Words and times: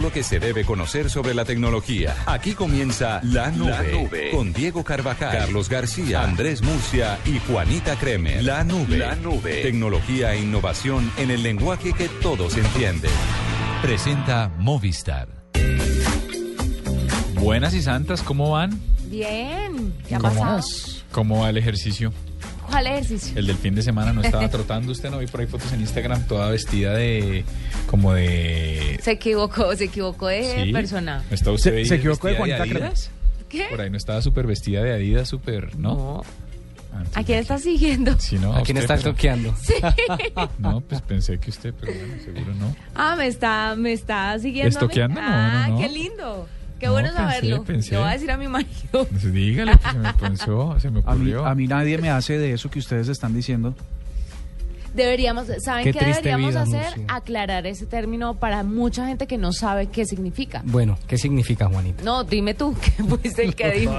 lo 0.00 0.12
que 0.12 0.22
se 0.22 0.40
debe 0.40 0.64
conocer 0.64 1.10
sobre 1.10 1.34
la 1.34 1.44
tecnología. 1.44 2.14
Aquí 2.26 2.54
comienza 2.54 3.20
La 3.22 3.50
Nube, 3.50 3.70
La 3.70 3.82
Nube, 3.82 4.30
con 4.30 4.52
Diego 4.52 4.84
Carvajal, 4.84 5.36
Carlos 5.36 5.68
García, 5.68 6.22
Andrés 6.22 6.62
Murcia 6.62 7.18
y 7.24 7.38
Juanita 7.40 7.96
Kremer. 7.96 8.42
La 8.42 8.64
Nube, 8.64 8.98
La 8.98 9.14
Nube, 9.16 9.62
tecnología 9.62 10.34
e 10.34 10.40
innovación 10.40 11.10
en 11.16 11.30
el 11.30 11.42
lenguaje 11.42 11.92
que 11.92 12.08
todos 12.08 12.56
entienden. 12.56 13.10
Presenta 13.82 14.50
Movistar. 14.58 15.28
Buenas 17.34 17.74
y 17.74 17.82
santas, 17.82 18.22
¿cómo 18.22 18.50
van? 18.50 18.78
Bien, 19.06 19.94
¿qué 20.06 20.14
ha 20.14 20.18
¿Cómo, 20.18 20.34
pasado? 20.34 20.60
¿Cómo 21.10 21.40
va 21.40 21.50
el 21.50 21.56
ejercicio? 21.56 22.12
¿Cuál 22.70 22.86
ejercicio? 22.86 23.38
El 23.38 23.46
del 23.46 23.56
fin 23.56 23.74
de 23.74 23.82
semana 23.82 24.12
no 24.12 24.22
estaba 24.22 24.48
trotando 24.50 24.92
usted, 24.92 25.10
no 25.10 25.18
vi 25.18 25.26
por 25.26 25.40
ahí 25.40 25.46
fotos 25.46 25.72
en 25.72 25.80
Instagram 25.80 26.26
toda 26.26 26.50
vestida 26.50 26.94
de 26.94 27.44
como 27.86 28.12
de 28.12 28.98
Se 29.02 29.12
equivocó, 29.12 29.74
se 29.76 29.84
equivocó 29.84 30.28
de 30.28 30.64
Sí. 30.66 30.72
persona. 30.72 31.22
¿No 31.28 31.34
estaba 31.34 31.54
usted 31.56 31.72
Se- 31.72 31.76
ahí 31.78 31.86
se 31.86 31.94
equivocó 31.96 32.28
de 32.28 32.34
vestida 32.34 32.56
Juanita 32.58 32.78
Adidas? 32.80 33.10
¿Qué? 33.48 33.66
Por 33.70 33.80
ahí 33.80 33.90
no 33.90 33.96
estaba 33.96 34.22
súper 34.22 34.46
vestida 34.46 34.82
de 34.82 34.92
Adidas, 34.92 35.28
súper, 35.28 35.76
¿no? 35.76 35.94
No. 35.94 36.22
Ah, 36.92 36.98
entonces, 37.04 37.16
¿A 37.18 37.22
quién 37.24 37.38
estás 37.38 37.62
siguiendo? 37.62 38.18
Sí, 38.18 38.36
no, 38.38 38.52
¿A 38.54 38.62
quién 38.62 38.76
usted, 38.78 38.94
está 38.94 38.96
pero- 38.96 39.10
toqueando? 39.12 39.54
No, 40.58 40.80
pues 40.80 41.00
pensé 41.02 41.38
que 41.38 41.50
usted, 41.50 41.72
pero 41.78 41.92
bueno, 41.92 42.14
seguro 42.24 42.54
no. 42.54 42.74
Ah, 42.94 43.14
me 43.16 43.26
está, 43.28 43.74
me 43.76 43.92
está 43.92 44.36
siguiendo. 44.38 44.76
a 44.76 44.80
mí? 44.80 44.86
¿Estoqueando? 44.86 45.20
No, 45.20 45.26
Ah, 45.28 45.66
no, 45.68 45.74
no. 45.74 45.80
qué 45.80 45.88
lindo. 45.88 46.48
Qué 46.80 46.86
No, 46.86 46.92
bueno 46.92 47.08
pensé, 47.10 47.22
saberlo. 47.22 47.62
pensé. 47.64 47.90
Le 47.92 47.98
voy 47.98 48.08
a 48.08 48.12
decir 48.12 48.30
a 48.32 48.36
mi 48.36 48.48
marido. 48.48 49.06
Pues 49.08 49.32
dígale, 49.32 49.76
pues, 49.76 49.92
se 49.92 49.98
me 50.00 50.14
pensó, 50.20 50.80
se 50.80 50.90
me 50.90 51.00
A 51.00 51.14
mí, 51.14 51.30
ocurrió. 51.32 51.46
a 51.46 51.54
mí 51.54 51.66
nadie 51.68 51.98
me 51.98 52.10
hace 52.10 52.38
de 52.38 52.52
eso 52.54 52.70
que 52.70 52.78
ustedes 52.80 53.06
están 53.08 53.34
diciendo. 53.34 53.74
Deberíamos, 54.94 55.46
¿saben 55.64 55.84
Qué 55.84 55.92
deberíamos 55.92 56.50
vida, 56.50 56.62
hacer? 56.62 56.98
Murcia. 56.98 57.04
Aclarar 57.08 57.66
ese 57.66 57.86
término 57.86 58.34
para 58.34 58.62
mucha 58.62 59.06
gente 59.06 59.26
que 59.26 59.38
no 59.38 59.52
sabe 59.52 59.86
qué 59.86 60.04
significa. 60.04 60.62
Bueno, 60.64 60.98
¿qué 61.06 61.16
significa, 61.16 61.68
Juanita? 61.68 62.02
No, 62.02 62.24
dime 62.24 62.54
tú, 62.54 62.74
que 62.96 63.02
fuiste 63.04 63.44
el 63.44 63.54
que 63.54 63.70
dijo. 63.70 63.94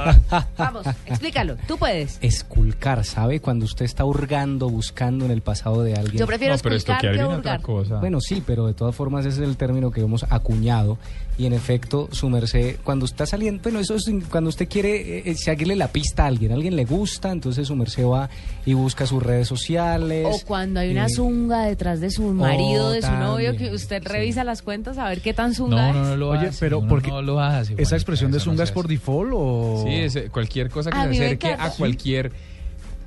Vamos, 0.58 0.86
explícalo, 1.06 1.56
tú 1.68 1.78
puedes. 1.78 2.18
Esculcar, 2.22 3.04
¿sabe? 3.06 3.40
Cuando 3.40 3.66
usted 3.66 3.86
está 3.86 4.06
hurgando, 4.06 4.70
buscando 4.70 5.26
en 5.26 5.32
el 5.32 5.42
pasado 5.42 5.84
de 5.84 5.94
alguien. 5.94 6.18
Yo 6.18 6.28
prefiero 6.28 6.56
no, 6.56 6.62
pero 6.62 6.76
esculcar 6.76 6.98
estoquear 6.98 7.14
que 7.14 7.24
viene 7.24 7.40
otra 7.40 7.60
cosa. 7.60 8.00
Bueno, 8.00 8.20
sí, 8.20 8.44
pero 8.46 8.68
de 8.68 8.74
todas 8.74 8.96
formas 8.96 9.26
ese 9.26 9.42
es 9.42 9.48
el 9.48 9.58
término 9.58 9.92
que 9.92 10.02
hemos 10.02 10.24
acuñado. 10.30 10.98
Y 11.38 11.46
en 11.46 11.54
efecto, 11.54 12.10
su 12.12 12.30
merced, 12.30 12.78
cuando 12.84 13.06
está 13.06 13.26
saliendo, 13.26 13.64
bueno, 13.64 13.80
eso 13.80 13.96
es 13.96 14.04
cuando 14.30 14.50
usted 14.50 14.68
quiere 14.68 15.20
eh, 15.20 15.24
eh, 15.26 15.36
seguirle 15.36 15.76
la 15.76 15.88
pista 15.88 16.26
a 16.26 16.28
alguien, 16.28 16.52
a 16.52 16.56
alguien 16.56 16.76
le 16.76 16.86
gusta, 16.86 17.32
entonces 17.32 17.68
su 17.68 17.76
merced 17.76 18.06
va 18.06 18.30
y 18.66 18.74
busca 18.74 19.08
sus 19.08 19.24
redes 19.24 19.48
sociales. 19.48 20.28
O 20.30 20.46
cuando 20.46 20.81
hay 20.82 20.92
una 20.92 21.08
zunga 21.10 21.64
detrás 21.66 22.00
de 22.02 22.10
su 22.12 22.24
marido, 22.34 22.92
de 22.92 23.02
su 23.02 23.12
novio, 23.12 23.56
que 23.56 23.72
usted 23.72 24.02
sí. 24.02 24.08
revisa 24.08 24.44
las 24.44 24.62
cuentas 24.62 24.98
a 24.98 25.08
ver 25.10 25.22
qué 25.22 25.34
tan 25.34 25.54
zunga 25.56 25.78
no, 25.82 25.90
es. 25.90 25.96
no, 25.96 26.04
no 26.12 26.18
lo 26.18 26.30
Oye, 26.30 26.48
hace. 26.48 26.60
pero 26.60 26.86
porque 26.88 27.10
no 27.10 27.22
lo 27.22 27.40
hace. 27.40 27.76
¿Esa 27.78 27.96
expresión 27.96 28.32
de 28.32 28.40
zunga 28.40 28.64
es 28.64 28.72
por 28.72 28.88
default 28.88 29.32
o...? 29.34 29.84
Sí, 29.88 29.94
es, 29.94 30.20
cualquier 30.32 30.70
cosa 30.70 30.90
que 30.92 30.98
A 30.98 31.04
se 31.06 31.10
acerque 31.12 31.48
a 31.58 31.70
cualquier... 31.72 32.32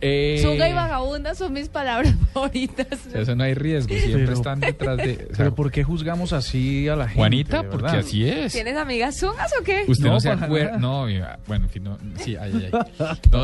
eh, 0.00 0.38
Zunga 0.42 0.68
y 0.68 0.72
vagabunda 0.74 1.34
son 1.34 1.52
mis 1.54 1.68
palabras 1.68 2.14
favoritas. 2.34 2.86
o 3.06 3.10
sea, 3.10 3.20
eso 3.22 3.34
no 3.34 3.44
hay 3.44 3.54
riesgo, 3.54 3.94
siempre 3.94 4.22
Pero- 4.24 4.32
están 4.34 4.60
detrás 4.60 4.96
de... 4.98 5.12
o 5.14 5.16
sea, 5.16 5.36
¿Pero 5.36 5.54
por 5.54 5.70
qué 5.70 5.82
juzgamos 5.82 6.32
así 6.34 6.88
a 6.88 6.96
la 6.96 7.04
gente? 7.06 7.18
Juanita, 7.20 7.62
porque 7.62 7.82
verdad? 7.86 7.98
así 8.00 8.28
es. 8.28 8.52
¿Tienes 8.52 8.76
amigas 8.76 9.16
zungas 9.18 9.50
o 9.58 9.64
qué? 9.64 9.84
Usted 9.88 10.04
no, 10.04 10.12
No, 10.14 10.20
se 10.20 10.30
acuerda... 10.30 10.76
No, 10.78 11.06
mira, 11.06 11.38
bueno, 11.46 11.64
en 11.66 11.70
fin, 11.70 11.84
no, 11.84 11.98
sí, 12.18 12.36
ay, 12.36 12.52
ay, 12.54 12.70
ay. 12.98 13.18
No, 13.32 13.40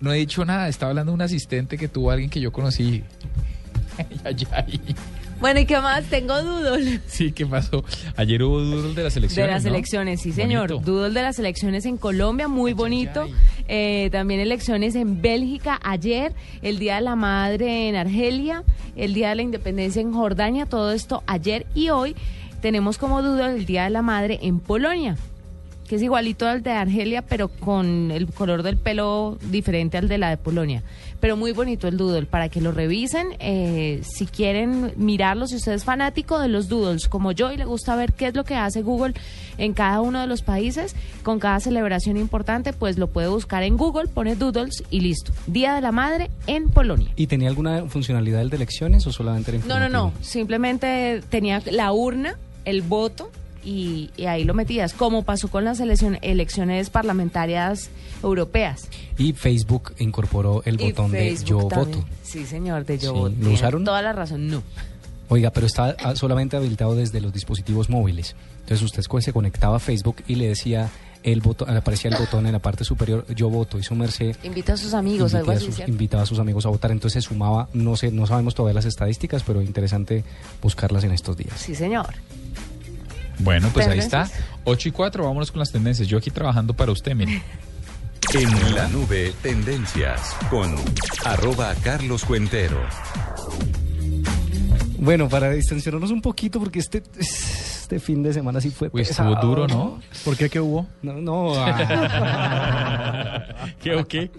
no 0.00 0.12
he 0.12 0.18
dicho 0.18 0.44
nada, 0.44 0.68
estaba 0.68 0.90
hablando 0.90 1.12
de 1.12 1.14
un 1.14 1.22
asistente 1.22 1.78
que 1.78 1.88
tuvo 1.88 2.10
alguien 2.10 2.28
que 2.28 2.40
yo 2.40 2.52
conocí. 2.52 3.02
Ay, 4.24 4.36
ay, 4.52 4.80
ay. 4.86 4.94
Bueno, 5.40 5.58
¿y 5.58 5.66
qué 5.66 5.80
más? 5.80 6.04
Tengo 6.04 6.40
doodle. 6.40 7.00
Sí, 7.08 7.32
¿qué 7.32 7.44
pasó? 7.44 7.84
Ayer 8.16 8.44
hubo 8.44 8.60
doodle 8.60 8.94
de 8.94 9.02
las 9.02 9.16
elecciones, 9.16 9.48
De 9.48 9.52
las 9.54 9.64
¿no? 9.64 9.70
elecciones, 9.70 10.20
sí 10.20 10.30
señor. 10.32 10.70
Bonito. 10.70 10.92
Doodle 10.92 11.14
de 11.14 11.22
las 11.22 11.38
elecciones 11.40 11.84
en 11.84 11.96
Colombia, 11.96 12.46
muy 12.46 12.74
bonito. 12.74 13.26
Eh, 13.66 14.08
también 14.12 14.38
elecciones 14.38 14.94
en 14.94 15.20
Bélgica 15.20 15.80
ayer, 15.82 16.32
el 16.62 16.78
Día 16.78 16.94
de 16.96 17.00
la 17.00 17.16
Madre 17.16 17.88
en 17.88 17.96
Argelia, 17.96 18.62
el 18.94 19.14
Día 19.14 19.30
de 19.30 19.34
la 19.34 19.42
Independencia 19.42 20.00
en 20.00 20.12
Jordania, 20.12 20.66
todo 20.66 20.92
esto 20.92 21.24
ayer 21.26 21.66
y 21.74 21.88
hoy. 21.88 22.14
Tenemos 22.60 22.96
como 22.96 23.20
doodle 23.20 23.56
el 23.56 23.66
Día 23.66 23.82
de 23.84 23.90
la 23.90 24.02
Madre 24.02 24.38
en 24.42 24.60
Polonia, 24.60 25.16
que 25.88 25.96
es 25.96 26.02
igualito 26.02 26.46
al 26.46 26.62
de 26.62 26.70
Argelia, 26.70 27.22
pero 27.22 27.48
con 27.48 28.12
el 28.12 28.28
color 28.28 28.62
del 28.62 28.76
pelo 28.76 29.38
diferente 29.50 29.98
al 29.98 30.06
de 30.06 30.18
la 30.18 30.30
de 30.30 30.36
Polonia. 30.36 30.84
Pero 31.22 31.36
muy 31.36 31.52
bonito 31.52 31.86
el 31.86 31.96
doodle, 31.96 32.26
para 32.26 32.48
que 32.48 32.60
lo 32.60 32.72
revisen. 32.72 33.28
eh, 33.38 34.00
si 34.02 34.26
quieren 34.26 34.92
mirarlo, 34.96 35.46
si 35.46 35.54
usted 35.54 35.70
es 35.70 35.84
fanático 35.84 36.40
de 36.40 36.48
los 36.48 36.68
doodles, 36.68 37.06
como 37.06 37.30
yo, 37.30 37.52
y 37.52 37.56
le 37.56 37.64
gusta 37.64 37.94
ver 37.94 38.12
qué 38.12 38.26
es 38.26 38.34
lo 38.34 38.42
que 38.42 38.56
hace 38.56 38.82
Google 38.82 39.14
en 39.56 39.72
cada 39.72 40.00
uno 40.00 40.20
de 40.20 40.26
los 40.26 40.42
países, 40.42 40.96
con 41.22 41.38
cada 41.38 41.60
celebración 41.60 42.16
importante, 42.16 42.72
pues 42.72 42.98
lo 42.98 43.06
puede 43.06 43.28
buscar 43.28 43.62
en 43.62 43.76
Google, 43.76 44.08
pone 44.08 44.34
doodles 44.34 44.82
y 44.90 44.98
listo. 44.98 45.30
Día 45.46 45.76
de 45.76 45.80
la 45.80 45.92
Madre 45.92 46.28
en 46.48 46.68
Polonia. 46.70 47.12
¿Y 47.14 47.28
tenía 47.28 47.48
alguna 47.48 47.84
funcionalidad 47.84 48.40
el 48.42 48.50
de 48.50 48.56
elecciones 48.56 49.06
o 49.06 49.12
solamente 49.12 49.54
era 49.54 49.64
No, 49.64 49.78
no, 49.78 49.88
no. 49.88 50.12
Simplemente 50.22 51.22
tenía 51.30 51.62
la 51.70 51.92
urna, 51.92 52.36
el 52.64 52.82
voto 52.82 53.30
y, 53.64 54.10
y 54.16 54.26
ahí 54.26 54.44
lo 54.44 54.54
metías, 54.54 54.92
como 54.92 55.22
pasó 55.22 55.48
con 55.48 55.64
las 55.64 55.80
eleccion- 55.80 56.18
elecciones 56.22 56.90
parlamentarias 56.90 57.90
europeas. 58.22 58.88
Y 59.18 59.32
Facebook 59.32 59.94
incorporó 59.98 60.62
el 60.64 60.78
botón 60.78 61.10
de 61.12 61.36
yo 61.44 61.66
también. 61.68 62.00
voto. 62.00 62.08
Sí, 62.22 62.44
señor, 62.46 62.84
de 62.84 62.98
yo 62.98 63.12
Sí, 63.12 63.18
voto. 63.18 63.34
¿lo 63.40 63.50
usaron? 63.50 63.84
Toda 63.84 64.02
la 64.02 64.12
razón, 64.12 64.48
no. 64.48 64.62
Oiga, 65.28 65.50
pero 65.50 65.66
está 65.66 65.96
ah, 66.02 66.14
solamente 66.14 66.56
habilitado 66.56 66.94
desde 66.94 67.20
los 67.20 67.32
dispositivos 67.32 67.88
móviles. 67.88 68.34
Entonces 68.60 68.82
usted 68.82 69.02
se 69.20 69.32
conectaba 69.32 69.76
a 69.76 69.78
Facebook 69.78 70.16
y 70.28 70.34
le 70.34 70.48
decía 70.48 70.90
el 71.22 71.40
botón, 71.40 71.74
aparecía 71.74 72.10
el 72.10 72.16
botón 72.18 72.46
en 72.46 72.52
la 72.52 72.58
parte 72.58 72.84
superior, 72.84 73.24
yo 73.34 73.48
voto, 73.48 73.78
y 73.78 73.82
su 73.84 73.94
merced 73.94 74.34
Invita 74.42 74.72
a 74.72 74.76
sus 74.76 74.92
amigos, 74.92 75.34
algo 75.34 75.52
a 75.52 75.54
así, 75.54 75.66
sus- 75.66 75.88
invitaba 75.88 76.24
a 76.24 76.26
sus 76.26 76.38
amigos 76.40 76.66
a 76.66 76.68
votar. 76.68 76.90
Entonces 76.90 77.22
se 77.22 77.28
sumaba, 77.28 77.68
no 77.72 77.96
sé, 77.96 78.10
no 78.10 78.26
sabemos 78.26 78.54
todavía 78.54 78.74
las 78.74 78.84
estadísticas, 78.86 79.42
pero 79.46 79.62
interesante 79.62 80.24
buscarlas 80.60 81.04
en 81.04 81.12
estos 81.12 81.36
días. 81.36 81.54
Sí, 81.58 81.74
señor. 81.74 82.08
Bueno, 83.38 83.70
pues 83.72 83.86
ahí 83.88 83.98
está. 83.98 84.24
Tendencias. 84.24 84.48
8 84.64 84.88
y 84.88 84.92
4, 84.92 85.24
vámonos 85.24 85.50
con 85.50 85.58
las 85.58 85.72
tendencias. 85.72 86.06
Yo 86.08 86.18
aquí 86.18 86.30
trabajando 86.30 86.74
para 86.74 86.92
usted, 86.92 87.14
mire. 87.14 87.42
En 88.34 88.74
la 88.74 88.86
nube, 88.88 89.32
tendencias 89.42 90.34
con 90.48 90.74
arroba 91.24 91.74
Carlos 91.82 92.24
Cuentero. 92.24 92.80
Bueno, 94.98 95.28
para 95.28 95.50
distensionarnos 95.50 96.10
un 96.12 96.22
poquito, 96.22 96.60
porque 96.60 96.78
este, 96.78 97.02
este 97.18 97.98
fin 97.98 98.22
de 98.22 98.32
semana 98.32 98.60
sí 98.60 98.70
fue 98.70 98.88
Uy, 98.92 99.02
estuvo 99.02 99.30
pesado. 99.34 99.46
duro, 99.48 99.66
¿no? 99.66 100.00
¿Por 100.24 100.36
qué? 100.36 100.48
¿Qué 100.48 100.60
hubo? 100.60 100.86
No, 101.02 101.14
no. 101.14 101.52
ah. 101.56 103.42
¿Qué 103.82 103.96
o 103.96 104.06
qué? 104.06 104.30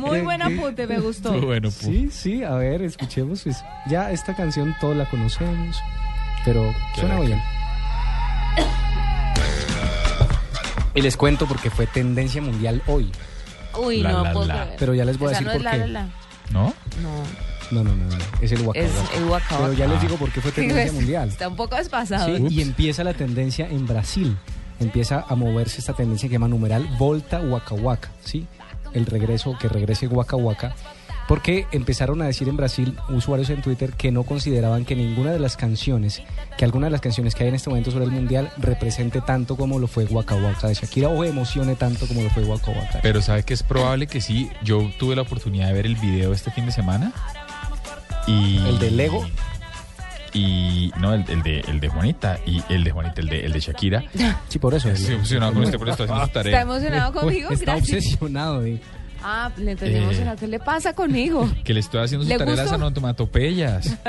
Muy 0.00 0.20
buen 0.22 0.40
apunte, 0.40 0.86
me 0.86 0.98
gustó. 0.98 1.34
Estuvo 1.34 1.48
bueno, 1.48 1.68
pu. 1.70 1.76
Sí, 1.86 2.08
sí, 2.10 2.42
a 2.42 2.54
ver, 2.54 2.80
escuchemos. 2.82 3.42
Pues, 3.42 3.62
ya 3.90 4.10
esta 4.10 4.34
canción 4.34 4.74
todos 4.80 4.96
la 4.96 5.04
conocemos, 5.10 5.76
pero 6.46 6.72
suena 6.94 7.16
¿Será 7.16 7.20
que- 7.20 7.26
bien. 7.26 7.42
Y 10.98 11.02
les 11.02 11.16
cuento 11.16 11.46
porque 11.46 11.70
fue 11.70 11.86
tendencia 11.86 12.42
mundial 12.42 12.82
hoy. 12.86 13.10
Uy, 13.78 14.02
La, 14.02 14.12
no 14.12 14.24
la, 14.24 14.32
puedo 14.32 14.46
la. 14.46 14.62
creer. 14.64 14.76
Pero 14.78 14.94
ya 14.94 15.04
les 15.04 15.18
voy 15.18 15.28
a 15.28 15.32
Esa 15.32 15.40
decir 15.40 15.46
no 15.46 15.52
por 15.52 15.60
es 15.60 15.64
la, 15.64 15.70
qué. 15.72 15.78
la, 15.78 16.00
la. 16.02 16.08
¿No? 16.50 16.74
No, 17.02 17.22
No, 17.70 17.84
no, 17.84 17.94
no, 17.94 18.04
no, 18.06 18.16
es 18.40 18.50
el 18.52 18.62
Waka 18.62 18.80
es 18.80 18.90
Waka. 18.96 19.16
el 19.18 19.24
Waka 19.26 19.56
Pero 19.58 19.72
ya 19.74 19.84
Ah. 19.84 19.88
les 19.88 20.00
digo 20.00 20.16
por 20.16 20.30
qué 20.32 20.40
fue 20.40 20.50
tendencia 20.52 20.92
mundial. 20.92 21.28
Está 21.28 21.48
un 21.48 21.56
poco 21.56 21.76
desfasado. 21.76 22.34
Sí, 22.36 22.46
y 22.50 22.62
empieza 22.62 23.04
la 23.04 23.12
tendencia 23.14 23.68
en 23.68 23.86
Brasil. 23.86 24.36
Empieza 24.80 25.24
a 25.28 25.34
moverse 25.34 25.78
esta 25.80 25.92
tendencia 25.92 26.28
que 26.28 26.34
llama 26.34 26.48
numeral 26.48 26.86
Volta 26.98 27.40
Waka 27.40 27.74
Waka, 27.74 28.10
¿sí? 28.24 28.46
El 28.94 29.04
regreso, 29.06 29.56
que 29.60 29.68
regrese 29.68 30.06
Waka 30.06 30.36
Waka. 30.36 30.74
Porque 31.28 31.66
empezaron 31.72 32.22
a 32.22 32.24
decir 32.26 32.48
en 32.48 32.56
Brasil 32.56 32.96
usuarios 33.10 33.50
en 33.50 33.62
Twitter 33.62 33.92
que 33.92 34.10
no 34.10 34.24
consideraban 34.24 34.84
que 34.84 34.96
ninguna 34.96 35.30
de 35.30 35.38
las 35.38 35.56
canciones, 35.56 36.22
que 36.56 36.64
alguna 36.64 36.86
de 36.86 36.90
las 36.90 37.00
canciones 37.02 37.34
que 37.34 37.44
hay 37.44 37.50
en 37.50 37.54
este 37.54 37.68
momento 37.70 37.90
sobre 37.90 38.06
el 38.06 38.10
mundial 38.10 38.50
represente 38.56 39.20
tanto 39.20 39.54
como 39.56 39.78
lo 39.78 39.86
fue 39.86 40.04
Waka 40.06 40.34
Waka 40.36 40.68
de 40.68 40.74
Shakira 40.74 41.08
o 41.08 41.22
emocione 41.24 41.74
tanto 41.76 42.06
como 42.08 42.22
lo 42.22 42.30
fue 42.30 42.44
Waka 42.44 42.70
Waka. 42.70 42.98
Pero 43.02 43.20
¿sabe 43.22 43.42
que 43.44 43.52
es 43.54 43.62
probable 43.62 44.06
que 44.06 44.20
sí? 44.20 44.50
Yo 44.64 44.90
tuve 44.98 45.14
la 45.14 45.22
oportunidad 45.22 45.68
de 45.68 45.74
ver 45.74 45.86
el 45.86 45.96
video 45.96 46.32
este 46.32 46.50
fin 46.50 46.64
de 46.66 46.72
semana. 46.72 47.12
Y, 48.26 48.58
¿El 48.66 48.78
de 48.78 48.90
Lego? 48.90 49.26
Y 50.34 50.92
no, 50.98 51.14
el, 51.14 51.24
el 51.28 51.42
de, 51.42 51.60
el 51.60 51.80
de 51.80 51.88
Juanita. 51.88 52.38
Y 52.46 52.62
el 52.68 52.84
de 52.84 52.90
Juanita, 52.90 53.20
el 53.20 53.28
de, 53.28 53.46
el 53.46 53.52
de 53.52 53.60
Shakira. 53.60 54.04
Sí, 54.48 54.58
por 54.58 54.74
eso. 54.74 54.88
Estoy 54.90 55.14
emocionado 55.14 55.54
con 55.54 55.64
este, 55.64 55.78
por 55.78 55.88
esto 55.88 56.04
haciendo 56.04 56.22
su 56.24 56.26
¿Está 56.28 56.42
tarea. 56.42 56.60
emocionado 56.62 57.12
conmigo? 57.12 57.50
Está 57.50 57.76
Gracias. 57.76 58.04
obsesionado. 58.04 58.64
eh. 58.64 58.80
Ah, 59.22 59.50
le 59.56 59.72
entendí 59.72 59.96
Eh. 59.98 60.34
¿Qué 60.38 60.46
le 60.46 60.58
pasa 60.60 60.92
conmigo? 60.94 61.48
Que 61.64 61.74
le 61.74 61.80
estoy 61.80 62.02
haciendo 62.04 62.24
su 62.24 62.28
¿Le 62.30 62.38
tarea 62.38 62.52
de 62.54 62.62
las 62.62 62.70
gustó? 62.72 62.86
onomatopeyas. 62.86 63.96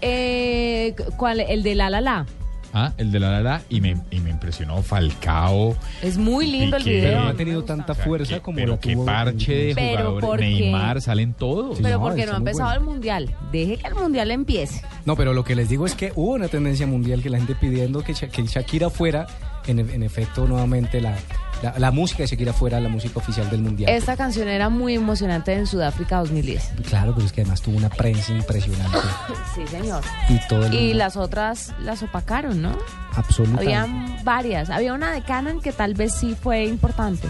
Eh, 0.00 0.94
¿Cuál? 1.16 1.40
El 1.40 1.62
de 1.62 1.74
La 1.74 1.88
La 1.90 2.00
La. 2.00 2.26
Ah, 2.74 2.92
el 2.96 3.12
de 3.12 3.20
la 3.20 3.30
la 3.30 3.40
la. 3.42 3.62
Y 3.68 3.82
me, 3.82 3.98
y 4.10 4.20
me 4.20 4.30
impresionó 4.30 4.82
Falcao. 4.82 5.76
Es 6.00 6.16
muy 6.16 6.46
lindo 6.50 6.78
el 6.78 6.84
video. 6.84 7.02
Pero 7.04 7.20
no 7.20 7.28
ha 7.28 7.34
tenido 7.34 7.64
tanta 7.64 7.92
O 7.92 7.94
sea, 7.94 8.04
fuerza 8.04 8.34
que- 8.36 8.40
como 8.40 8.56
pero 8.56 8.72
la 8.72 8.80
qué 8.80 8.94
tuvo. 8.94 9.04
parche 9.04 9.52
de 9.66 9.74
Pero 9.74 10.12
jugadores. 10.14 10.50
Neymar, 10.58 11.02
salen 11.02 11.34
todos. 11.34 11.78
Pero 11.82 11.98
No, 11.98 12.00
porque 12.00 12.24
no 12.24 12.32
ha 12.32 12.36
empezado 12.38 12.70
bueno. 12.70 12.80
el 12.80 12.86
mundial. 12.88 13.36
Deje 13.52 13.76
que 13.76 13.86
el 13.88 13.94
mundial 13.94 14.30
empiece. 14.30 14.80
No, 15.04 15.16
pero 15.16 15.34
lo 15.34 15.44
que 15.44 15.54
les 15.54 15.68
digo 15.68 15.84
es 15.84 15.94
que 15.94 16.12
hubo 16.16 16.32
una 16.32 16.48
tendencia 16.48 16.86
mundial 16.86 17.22
que 17.22 17.28
la 17.28 17.36
gente 17.38 17.54
pidiendo 17.54 18.02
que, 18.02 18.14
que 18.14 18.42
Shakira 18.46 18.88
fuera, 18.88 19.26
en, 19.66 19.78
en 19.78 20.02
efecto, 20.02 20.46
nuevamente 20.46 21.02
la, 21.02 21.14
la, 21.62 21.78
la 21.78 21.90
música 21.90 22.22
de 22.22 22.26
Shakira 22.28 22.52
fuera 22.52 22.80
la 22.80 22.88
música 22.88 23.18
oficial 23.18 23.48
del 23.50 23.62
mundial. 23.62 23.90
Esta 23.90 24.16
canción 24.16 24.48
era 24.48 24.68
muy 24.68 24.94
emocionante 24.94 25.52
en 25.54 25.66
Sudáfrica 25.66 26.18
2010. 26.18 26.72
Claro, 26.88 27.14
pero 27.14 27.26
es 27.26 27.32
que 27.32 27.42
además 27.42 27.62
tuvo 27.62 27.76
una 27.76 27.88
prensa 27.88 28.32
impresionante 28.32 28.98
Sí, 29.54 29.66
señor. 29.68 30.02
y 30.28 30.38
todo 30.48 30.66
el 30.66 30.74
Y 30.74 30.94
las 30.94 31.16
otras 31.16 31.72
las 31.80 32.02
opacaron, 32.02 32.60
¿no? 32.62 32.76
absolutamente. 33.14 33.74
Habían 33.74 34.24
varias. 34.24 34.70
Había 34.70 34.92
una 34.94 35.12
de 35.12 35.22
Canon 35.22 35.60
que 35.60 35.72
tal 35.72 35.94
vez 35.94 36.14
sí 36.14 36.34
fue 36.40 36.64
importante, 36.64 37.28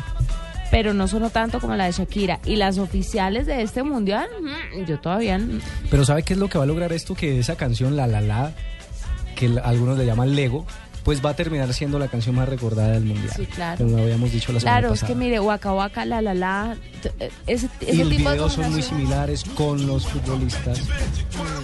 pero 0.71 0.95
no 0.95 1.09
sonó 1.09 1.29
tanto 1.31 1.61
como 1.61 1.75
la 1.77 1.85
de 1.87 1.93
Shakira. 1.93 2.39
Y 2.47 2.57
las 2.57 2.79
oficiales 2.79 3.47
de 3.47 3.63
este 3.63 3.83
mundial, 3.83 4.29
mm, 4.41 4.85
yo 4.87 4.99
todavía... 5.01 5.35
n- 5.35 5.61
Pero 5.91 6.05
¿sabe 6.05 6.23
qué 6.23 6.33
es 6.35 6.39
lo 6.39 6.49
que 6.49 6.57
va 6.59 6.65
a 6.65 6.67
lograr 6.67 6.93
esto? 6.93 7.15
Que 7.15 7.39
esa 7.39 7.57
canción, 7.57 7.97
La 7.97 8.07
La 8.07 8.21
La, 8.21 8.53
que 9.37 9.51
algunos 9.65 9.99
le 9.99 10.07
llaman 10.07 10.35
Lego, 10.37 10.65
pues 11.05 11.25
va 11.25 11.31
a 11.31 11.35
terminar 11.35 11.73
siendo 11.75 11.99
la 11.99 12.09
canción 12.09 12.35
más 12.37 12.49
recordada 12.49 12.91
del 12.93 13.05
mundial. 13.05 13.33
Sí, 13.37 13.47
claro. 13.47 13.79
Como 13.85 13.97
lo 13.97 14.03
habíamos 14.05 14.31
dicho 14.33 14.53
la 14.53 14.61
semana 14.61 14.79
Claro, 14.81 14.95
es 14.95 15.01
pasada. 15.01 15.09
que 15.19 15.25
mire, 15.25 15.41
Waka 15.41 15.73
Waka, 15.75 16.05
La 16.05 16.23
La 16.23 16.35
La, 16.35 16.77
eh, 17.19 17.31
ese, 17.47 17.69
ese 17.81 17.95
y 17.97 18.01
el 18.01 18.09
tipo 18.11 18.29
de 18.29 18.35
video 18.37 18.49
son 18.51 18.71
muy 18.73 18.83
similares 18.83 19.45
con 19.57 19.87
los 19.87 20.07
futbolistas. 20.07 20.81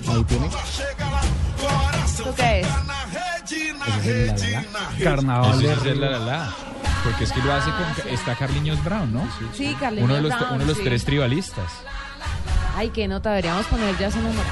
Ahí 0.08 0.24
tiene. 0.24 0.48
¿Esto 2.04 2.34
qué 2.36 2.60
es? 2.60 2.66
Ese 4.00 4.24
es 4.26 4.42
el 4.42 4.52
La 4.52 4.62
La 4.62 4.62
La. 4.62 5.04
Carnaval 5.04 5.58
de 5.60 5.72
es 5.72 5.96
la 5.98 6.10
la 6.10 6.18
la. 6.18 6.54
Porque 7.04 7.24
es 7.24 7.32
que 7.32 7.40
lo 7.40 7.52
hace 7.52 7.70
con. 7.70 8.12
Está 8.12 8.34
Carliños 8.34 8.82
Brown, 8.84 9.12
¿no? 9.12 9.28
Sí, 9.56 9.74
Carliños 9.78 10.04
Uno 10.06 10.14
de 10.16 10.22
los, 10.22 10.30
Brown, 10.32 10.48
uno 10.54 10.58
de 10.60 10.66
los 10.66 10.76
sí. 10.78 10.82
tres 10.84 11.04
tribalistas. 11.04 11.70
Ay, 12.76 12.90
qué 12.90 13.06
nota, 13.08 13.30
deberíamos 13.30 13.66
poner 13.66 13.96
ya 13.98 14.10
se 14.10 14.18
enamora. 14.18 14.48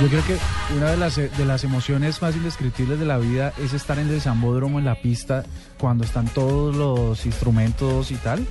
Yo 0.00 0.08
creo 0.08 0.24
que 0.26 0.36
una 0.76 0.90
de 0.90 0.96
las, 0.98 1.16
de 1.16 1.44
las 1.46 1.64
emociones 1.64 2.20
más 2.20 2.36
indescriptibles 2.36 2.98
de 2.98 3.06
la 3.06 3.16
vida 3.18 3.52
es 3.62 3.72
estar 3.72 3.98
en 3.98 4.08
el 4.10 4.20
Zambódromo, 4.20 4.78
en 4.78 4.84
la 4.84 4.94
pista, 5.00 5.44
cuando 5.78 6.04
están 6.04 6.26
todos 6.28 6.76
los 6.76 7.24
instrumentos 7.24 8.10
y 8.10 8.16
tal. 8.16 8.46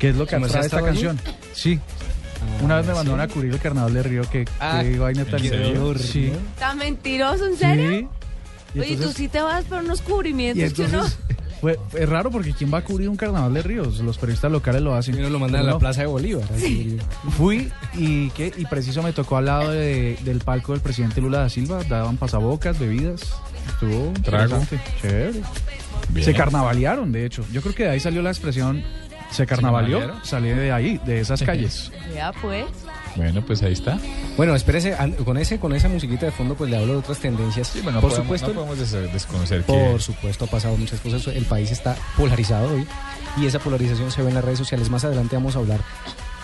¿Qué 0.00 0.08
es 0.10 0.16
lo 0.16 0.26
que 0.26 0.34
¿Su 0.36 0.40
merced 0.40 0.56
atrae 0.56 0.66
esta 0.66 0.82
canción? 0.82 1.20
Sí. 1.52 1.78
Ah, 2.42 2.64
Una 2.64 2.76
vez 2.78 2.86
me 2.86 2.92
¿sí? 2.92 2.96
mandaron 2.98 3.20
a 3.20 3.28
cubrir 3.28 3.52
el 3.52 3.60
Carnaval 3.60 3.94
de 3.94 4.02
Río. 4.02 4.22
que 4.30 4.44
Ah, 4.58 4.80
qué 4.82 4.98
vaina 4.98 5.22
¿en 5.22 5.30
tan? 5.30 5.40
Sí. 5.98 6.32
¿Está 6.54 6.74
mentiroso, 6.74 7.46
en 7.46 7.56
serio? 7.56 7.90
Sí. 7.90 8.08
Y 8.74 8.78
Oye, 8.80 8.88
tú 8.88 8.94
entonces- 8.94 9.16
sí 9.16 9.28
te 9.28 9.40
vas 9.42 9.64
por 9.66 9.78
unos 9.84 10.00
cubrimientos 10.00 10.70
y 10.70 10.74
que 10.74 10.82
uno... 10.82 11.04
fue, 11.60 11.78
es 11.94 12.08
raro 12.08 12.30
porque 12.30 12.52
¿quién 12.52 12.72
va 12.72 12.78
a 12.78 12.82
cubrir 12.84 13.08
un 13.08 13.16
Carnaval 13.16 13.52
de 13.54 13.62
Ríos? 13.62 13.98
Los 14.00 14.18
periodistas 14.18 14.50
locales 14.50 14.82
lo 14.82 14.94
hacen. 14.94 15.14
Y 15.14 15.18
uno 15.20 15.30
lo 15.30 15.38
mandan 15.38 15.60
a 15.62 15.64
la. 15.72 15.78
Plaza 15.78 16.00
de 16.02 16.06
Bolívar. 16.06 16.44
Fui 17.36 17.70
y 17.94 18.30
¿qué? 18.30 18.52
y 18.56 18.64
preciso 18.66 19.02
me 19.02 19.12
tocó 19.12 19.36
al 19.36 19.46
lado 19.46 19.70
de- 19.70 20.16
del 20.24 20.38
palco 20.40 20.72
del 20.72 20.80
presidente 20.80 21.20
Lula 21.20 21.40
da 21.40 21.48
Silva, 21.48 21.82
daban 21.84 22.16
pasabocas, 22.16 22.78
bebidas, 22.78 23.20
estuvo 23.68 24.12
Trago. 24.22 24.56
interesante, 24.56 24.80
chévere. 25.00 25.40
Bien. 26.08 26.24
Se 26.24 26.34
carnavalearon, 26.34 27.12
de 27.12 27.26
hecho. 27.26 27.44
Yo 27.52 27.60
creo 27.62 27.74
que 27.74 27.84
de 27.84 27.90
ahí 27.90 28.00
salió 28.00 28.22
la 28.22 28.30
expresión 28.30 28.82
se 29.30 29.46
carnavaleó, 29.46 30.12
salió 30.24 30.56
de 30.56 30.72
ahí, 30.72 31.00
de 31.06 31.20
esas 31.20 31.40
calles. 31.42 31.92
Ya 32.14 32.32
pues. 32.42 32.64
Bueno, 33.16 33.42
pues 33.44 33.62
ahí 33.62 33.72
está. 33.72 33.98
Bueno, 34.36 34.54
espérese, 34.54 34.96
con 35.24 35.36
ese 35.36 35.58
con 35.58 35.74
esa 35.74 35.88
musiquita 35.88 36.26
de 36.26 36.32
fondo 36.32 36.54
pues 36.54 36.70
le 36.70 36.76
hablo 36.76 36.92
de 36.94 36.98
otras 37.00 37.18
tendencias. 37.18 37.68
Sí, 37.68 37.80
bueno, 37.82 38.00
Por 38.00 38.10
podemos- 38.10 38.24
supuesto, 38.26 38.48
no 38.48 38.54
podemos 38.66 38.78
des- 38.78 39.12
desconocer 39.12 39.64
que. 39.64 39.72
Por 39.72 40.00
supuesto, 40.00 40.44
ha 40.44 40.48
pasado 40.48 40.76
muchas 40.76 41.00
cosas. 41.00 41.26
El 41.28 41.44
país 41.44 41.70
está 41.70 41.96
polarizado 42.16 42.74
hoy 42.74 42.86
y 43.36 43.46
esa 43.46 43.58
polarización 43.58 44.10
se 44.10 44.22
ve 44.22 44.28
en 44.28 44.34
las 44.34 44.44
redes 44.44 44.58
sociales. 44.58 44.88
Más 44.90 45.04
adelante 45.04 45.36
vamos 45.36 45.56
a 45.56 45.58
hablar 45.58 45.80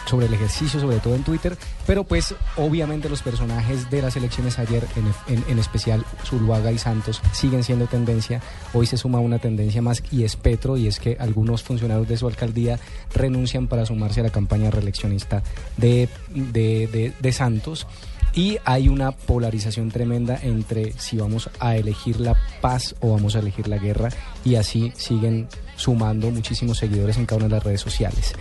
sobre 0.07 0.27
el 0.27 0.35
ejercicio, 0.35 0.81
sobre 0.81 0.99
todo 1.01 1.15
en 1.15 1.23
Twitter. 1.25 1.57
Pero 1.87 2.05
pues 2.05 2.35
obviamente 2.57 3.09
los 3.09 3.23
personajes 3.23 3.91
de 3.91 4.01
las 4.03 4.17
elecciones 4.17 4.59
ayer, 4.59 4.87
en, 5.29 5.45
en- 5.49 5.59
especial 5.59 6.05
Zuluaga 6.25 6.73
y 6.73 6.79
Santos, 6.79 7.21
siguen 7.33 7.63
siendo 7.65 7.87
tendencia. 7.87 8.41
Hoy 8.73 8.87
se 8.87 8.97
suma 8.97 9.19
una 9.21 9.39
tendencia 9.39 9.83
más 9.83 10.03
y 10.11 10.25
es 10.25 10.37
Petro 10.37 10.77
y 10.77 10.87
es 10.87 11.01
que 11.01 11.17
algunos 11.21 11.63
funcionarios 11.63 12.09
de 12.09 12.17
su 12.17 12.27
alcaldía 12.27 12.79
renuncian 13.15 13.67
para 13.67 13.85
sumarse 13.85 14.21
a 14.21 14.23
la 14.25 14.31
campaña 14.31 14.71
reeleccionista 14.71 15.43
de, 15.77 16.09
de- 16.35 16.87
de- 16.87 17.13
de 17.19 17.33
Santos. 17.33 17.87
Y 18.35 18.59
hay 18.67 18.89
una 18.91 19.13
polarización 19.13 19.91
tremenda 19.91 20.39
entre 20.43 20.93
si 20.99 21.17
vamos 21.17 21.49
a 21.59 21.75
elegir 21.77 22.21
la 22.21 22.37
paz 22.61 22.95
o 23.01 23.13
vamos 23.13 23.35
a 23.35 23.39
elegir 23.39 23.67
la 23.67 23.79
guerra. 23.79 24.11
Y 24.45 24.57
así 24.57 24.93
siguen 24.97 25.49
sumando 25.77 26.31
muchísimos 26.31 26.77
seguidores 26.79 27.17
en 27.17 27.25
cada 27.25 27.39
una 27.39 27.47
de 27.49 27.55
las 27.55 27.65
redes 27.65 27.81
sociales. 27.81 28.35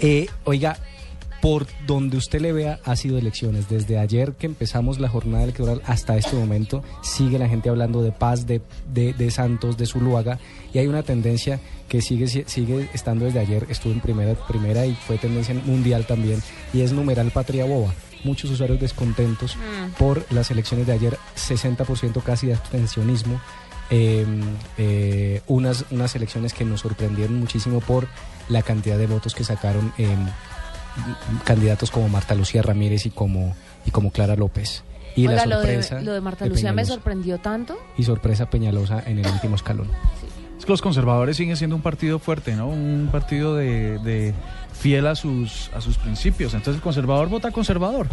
Eh, 0.00 0.28
oiga, 0.44 0.78
por 1.40 1.66
donde 1.86 2.16
usted 2.16 2.40
le 2.40 2.52
vea, 2.52 2.80
ha 2.84 2.96
sido 2.96 3.18
elecciones. 3.18 3.68
Desde 3.68 3.98
ayer 3.98 4.32
que 4.32 4.46
empezamos 4.46 4.98
la 4.98 5.08
jornada 5.08 5.44
electoral 5.44 5.82
hasta 5.86 6.16
este 6.16 6.36
momento, 6.36 6.82
sigue 7.02 7.38
la 7.38 7.48
gente 7.48 7.68
hablando 7.68 8.02
de 8.02 8.12
paz, 8.12 8.46
de, 8.46 8.60
de, 8.92 9.12
de 9.12 9.30
Santos, 9.30 9.76
de 9.76 9.86
Zuluaga, 9.86 10.38
y 10.72 10.78
hay 10.78 10.86
una 10.86 11.02
tendencia 11.02 11.60
que 11.88 12.02
sigue, 12.02 12.26
sigue 12.26 12.90
estando 12.92 13.26
desde 13.26 13.40
ayer, 13.40 13.66
estuvo 13.68 13.92
en 13.92 14.00
primera, 14.00 14.34
primera 14.34 14.86
y 14.86 14.94
fue 14.94 15.18
tendencia 15.18 15.54
mundial 15.54 16.06
también, 16.06 16.42
y 16.72 16.80
es 16.80 16.92
numeral 16.92 17.30
patria 17.30 17.64
boba. 17.64 17.92
Muchos 18.24 18.50
usuarios 18.50 18.80
descontentos 18.80 19.56
por 19.98 20.26
las 20.32 20.50
elecciones 20.50 20.86
de 20.86 20.94
ayer, 20.94 21.18
60% 21.36 22.22
casi 22.22 22.48
de 22.48 22.54
abstencionismo. 22.54 23.40
Eh, 23.88 24.26
eh, 24.78 25.42
unas, 25.46 25.84
unas 25.92 26.16
elecciones 26.16 26.52
que 26.52 26.64
nos 26.64 26.80
sorprendieron 26.80 27.38
muchísimo 27.38 27.78
por 27.78 28.08
la 28.48 28.62
cantidad 28.62 28.98
de 28.98 29.06
votos 29.06 29.32
que 29.32 29.44
sacaron 29.44 29.92
eh, 29.96 30.08
candidatos 31.44 31.90
como 31.90 32.08
Marta 32.08 32.34
Lucía 32.34 32.62
Ramírez 32.62 33.06
y 33.06 33.10
como, 33.10 33.54
y 33.84 33.90
como 33.90 34.10
Clara 34.10 34.36
López. 34.36 34.84
Y 35.14 35.26
Oiga, 35.26 35.46
la 35.46 35.56
lo 35.56 35.60
de, 35.60 35.82
sorpresa 35.82 36.00
lo 36.02 36.12
de 36.12 36.20
Marta 36.20 36.44
de 36.44 36.50
Lucía 36.50 36.72
me 36.72 36.84
sorprendió 36.84 37.38
tanto. 37.38 37.76
Y 37.96 38.02
sorpresa 38.02 38.50
Peñalosa 38.50 39.02
en 39.06 39.18
el 39.18 39.26
último 39.26 39.56
escalón. 39.56 39.90
Es 40.58 40.64
que 40.64 40.72
los 40.72 40.82
conservadores 40.82 41.36
siguen 41.36 41.56
siendo 41.56 41.76
un 41.76 41.82
partido 41.82 42.18
fuerte, 42.18 42.54
¿no? 42.54 42.68
Un 42.68 43.08
partido 43.10 43.54
de, 43.54 43.98
de 43.98 44.34
fiel 44.72 45.06
a 45.06 45.14
sus, 45.14 45.70
a 45.74 45.80
sus 45.80 45.96
principios. 45.98 46.54
Entonces 46.54 46.76
el 46.76 46.82
conservador 46.82 47.28
vota 47.28 47.50
conservador. 47.50 48.08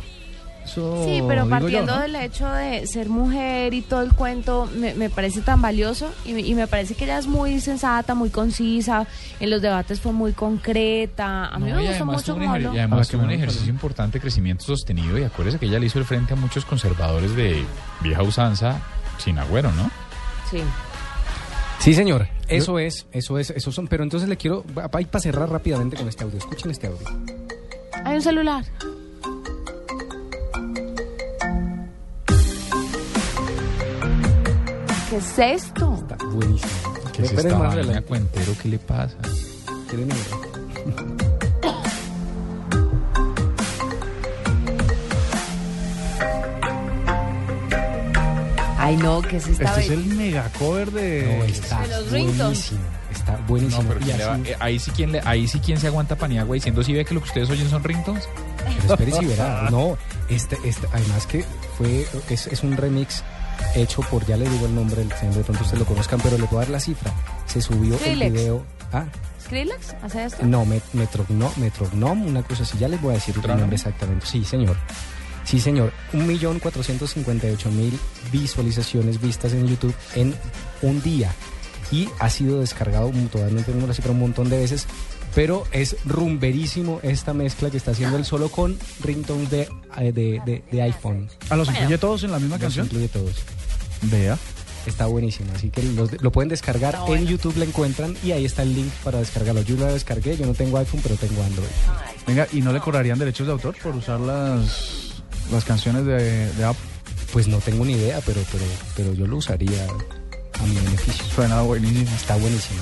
Eso 0.65 1.03
Sí, 1.05 1.21
pero 1.27 1.43
digo 1.43 1.45
yo, 1.45 1.49
partiendo 1.49 1.95
¿no? 1.95 2.01
del 2.01 2.15
hecho 2.15 2.49
de 2.49 2.87
ser 2.87 3.09
mujer 3.09 3.73
y 3.73 3.81
todo 3.81 4.01
el 4.01 4.13
cuento, 4.13 4.69
me, 4.75 4.93
me 4.93 5.09
parece 5.09 5.41
tan 5.41 5.61
valioso 5.61 6.09
y, 6.25 6.33
me- 6.33 6.41
y 6.41 6.55
me 6.55 6.67
parece 6.67 6.95
que 6.95 7.03
ella 7.03 7.17
es 7.19 7.27
muy 7.27 7.59
sensata, 7.59 8.15
muy 8.15 8.29
concisa, 8.29 9.05
en 9.39 9.49
los 9.49 9.61
debates 9.61 9.99
fue 9.99 10.13
muy 10.13 10.31
concreta. 10.31 11.47
A 11.47 11.59
mí 11.59 11.69
No, 11.69 11.77
me 11.77 11.87
además 11.89 12.17
mucho 12.27 12.33
habló. 12.49 12.73
Y 12.73 12.79
además 12.79 12.99
Ah, 13.07 13.11
que 13.11 13.17
tuvo 13.17 13.21
un 13.23 13.27
gusta, 13.27 13.35
ejercicio 13.35 13.67
¿no? 13.67 13.73
importante, 13.73 14.19
crecimiento 14.19 14.63
sostenido. 14.63 15.19
Y 15.19 15.23
acuérdese 15.23 15.59
que 15.59 15.65
ella 15.65 15.79
le 15.79 15.87
hizo 15.87 15.99
el 15.99 16.05
frente 16.05 16.33
a 16.33 16.35
muchos 16.37 16.63
conservadores 16.65 17.35
de 17.35 17.63
vieja 18.01 18.23
usanza 18.23 18.79
sin 19.17 19.37
agüero, 19.39 19.71
¿no? 19.73 19.91
Sí. 20.49 20.59
Sí, 21.79 21.93
señor. 21.93 22.27
Eso 22.47 22.79
es, 22.79 23.05
eso 23.11 23.37
es, 23.39 23.49
eso 23.49 23.71
son. 23.71 23.87
Pero 23.87 24.03
entonces 24.03 24.29
le 24.29 24.37
quiero, 24.37 24.63
para 24.63 25.19
cerrar 25.19 25.49
rápidamente 25.49 25.97
con 25.97 26.07
este 26.07 26.23
audio. 26.23 26.37
Escuchen 26.37 26.71
este 26.71 26.87
audio. 26.87 27.05
Hay 28.05 28.15
un 28.15 28.21
celular. 28.21 28.63
¿Qué 35.13 35.19
es 35.19 35.37
esto? 35.37 35.93
Está 35.93 36.15
buenísimo. 36.25 36.71
Que 37.13 37.21
Esperen 37.21 37.45
está 37.51 37.59
más 37.59 37.75
vaina, 37.75 38.01
cuentero, 38.01 38.51
¿qué 38.59 38.67
le 38.69 38.79
pasa? 38.79 39.15
¿Quieren 39.87 40.07
ir? 40.09 40.15
Ay, 48.77 48.97
no, 48.97 49.21
¿qué 49.21 49.37
es 49.37 49.47
esta 49.47 49.63
Este 49.63 49.81
es 49.81 49.89
vez? 49.89 49.97
el 49.99 50.05
mega 50.15 50.49
cover 50.59 50.91
de... 50.91 51.37
No, 51.39 51.43
está 51.45 51.81
De 51.81 51.87
los 51.87 52.09
buenísimo. 52.09 52.79
Está 53.11 53.37
buenísimo. 53.47 53.83
No, 53.83 53.89
pero 53.89 53.99
Y 54.01 54.03
¿quién 54.03 54.17
le 54.17 54.25
va- 54.25 54.37
eh, 54.43 54.55
ahí 54.59 54.79
sí 54.79 54.91
quien 54.91 55.11
le, 55.13 55.21
ahí 55.23 55.47
sí 55.47 55.59
quien 55.59 55.77
se 55.79 55.87
aguanta 55.87 56.17
paniagua 56.17 56.55
diciendo 56.55 56.83
si 56.83 56.91
ve 56.93 57.05
que 57.05 57.13
lo 57.13 57.21
que 57.21 57.27
ustedes 57.27 57.49
oyen 57.49 57.69
son 57.69 57.83
ringtones. 57.83 58.27
Pero 58.81 58.93
espere 58.93 59.11
si 59.13 59.25
verá. 59.25 59.67
No, 59.71 59.97
este, 60.29 60.57
este, 60.65 60.87
además 60.91 61.25
que 61.27 61.45
fue, 61.77 62.05
es, 62.29 62.47
es 62.47 62.63
un 62.63 62.75
remix 62.75 63.23
hecho 63.75 64.01
por, 64.01 64.25
ya 64.25 64.37
le 64.37 64.47
digo 64.49 64.65
el 64.65 64.75
nombre, 64.75 65.03
de 65.03 65.43
pronto 65.43 65.63
ustedes 65.63 65.79
lo 65.79 65.85
conozcan, 65.85 66.19
pero 66.21 66.37
le 66.37 66.45
puedo 66.45 66.59
dar 66.61 66.69
la 66.69 66.79
cifra. 66.79 67.11
Se 67.45 67.61
subió 67.61 67.97
Skrillex. 67.97 68.21
el 68.27 68.31
video. 68.33 68.65
Ah, 68.91 69.05
¿Skrillex 69.43 69.95
hace 70.03 70.25
esto? 70.25 70.45
no, 70.45 70.65
Met- 70.65 70.81
Metrogno- 70.93 71.55
Metrognom, 71.57 72.25
una 72.25 72.43
cosa 72.43 72.63
así. 72.63 72.77
Ya 72.77 72.87
les 72.87 73.01
voy 73.01 73.11
a 73.11 73.13
decir 73.15 73.35
el 73.43 73.47
nombre 73.59 73.75
exactamente. 73.75 74.25
Sí, 74.25 74.43
señor. 74.45 74.77
Sí, 75.43 75.59
señor. 75.59 75.91
1.458.000 76.13 77.91
visualizaciones 78.31 79.19
vistas 79.21 79.53
en 79.53 79.67
YouTube 79.67 79.93
en 80.15 80.33
un 80.81 81.01
día. 81.01 81.33
Y 81.91 82.09
ha 82.19 82.29
sido 82.29 82.61
descargado, 82.61 83.11
todavía 83.31 83.59
no 83.59 83.63
tengo 83.63 83.85
la 83.85 83.93
cifra, 83.93 84.11
un 84.11 84.19
montón 84.19 84.49
de 84.49 84.57
veces. 84.57 84.87
Pero 85.35 85.63
es 85.71 85.95
rumberísimo 86.05 86.99
esta 87.03 87.33
mezcla 87.33 87.69
que 87.71 87.77
está 87.77 87.91
haciendo 87.91 88.17
él 88.17 88.25
solo 88.25 88.49
con 88.49 88.77
ringtones 89.01 89.49
de, 89.49 89.61
eh, 89.97 90.11
de, 90.11 90.41
de- 90.45 90.63
de 90.71 90.81
iPhone. 90.83 91.27
¿A 91.49 91.55
los 91.55 91.69
incluye 91.69 91.97
todos 91.97 92.23
en 92.23 92.31
la 92.31 92.39
misma 92.39 92.55
Los 92.57 92.61
canción? 92.61 92.85
incluye 92.85 93.07
todos. 93.07 93.35
Vea. 94.03 94.37
Está 94.85 95.05
buenísimo, 95.05 95.49
así 95.55 95.69
que 95.69 95.81
los- 95.81 96.21
lo 96.21 96.31
pueden 96.31 96.49
descargar 96.49 96.95
en 96.95 97.05
bueno. 97.05 97.25
YouTube, 97.25 97.55
lo 97.57 97.63
encuentran 97.63 98.15
y 98.23 98.31
ahí 98.33 98.43
está 98.45 98.63
el 98.63 98.75
link 98.75 98.91
para 99.03 99.19
descargarlo. 99.19 99.61
Yo 99.61 99.75
lo 99.77 99.85
descargué, 99.85 100.35
yo 100.37 100.45
no 100.45 100.53
tengo 100.53 100.77
iPhone, 100.77 100.99
pero 101.01 101.15
tengo 101.15 101.41
Android. 101.41 101.67
Venga, 102.27 102.47
¿y 102.51 102.61
no 102.61 102.73
le 102.73 102.79
cobrarían 102.81 103.17
derechos 103.17 103.47
de 103.47 103.53
autor 103.53 103.75
por 103.81 103.95
usar 103.95 104.19
las, 104.19 105.23
las 105.51 105.63
canciones 105.63 106.05
de, 106.05 106.53
de 106.53 106.63
Apple? 106.65 106.83
Pues 107.31 107.47
no 107.47 107.57
tengo 107.59 107.85
ni 107.85 107.93
idea, 107.93 108.19
pero, 108.25 108.41
pero, 108.51 108.65
pero 108.95 109.13
yo 109.13 109.25
lo 109.25 109.37
usaría 109.37 109.87
a 110.59 110.65
mi 110.65 110.75
beneficio. 110.75 111.23
Suena 111.33 111.61
buenísimo. 111.61 112.11
Está 112.15 112.35
buenísimo. 112.35 112.79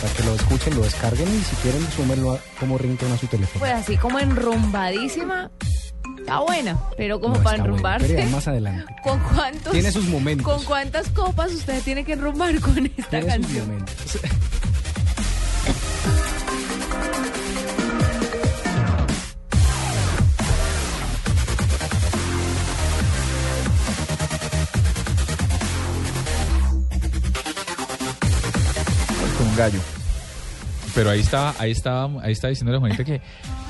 Para 0.00 0.14
que 0.14 0.22
lo 0.24 0.34
escuchen, 0.34 0.74
lo 0.76 0.82
descarguen 0.82 1.28
y 1.28 1.40
si 1.42 1.56
quieren, 1.56 1.86
súmenlo 1.90 2.32
a- 2.32 2.38
como 2.58 2.78
ringtone 2.78 3.12
a 3.14 3.18
su 3.18 3.26
teléfono. 3.26 3.60
Pues 3.60 3.72
así 3.72 3.96
como 3.98 4.18
enrumbadísima. 4.18 5.50
Está 6.18 6.40
buena, 6.40 6.78
pero 6.96 7.20
como 7.20 7.36
No, 7.36 7.42
para 7.42 7.56
bueno, 7.58 7.64
enrumbarse. 7.72 8.16
ya 8.16 8.26
más 8.26 8.46
adelante. 8.48 8.84
¿Con 9.02 9.18
cuántos? 9.20 9.72
Tiene 9.72 9.90
sus 9.92 10.04
momentos. 10.06 10.46
¿Con 10.46 10.64
cuántas 10.64 11.08
copas 11.10 11.52
usted 11.52 11.82
tiene 11.82 12.04
que 12.04 12.12
enrumbar 12.14 12.58
con 12.60 12.86
esta 12.86 13.08
Tiene 13.10 13.24
sus 13.24 13.32
canción? 13.46 13.66
momentos. 13.68 13.94
gallo. 29.60 29.80
Pero 30.94 31.10
ahí 31.10 31.20
estaba, 31.20 31.54
ahí 31.58 31.70
estaba, 31.70 32.22
ahí 32.22 32.32
estaba 32.32 32.48
diciéndole 32.48 32.78
a 32.78 32.80
Juanita 32.80 33.04
que, 33.04 33.20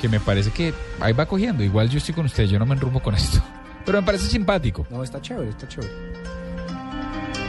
que 0.01 0.09
me 0.09 0.21
parece 0.21 0.51
que 0.53 0.73
ahí 1.01 1.13
va 1.13 1.27
cogiendo. 1.27 1.65
Igual 1.65 1.91
yo 1.91 1.99
estoy 1.99 2.15
con 2.15 2.27
usted, 2.27 2.45
yo 2.45 2.59
no 2.61 2.67
me 2.67 2.75
enrumbo 2.75 3.01
con 3.01 3.15
esto. 3.15 3.43
Pero 3.85 4.01
me 4.01 4.07
parece 4.07 4.27
simpático. 4.27 4.87
No, 4.89 5.03
está 5.03 5.21
chévere, 5.21 5.51
está 5.51 5.67
chévere. 5.67 5.93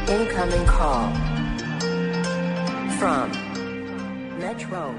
Incoming 0.08 0.66
call 0.66 1.14
from 2.98 3.30
Metro. 4.40 4.96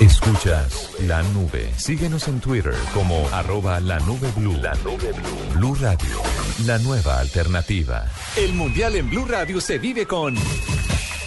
Escuchas 0.00 0.90
la 1.00 1.22
nube. 1.34 1.70
Síguenos 1.76 2.26
en 2.28 2.40
Twitter 2.40 2.74
como 2.94 3.28
arroba 3.30 3.78
la 3.78 3.98
nube 4.00 4.30
blue. 4.36 4.56
La 4.62 4.74
nube 4.76 5.12
blue. 5.12 5.58
Blue 5.58 5.74
Radio, 5.74 6.22
la 6.64 6.78
nueva 6.78 7.20
alternativa. 7.20 8.06
El 8.36 8.54
mundial 8.54 8.96
en 8.96 9.10
Blue 9.10 9.26
Radio 9.26 9.60
se 9.60 9.78
vive 9.78 10.06
con 10.06 10.34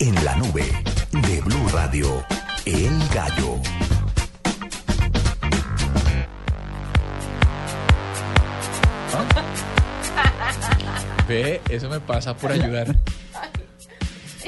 En 0.00 0.14
la 0.24 0.36
nube 0.36 0.64
de 1.12 1.40
Blue 1.40 1.68
Radio, 1.72 2.24
El 2.64 2.98
Gallo. 3.12 3.60
Ve, 11.26 11.60
eso 11.68 11.88
me 11.90 12.00
pasa 12.00 12.36
por 12.36 12.52
ayudar. 12.52 12.96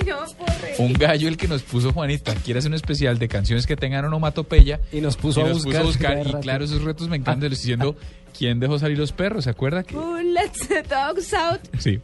No 0.06 0.20
me 0.22 0.34
puedo 0.34 0.58
reír. 0.62 0.76
Un 0.78 0.92
gallo 0.94 1.28
el 1.28 1.36
que 1.36 1.46
nos 1.46 1.62
puso 1.62 1.92
Juanita. 1.92 2.34
Quiere 2.36 2.58
hacer 2.58 2.70
un 2.70 2.74
especial 2.74 3.18
de 3.18 3.28
canciones 3.28 3.66
que 3.66 3.76
tengan 3.76 4.04
onomatopeya. 4.06 4.80
Y 4.92 5.02
nos 5.02 5.16
puso 5.16 5.40
y 5.40 5.42
a 5.42 5.48
nos 5.48 5.64
buscar. 5.64 5.82
puso 5.82 5.82
a 5.82 5.86
buscar. 5.86 6.18
Y 6.20 6.24
rato. 6.24 6.40
claro, 6.40 6.64
esos 6.64 6.82
retos 6.82 7.08
me 7.08 7.16
encantan. 7.16 7.50
Diciendo, 7.50 7.96
¿quién 8.38 8.60
dejó 8.60 8.78
salir 8.78 8.98
los 8.98 9.12
perros? 9.12 9.44
¿Se 9.44 9.50
acuerda? 9.50 9.82
Que... 9.82 9.94
Lets 10.24 10.68
the 10.68 10.82
dogs 10.82 11.34
out? 11.34 11.60
Sí. 11.78 12.00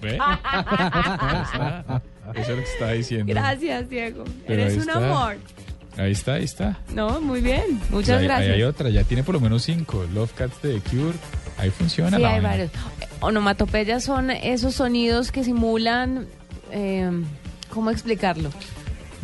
¿Ve? 0.00 0.18
Ahí 0.20 1.42
está. 1.44 2.02
Eso 2.34 2.40
es 2.40 2.48
lo 2.48 2.56
que 2.56 2.62
estaba 2.62 2.92
diciendo. 2.92 3.32
Gracias, 3.32 3.88
Diego. 3.90 4.24
Pero 4.46 4.62
Eres 4.62 4.72
ahí 4.74 4.78
un 4.80 4.88
está. 4.88 5.06
amor. 5.06 5.36
Ahí 5.98 6.12
está, 6.12 6.34
ahí 6.34 6.44
está. 6.44 6.78
No, 6.94 7.20
muy 7.20 7.40
bien. 7.42 7.78
Muchas 7.90 8.10
Ahí- 8.16 8.22
ahí 8.22 8.24
gracias. 8.24 8.54
hay 8.54 8.62
otra, 8.62 8.88
ya 8.90 9.04
tiene 9.04 9.22
por 9.22 9.34
lo 9.34 9.40
menos 9.40 9.62
cinco. 9.64 10.04
Love 10.14 10.32
Cats 10.32 10.62
de 10.62 10.80
The 10.80 10.90
Cure. 10.90 11.18
Ahí 11.58 11.70
funciona 11.70 12.16
Sí, 12.16 12.22
la 12.22 12.28
hay 12.28 12.34
vaina. 12.36 12.48
varios. 12.48 12.70
Onomatopeyas 13.20 14.02
son 14.04 14.30
esos 14.30 14.74
sonidos 14.74 15.30
que 15.32 15.44
simulan. 15.44 16.26
eh, 16.70 17.10
¿Cómo 17.68 17.90
explicarlo? 17.90 18.50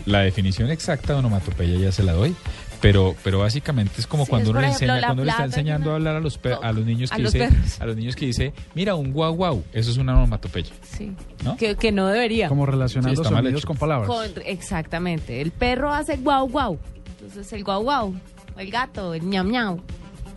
La 0.06 0.20
definición 0.20 0.70
exacta 0.70 1.12
de 1.14 1.18
onomatopeya 1.20 1.78
ya 1.78 1.92
se 1.92 2.02
la 2.02 2.12
doy. 2.12 2.34
Pero, 2.80 3.16
pero 3.24 3.40
básicamente 3.40 3.94
es 3.98 4.06
como 4.06 4.24
Sí, 4.24 4.30
cuando 4.30 4.44
es, 4.44 4.50
uno 4.50 4.60
le 4.60 4.68
enseña, 4.68 5.00
cuando 5.00 5.24
le 5.24 5.30
está 5.30 5.44
enseñando 5.44 5.90
a 5.90 5.94
hablar 5.94 6.16
a 6.16 6.20
los 6.20 6.38
pe- 6.38 6.56
a 6.62 6.72
los 6.72 6.84
niños 6.86 7.10
que 7.10 7.22
dice, 7.22 7.48
a 7.80 7.86
los 7.86 7.96
niños 7.96 8.14
que 8.14 8.26
dice, 8.26 8.52
mira 8.74 8.94
un 8.94 9.12
guau 9.12 9.34
guau, 9.34 9.64
eso 9.72 9.90
es 9.90 9.96
una 9.96 10.14
onomatopeya. 10.16 10.72
Sí. 10.82 11.12
¿No? 11.44 11.56
Que, 11.56 11.74
que 11.74 11.90
no 11.90 12.06
debería. 12.06 12.48
Como 12.48 12.64
Sí, 12.66 12.70
relacionando 12.70 13.22
mal 13.24 13.42
sonidos 13.42 13.66
con 13.66 13.76
palabras. 13.76 14.08
Con- 14.08 14.30
exactamente. 14.46 15.40
El 15.40 15.50
perro 15.50 15.92
hace 15.92 16.16
guau 16.18 16.48
guau. 16.48 16.78
Entonces 17.20 17.52
el 17.52 17.64
guau 17.64 17.82
guau. 17.82 18.14
El 18.56 18.70
gato, 18.70 19.12
el 19.14 19.28
ñam 19.28 19.50
ñau. 19.50 19.80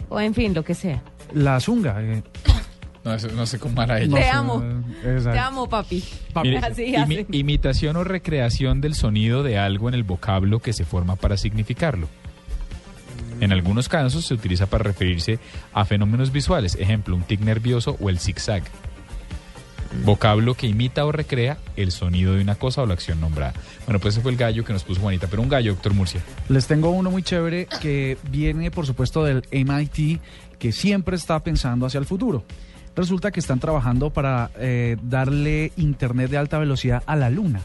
O 0.09 0.19
en 0.19 0.33
fin, 0.33 0.53
lo 0.53 0.63
que 0.63 0.73
sea. 0.73 1.01
La 1.33 1.59
zunga. 1.59 2.01
eh, 2.01 2.23
No, 3.03 3.13
eso- 3.15 3.29
no 3.29 3.45
sé 3.47 3.57
cómo 3.57 3.81
hará 3.81 3.99
ella. 3.99 4.15
Te 4.15 4.29
amo. 4.29 4.63
exacto. 5.03 5.31
Te 5.31 5.39
amo, 5.39 5.67
papi. 5.69 6.03
Mire, 6.43 6.57
Así, 6.59 6.83
imi- 6.85 7.21
así. 7.25 7.37
imitación 7.37 7.95
o 7.97 8.03
recreación 8.03 8.79
del 8.79 8.93
sonido 8.93 9.41
de 9.41 9.57
algo 9.57 9.89
en 9.89 9.95
el 9.95 10.03
vocablo 10.03 10.59
que 10.59 10.71
se 10.71 10.85
forma 10.85 11.15
para 11.15 11.35
significarlo. 11.37 12.07
En 13.41 13.51
algunos 13.51 13.89
casos 13.89 14.25
se 14.25 14.35
utiliza 14.35 14.67
para 14.67 14.83
referirse 14.83 15.39
a 15.73 15.83
fenómenos 15.83 16.31
visuales, 16.31 16.75
ejemplo, 16.75 17.15
un 17.15 17.23
tic 17.23 17.41
nervioso 17.41 17.97
o 17.99 18.09
el 18.09 18.19
zigzag. 18.19 18.63
Vocablo 20.05 20.53
que 20.53 20.67
imita 20.67 21.03
o 21.05 21.11
recrea 21.11 21.57
el 21.75 21.91
sonido 21.91 22.35
de 22.35 22.41
una 22.41 22.55
cosa 22.55 22.83
o 22.83 22.85
la 22.85 22.93
acción 22.93 23.19
nombrada. 23.19 23.53
Bueno, 23.85 23.99
pues 23.99 24.13
ese 24.13 24.21
fue 24.21 24.31
el 24.31 24.37
gallo 24.37 24.63
que 24.63 24.73
nos 24.73 24.83
puso 24.83 25.01
Juanita, 25.01 25.27
pero 25.27 25.41
un 25.41 25.49
gallo, 25.49 25.73
doctor 25.73 25.93
Murcia. 25.93 26.21
Les 26.49 26.67
tengo 26.67 26.91
uno 26.91 27.09
muy 27.09 27.23
chévere 27.23 27.67
que 27.81 28.17
viene, 28.29 28.69
por 28.69 28.85
supuesto, 28.85 29.23
del 29.23 29.43
MIT, 29.51 30.21
que 30.59 30.71
siempre 30.71 31.17
está 31.17 31.43
pensando 31.43 31.87
hacia 31.87 31.97
el 31.97 32.05
futuro. 32.05 32.45
Resulta 32.95 33.31
que 33.31 33.39
están 33.39 33.59
trabajando 33.59 34.11
para 34.11 34.51
eh, 34.59 34.97
darle 35.01 35.71
internet 35.77 36.29
de 36.29 36.37
alta 36.37 36.59
velocidad 36.59 37.01
a 37.07 37.15
la 37.15 37.31
luna. 37.31 37.61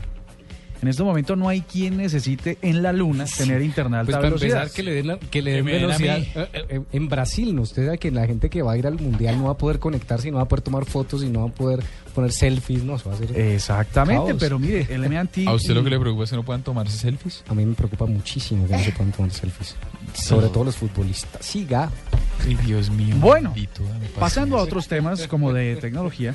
En 0.87 0.90
este 0.90 1.02
momento 1.02 1.35
no 1.35 1.49
hay 1.49 1.62
quien 1.62 1.97
necesite 1.97 2.59
en 2.62 2.81
la 2.83 2.93
luna 2.93 3.25
tener 3.25 3.61
internet 3.61 4.02
a 4.02 4.05
Pues 4.05 4.14
alta 4.14 4.19
para 4.19 4.28
velocidad. 4.28 4.59
empezar, 4.62 4.76
que 4.76 4.83
le 4.85 4.95
den, 4.95 5.07
la- 5.09 5.19
que 5.19 5.43
le 5.43 5.50
den 5.52 5.64
velocidad. 5.64 6.19
Eh, 6.19 6.49
eh, 6.69 6.81
En 6.93 7.09
Brasil, 7.09 7.55
¿no? 7.57 7.62
Usted 7.62 7.85
sabe 7.87 7.99
que 7.99 8.11
la 8.12 8.25
gente 8.26 8.49
que 8.49 8.62
va 8.62 8.73
a 8.73 8.78
ir 8.78 8.87
al 8.87 8.95
mundial 9.00 9.37
no 9.37 9.45
va 9.47 9.50
a 9.52 9.59
poder 9.59 9.81
conectarse 9.81 10.28
y 10.28 10.31
no 10.31 10.37
va 10.37 10.45
a 10.45 10.49
poder 10.49 10.62
tomar 10.62 10.85
fotos 10.85 11.25
y 11.25 11.28
no 11.28 11.40
va 11.40 11.49
a 11.49 11.52
poder 11.52 11.83
poner 12.14 12.31
selfies, 12.31 12.85
¿no? 12.85 12.95
Eso 12.97 13.11
va 13.11 13.16
a 13.16 13.19
ser. 13.19 13.37
Exactamente, 13.38 14.26
Caos. 14.28 14.37
pero 14.38 14.59
mire, 14.61 14.87
el 14.88 15.02
MT. 15.11 15.49
¿A 15.49 15.55
usted 15.55 15.75
lo 15.75 15.83
que 15.83 15.90
le 15.90 15.99
preocupa 15.99 16.23
es 16.25 16.31
que 16.31 16.37
no 16.37 16.45
puedan 16.45 16.62
tomarse 16.62 16.97
selfies? 16.97 17.43
A 17.49 17.55
mí 17.55 17.66
me 17.66 17.75
preocupa 17.75 18.07
muchísimo 18.07 18.66
que 18.69 18.73
no 18.76 18.78
se 18.85 18.93
puedan 18.93 19.12
tomar 19.12 19.33
selfies. 19.33 19.75
Sobre 20.14 20.47
todo 20.49 20.62
los 20.64 20.76
futbolistas. 20.76 21.45
Siga. 21.45 21.90
Ay, 22.47 22.55
Dios 22.64 22.90
mío. 22.90 23.16
Bueno, 23.19 23.50
maldito, 23.50 23.83
Pasando 24.21 24.57
a 24.57 24.62
otros 24.62 24.87
temas 24.87 25.26
como 25.26 25.52
de 25.52 25.75
tecnología. 25.76 26.35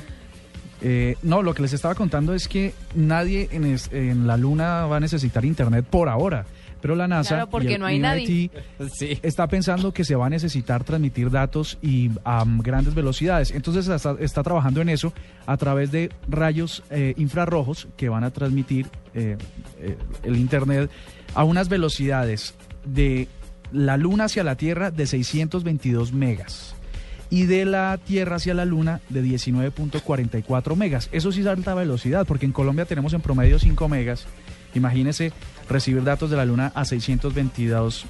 Eh, 0.82 1.16
no, 1.22 1.42
lo 1.42 1.54
que 1.54 1.62
les 1.62 1.72
estaba 1.72 1.94
contando 1.94 2.34
es 2.34 2.48
que 2.48 2.74
nadie 2.94 3.48
en, 3.52 3.64
es- 3.64 3.90
en 3.92 4.26
la 4.26 4.36
luna 4.36 4.86
va 4.86 4.96
a 4.96 5.00
necesitar 5.00 5.44
internet 5.44 5.84
por 5.88 6.08
ahora. 6.08 6.44
Pero 6.80 6.96
la 6.96 7.06
NASA 7.06 7.36
Claro, 7.36 7.48
porque 7.50 7.70
y 7.70 7.74
el 7.74 7.80
no 7.80 7.86
hay 7.86 8.00
nadie. 8.00 8.26
MIT 8.26 9.20
está 9.24 9.46
pensando 9.46 9.92
que 9.92 10.02
se 10.04 10.16
va 10.16 10.26
a 10.26 10.30
necesitar 10.30 10.82
transmitir 10.82 11.30
datos 11.30 11.78
y 11.80 12.10
a 12.24 12.44
grandes 12.58 12.94
velocidades. 12.94 13.52
Entonces 13.52 13.86
está, 13.86 14.16
está 14.18 14.42
trabajando 14.42 14.80
en 14.80 14.88
eso 14.88 15.12
a 15.46 15.56
través 15.56 15.92
de 15.92 16.10
rayos 16.28 16.82
eh, 16.90 17.14
infrarrojos 17.18 17.86
que 17.96 18.08
van 18.08 18.24
a 18.24 18.30
transmitir 18.32 18.88
eh, 19.14 19.36
eh, 19.78 19.96
el 20.24 20.34
internet 20.36 20.90
a 21.34 21.44
unas 21.44 21.68
velocidades 21.68 22.54
de 22.84 23.28
la 23.70 23.96
luna 23.96 24.24
hacia 24.24 24.42
la 24.42 24.56
Tierra 24.56 24.90
de 24.90 25.06
622 25.06 26.12
megas 26.12 26.74
y 27.32 27.46
de 27.46 27.64
la 27.64 27.96
Tierra 27.96 28.36
hacia 28.36 28.52
la 28.52 28.66
Luna 28.66 29.00
de 29.08 29.24
19.44 29.24 30.76
megas. 30.76 31.08
Eso 31.12 31.32
sí 31.32 31.40
es 31.40 31.46
alta 31.46 31.72
velocidad, 31.72 32.26
porque 32.26 32.44
en 32.44 32.52
Colombia 32.52 32.84
tenemos 32.84 33.14
en 33.14 33.22
promedio 33.22 33.58
5 33.58 33.88
megas. 33.88 34.26
Imagínese 34.74 35.32
recibir 35.66 36.04
datos 36.04 36.28
de 36.28 36.36
la 36.36 36.44
Luna 36.44 36.72
a 36.74 36.84
622 36.84 38.04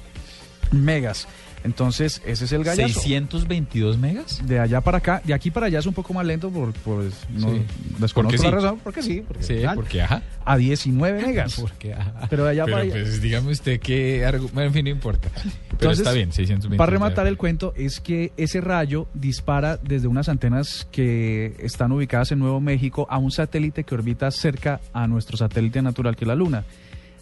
megas. 0.71 1.29
Entonces, 1.63 2.21
ese 2.25 2.45
es 2.45 2.51
el 2.51 2.63
gallazo. 2.63 2.99
¿622 3.01 3.97
megas? 3.97 4.41
De 4.45 4.59
allá 4.59 4.81
para 4.81 4.97
acá, 4.97 5.21
de 5.23 5.33
aquí 5.33 5.49
para 5.49 5.67
allá 5.67 5.79
es 5.79 5.85
un 5.85 5.93
poco 5.93 6.13
más 6.13 6.25
lento 6.25 6.49
por, 6.49 6.73
por 6.73 7.03
no 7.31 7.51
Sí. 7.53 7.61
desconozco 7.99 8.43
la 8.43 8.49
sí. 8.49 8.53
razón, 8.55 8.79
porque 8.83 9.01
sí, 9.01 9.23
porque 9.27 9.43
Sí, 9.43 9.59
tal, 9.63 9.75
porque 9.75 10.01
ajá. 10.01 10.21
a 10.45 10.57
19 10.57 11.21
megas. 11.25 11.55
Porque, 11.61 11.93
ah, 11.93 12.27
Pero 12.29 12.43
de 12.43 12.51
allá 12.51 12.65
Pero 12.65 12.75
para 12.77 12.83
allá. 12.83 12.93
pues 12.93 13.21
dígame 13.21 13.51
usted 13.51 13.79
qué 13.79 14.25
argumento. 14.25 14.61
En 14.61 14.73
fin, 14.73 14.83
no 14.83 14.89
importa. 14.91 15.29
Pero 15.33 15.47
Entonces, 15.71 15.99
está 15.99 16.11
bien, 16.11 16.33
622. 16.33 16.77
Para 16.77 16.91
rematar 16.91 17.27
el 17.27 17.37
cuento, 17.37 17.73
es 17.77 17.99
que 18.01 18.33
ese 18.35 18.59
rayo 18.59 19.07
dispara 19.13 19.77
desde 19.77 20.07
unas 20.07 20.27
antenas 20.29 20.85
que 20.91 21.55
están 21.59 21.91
ubicadas 21.93 22.31
en 22.33 22.39
Nuevo 22.39 22.59
México 22.59 23.07
a 23.09 23.17
un 23.17 23.31
satélite 23.31 23.83
que 23.85 23.95
orbita 23.95 24.29
cerca 24.31 24.81
a 24.91 25.07
nuestro 25.07 25.37
satélite 25.37 25.81
natural 25.81 26.15
que 26.17 26.25
es 26.25 26.27
la 26.27 26.35
Luna. 26.35 26.65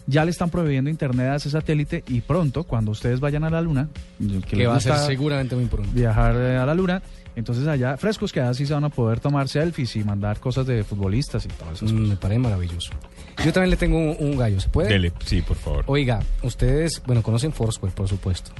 Ya 0.06 0.24
le 0.24 0.30
están 0.32 0.50
proveyendo 0.50 0.90
internet 0.90 1.28
a 1.28 1.36
ese 1.36 1.48
satélite 1.50 2.02
y 2.08 2.20
pronto, 2.22 2.64
cuando 2.64 2.90
ustedes 2.90 3.20
vayan 3.20 3.44
a 3.44 3.50
la 3.50 3.60
Luna, 3.60 3.88
que, 4.48 4.66
va 4.66 4.76
a 4.76 4.80
ser 4.80 4.96
seguramente 4.96 5.54
muy 5.54 5.66
pronto. 5.66 5.90
viajar 5.92 6.34
eh, 6.36 6.56
a 6.56 6.66
la 6.66 6.74
Luna, 6.74 7.00
entonces 7.36 7.66
allá 7.68 7.96
frescos 7.96 8.32
que 8.32 8.40
así 8.40 8.66
se 8.66 8.74
van 8.74 8.84
a 8.84 8.88
poder 8.88 9.20
tomar 9.20 9.48
selfies 9.48 9.94
y 9.96 10.02
mandar 10.04 10.40
cosas 10.40 10.66
de 10.66 10.82
futbolistas 10.84 11.44
y 11.44 11.48
todas 11.48 11.74
esas 11.76 11.92
Mm, 11.92 11.94
cosas. 11.96 12.08
me 12.08 12.16
parece 12.16 12.38
maravilloso. 12.40 12.90
Yo 13.44 13.52
también 13.52 13.70
le 13.70 13.76
tengo 13.76 13.96
un, 13.96 14.16
un 14.18 14.36
gallo. 14.36 14.60
¿Se 14.60 14.68
puede? 14.68 14.88
Dele, 14.88 15.12
sí, 15.24 15.40
por 15.40 15.56
favor. 15.56 15.84
Oiga, 15.86 16.20
ustedes, 16.42 17.00
bueno, 17.06 17.22
conocen 17.22 17.52
Foursquare, 17.52 17.94
por 17.94 18.08
supuesto. 18.08 18.50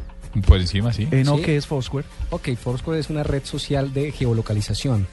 Por 0.47 0.59
encima, 0.59 0.93
sí. 0.95 1.07
Eh, 1.11 1.25
no, 1.25 1.37
¿Sí? 1.37 1.43
¿qué 1.43 1.57
es 1.59 1.67
Foursquare? 1.67 2.07
Ok, 2.31 2.55
Foursquare 2.57 2.99
es 3.01 3.11
una 3.11 3.23
red 3.23 3.43
social 3.45 3.93
de 3.93 4.13
geolocalización. 4.13 5.07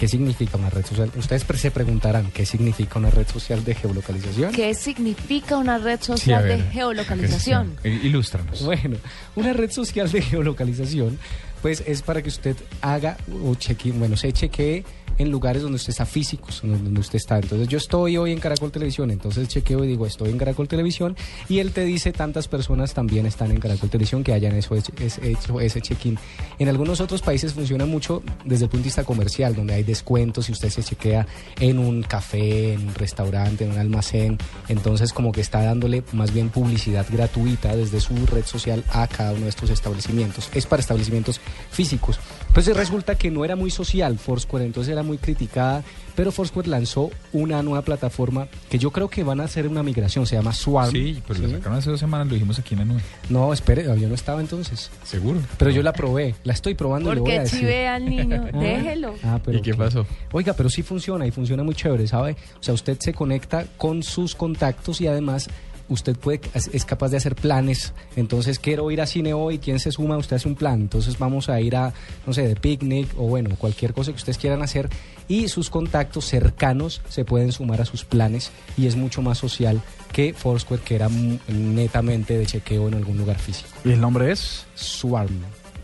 ¿Qué 0.00 0.08
significa 0.08 0.56
una 0.56 0.70
red 0.70 0.86
social? 0.86 1.12
Ustedes 1.14 1.44
se 1.60 1.70
preguntarán, 1.70 2.30
¿qué 2.30 2.46
significa 2.46 2.98
una 2.98 3.10
red 3.10 3.28
social 3.28 3.62
de 3.62 3.74
geolocalización? 3.74 4.50
¿Qué 4.50 4.72
significa 4.72 5.58
una 5.58 5.76
red 5.76 5.98
Sí, 6.00 6.06
social 6.06 6.42
ver. 6.42 6.56
de 6.64 6.70
geolocalización? 6.70 7.76
Ilústranos. 7.84 8.62
Bueno, 8.64 8.96
una 9.36 9.52
red 9.52 9.70
social 9.70 10.10
de 10.10 10.22
geolocalización, 10.22 11.18
pues 11.60 11.82
es 11.86 12.00
para 12.00 12.22
que 12.22 12.30
usted 12.30 12.56
haga 12.80 13.18
o 13.44 13.54
cheque, 13.56 13.92
bueno, 13.92 14.16
se 14.16 14.32
chequee 14.32 14.84
en 15.20 15.30
lugares 15.30 15.62
donde 15.62 15.76
usted 15.76 15.90
está 15.90 16.06
físicos, 16.06 16.62
donde 16.62 16.98
usted 16.98 17.16
está. 17.16 17.38
Entonces 17.38 17.68
yo 17.68 17.76
estoy 17.76 18.16
hoy 18.16 18.32
en 18.32 18.40
Caracol 18.40 18.72
Televisión, 18.72 19.10
entonces 19.10 19.48
chequeo 19.48 19.84
y 19.84 19.88
digo 19.88 20.06
estoy 20.06 20.30
en 20.30 20.38
Caracol 20.38 20.66
Televisión 20.66 21.14
y 21.46 21.58
él 21.58 21.72
te 21.72 21.84
dice 21.84 22.10
tantas 22.12 22.48
personas 22.48 22.94
también 22.94 23.26
están 23.26 23.50
en 23.50 23.60
Caracol 23.60 23.90
Televisión 23.90 24.24
que 24.24 24.32
hayan 24.32 24.56
hecho, 24.56 24.74
hecho 24.74 25.60
ese 25.60 25.82
check-in. 25.82 26.18
En 26.58 26.68
algunos 26.68 27.02
otros 27.02 27.20
países 27.20 27.52
funciona 27.52 27.84
mucho 27.84 28.22
desde 28.46 28.64
el 28.64 28.70
punto 28.70 28.84
de 28.84 28.88
vista 28.88 29.04
comercial, 29.04 29.54
donde 29.54 29.74
hay 29.74 29.82
descuentos 29.82 30.48
y 30.48 30.52
usted 30.52 30.70
se 30.70 30.82
chequea 30.82 31.26
en 31.60 31.78
un 31.78 32.02
café, 32.02 32.72
en 32.72 32.88
un 32.88 32.94
restaurante, 32.94 33.64
en 33.64 33.72
un 33.72 33.78
almacén. 33.78 34.38
Entonces 34.68 35.12
como 35.12 35.32
que 35.32 35.42
está 35.42 35.62
dándole 35.62 36.02
más 36.12 36.32
bien 36.32 36.48
publicidad 36.48 37.04
gratuita 37.10 37.76
desde 37.76 38.00
su 38.00 38.14
red 38.24 38.46
social 38.46 38.84
a 38.88 39.06
cada 39.06 39.32
uno 39.32 39.42
de 39.42 39.50
estos 39.50 39.68
establecimientos. 39.68 40.48
Es 40.54 40.64
para 40.64 40.80
establecimientos 40.80 41.42
físicos. 41.70 42.18
Pues 42.52 42.66
resulta 42.76 43.14
que 43.14 43.30
no 43.30 43.44
era 43.44 43.54
muy 43.56 43.70
social 43.70 44.18
Foursquare, 44.18 44.64
entonces 44.64 44.90
era 44.92 45.02
muy 45.04 45.18
criticada, 45.18 45.84
pero 46.16 46.32
Foursquare 46.32 46.68
lanzó 46.68 47.10
una 47.32 47.62
nueva 47.62 47.82
plataforma 47.82 48.48
que 48.68 48.78
yo 48.78 48.90
creo 48.90 49.08
que 49.08 49.22
van 49.22 49.40
a 49.40 49.44
hacer 49.44 49.68
una 49.68 49.82
migración, 49.84 50.26
se 50.26 50.34
llama 50.36 50.52
Swarm. 50.52 50.90
Sí, 50.90 51.22
pero 51.28 51.40
lo 51.40 51.48
¿sí? 51.48 51.54
sacaron 51.54 51.78
hace 51.78 51.90
dos 51.90 52.00
semanas, 52.00 52.26
lo 52.26 52.34
dijimos 52.34 52.58
aquí 52.58 52.74
en 52.74 52.80
la 52.80 52.84
nube. 52.86 53.00
No, 53.28 53.52
espere, 53.52 53.84
yo 53.98 54.08
no 54.08 54.14
estaba 54.14 54.40
entonces. 54.40 54.90
¿Seguro? 55.04 55.40
Pero 55.58 55.70
yo 55.70 55.82
la 55.82 55.92
probé, 55.92 56.34
la 56.44 56.52
estoy 56.52 56.74
probando 56.74 57.12
y 57.12 57.14
le 57.14 57.20
voy 57.20 57.30
a 57.30 57.34
Porque 57.36 57.44
decir. 57.44 57.60
chive 57.60 57.86
al 57.88 58.04
niño, 58.10 58.44
Ah. 58.52 58.58
déjelo. 58.58 59.14
Ah, 59.22 59.38
pero 59.44 59.58
¿Y 59.58 59.62
qué 59.62 59.74
pasó? 59.74 60.04
Oiga, 60.32 60.52
pero 60.54 60.68
sí 60.68 60.82
funciona 60.82 61.26
y 61.26 61.30
funciona 61.30 61.62
muy 61.62 61.74
chévere, 61.76 62.06
¿sabe? 62.08 62.36
O 62.58 62.62
sea, 62.62 62.74
usted 62.74 62.98
se 63.00 63.14
conecta 63.14 63.64
con 63.76 64.02
sus 64.02 64.34
contactos 64.34 65.00
y 65.00 65.06
además 65.06 65.48
usted 65.90 66.16
puede 66.16 66.40
es 66.54 66.70
es 66.72 66.84
capaz 66.86 67.10
de 67.10 67.18
hacer 67.18 67.34
planes. 67.34 67.92
Entonces, 68.16 68.58
quiero 68.58 68.90
ir 68.90 69.00
a 69.00 69.06
cine 69.06 69.34
hoy, 69.34 69.58
¿quién 69.58 69.78
se 69.78 69.92
suma? 69.92 70.16
Usted 70.16 70.36
hace 70.36 70.48
un 70.48 70.54
plan. 70.54 70.80
Entonces, 70.80 71.18
vamos 71.18 71.48
a 71.50 71.60
ir 71.60 71.76
a, 71.76 71.92
no 72.26 72.32
sé, 72.32 72.48
de 72.48 72.56
picnic 72.56 73.08
o 73.18 73.26
bueno, 73.26 73.50
cualquier 73.56 73.92
cosa 73.92 74.12
que 74.12 74.16
ustedes 74.16 74.38
quieran 74.38 74.62
hacer 74.62 74.88
y 75.28 75.48
sus 75.48 75.70
contactos 75.70 76.24
cercanos 76.24 77.02
se 77.08 77.24
pueden 77.24 77.52
sumar 77.52 77.80
a 77.80 77.84
sus 77.84 78.04
planes 78.04 78.50
y 78.76 78.86
es 78.86 78.96
mucho 78.96 79.22
más 79.22 79.38
social 79.38 79.80
que 80.12 80.32
Foursquare, 80.32 80.82
que 80.82 80.94
era 80.94 81.08
netamente 81.48 82.36
de 82.36 82.46
chequeo 82.46 82.88
en 82.88 82.94
algún 82.94 83.18
lugar 83.18 83.38
físico. 83.38 83.68
¿Y 83.84 83.92
el 83.92 84.00
nombre 84.00 84.32
es? 84.32 84.66
Swarm. 84.74 85.40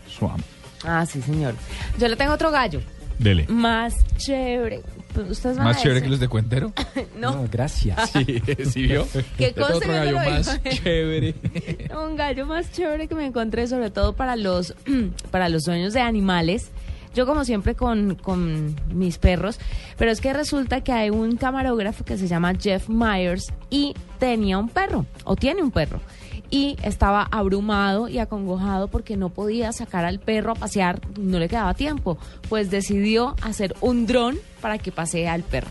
Swam. 0.07 0.41
Ah, 0.83 1.05
sí, 1.05 1.21
señor. 1.21 1.55
Yo 1.99 2.07
le 2.07 2.15
tengo 2.15 2.33
otro 2.33 2.51
gallo. 2.51 2.81
Dele. 3.19 3.45
Más 3.47 3.93
chévere. 4.17 4.81
Pues, 5.13 5.29
¿Ustedes 5.29 5.57
van 5.57 5.65
¿Más 5.65 5.77
a 5.77 5.81
chévere 5.81 6.01
que 6.03 6.09
los 6.09 6.19
de 6.19 6.27
Cuentero? 6.27 6.73
No, 7.17 7.45
gracias. 7.51 8.11
Sí, 8.11 8.41
¿sí 8.65 8.83
vio? 8.83 9.07
¿Qué 9.37 9.53
cosa 9.53 9.75
otro 9.75 9.91
gallo 9.91 10.11
lo 10.11 10.17
más 10.17 10.61
chévere. 10.63 11.35
un 11.95 12.15
gallo 12.15 12.45
más 12.45 12.71
chévere 12.71 13.07
que 13.07 13.15
me 13.15 13.25
encontré, 13.25 13.67
sobre 13.67 13.89
todo 13.89 14.13
para 14.13 14.35
los, 14.35 14.75
para 15.31 15.49
los 15.49 15.63
dueños 15.63 15.93
de 15.93 16.01
animales. 16.01 16.69
Yo 17.15 17.25
como 17.25 17.45
siempre 17.45 17.73
con, 17.73 18.15
con 18.15 18.75
mis 18.93 19.17
perros, 19.17 19.59
pero 19.97 20.11
es 20.11 20.21
que 20.21 20.33
resulta 20.33 20.81
que 20.81 20.91
hay 20.91 21.09
un 21.09 21.35
camarógrafo 21.35 22.05
que 22.05 22.15
se 22.15 22.27
llama 22.27 22.53
Jeff 22.53 22.89
Myers 22.89 23.51
y 23.71 23.95
tenía 24.19 24.59
un 24.59 24.69
perro, 24.69 25.05
o 25.23 25.35
tiene 25.35 25.63
un 25.63 25.71
perro, 25.71 25.99
y 26.49 26.77
estaba 26.83 27.27
abrumado 27.31 28.07
y 28.07 28.19
acongojado 28.19 28.87
porque 28.87 29.17
no 29.17 29.29
podía 29.29 29.71
sacar 29.71 30.05
al 30.05 30.19
perro 30.19 30.51
a 30.51 30.55
pasear, 30.55 31.01
no 31.19 31.39
le 31.39 31.49
quedaba 31.49 31.73
tiempo, 31.73 32.17
pues 32.49 32.69
decidió 32.69 33.35
hacer 33.41 33.75
un 33.81 34.07
dron 34.07 34.37
para 34.61 34.77
que 34.77 34.91
pasee 34.91 35.27
al 35.27 35.43
perro. 35.43 35.69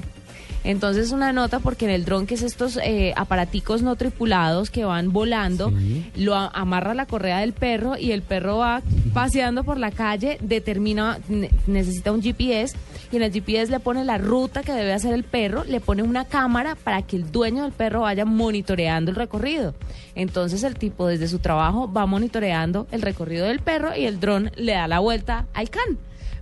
Entonces 0.66 1.12
una 1.12 1.32
nota 1.32 1.60
porque 1.60 1.84
en 1.84 1.92
el 1.92 2.04
dron, 2.04 2.26
que 2.26 2.34
es 2.34 2.42
estos 2.42 2.76
eh, 2.78 3.14
aparaticos 3.16 3.82
no 3.82 3.94
tripulados 3.94 4.68
que 4.70 4.84
van 4.84 5.12
volando, 5.12 5.72
lo 6.16 6.34
amarra 6.34 6.92
la 6.92 7.06
correa 7.06 7.38
del 7.38 7.52
perro 7.52 7.96
y 7.96 8.10
el 8.10 8.22
perro 8.22 8.58
va 8.58 8.82
paseando 9.16 9.64
por 9.64 9.78
la 9.78 9.90
calle, 9.90 10.36
determina, 10.42 11.18
ne- 11.30 11.50
necesita 11.66 12.12
un 12.12 12.20
GPS 12.22 12.76
y 13.10 13.16
en 13.16 13.22
el 13.22 13.32
GPS 13.32 13.70
le 13.70 13.80
pone 13.80 14.04
la 14.04 14.18
ruta 14.18 14.62
que 14.62 14.72
debe 14.72 14.92
hacer 14.92 15.14
el 15.14 15.24
perro, 15.24 15.64
le 15.64 15.80
pone 15.80 16.02
una 16.02 16.26
cámara 16.26 16.74
para 16.74 17.00
que 17.00 17.16
el 17.16 17.32
dueño 17.32 17.62
del 17.62 17.72
perro 17.72 18.02
vaya 18.02 18.26
monitoreando 18.26 19.10
el 19.10 19.16
recorrido. 19.16 19.74
Entonces 20.14 20.62
el 20.64 20.76
tipo 20.76 21.06
desde 21.06 21.28
su 21.28 21.38
trabajo 21.38 21.90
va 21.90 22.04
monitoreando 22.04 22.86
el 22.90 23.00
recorrido 23.00 23.46
del 23.46 23.60
perro 23.60 23.96
y 23.96 24.04
el 24.04 24.20
dron 24.20 24.50
le 24.54 24.72
da 24.72 24.86
la 24.86 24.98
vuelta 24.98 25.46
al 25.54 25.70
can. 25.70 25.96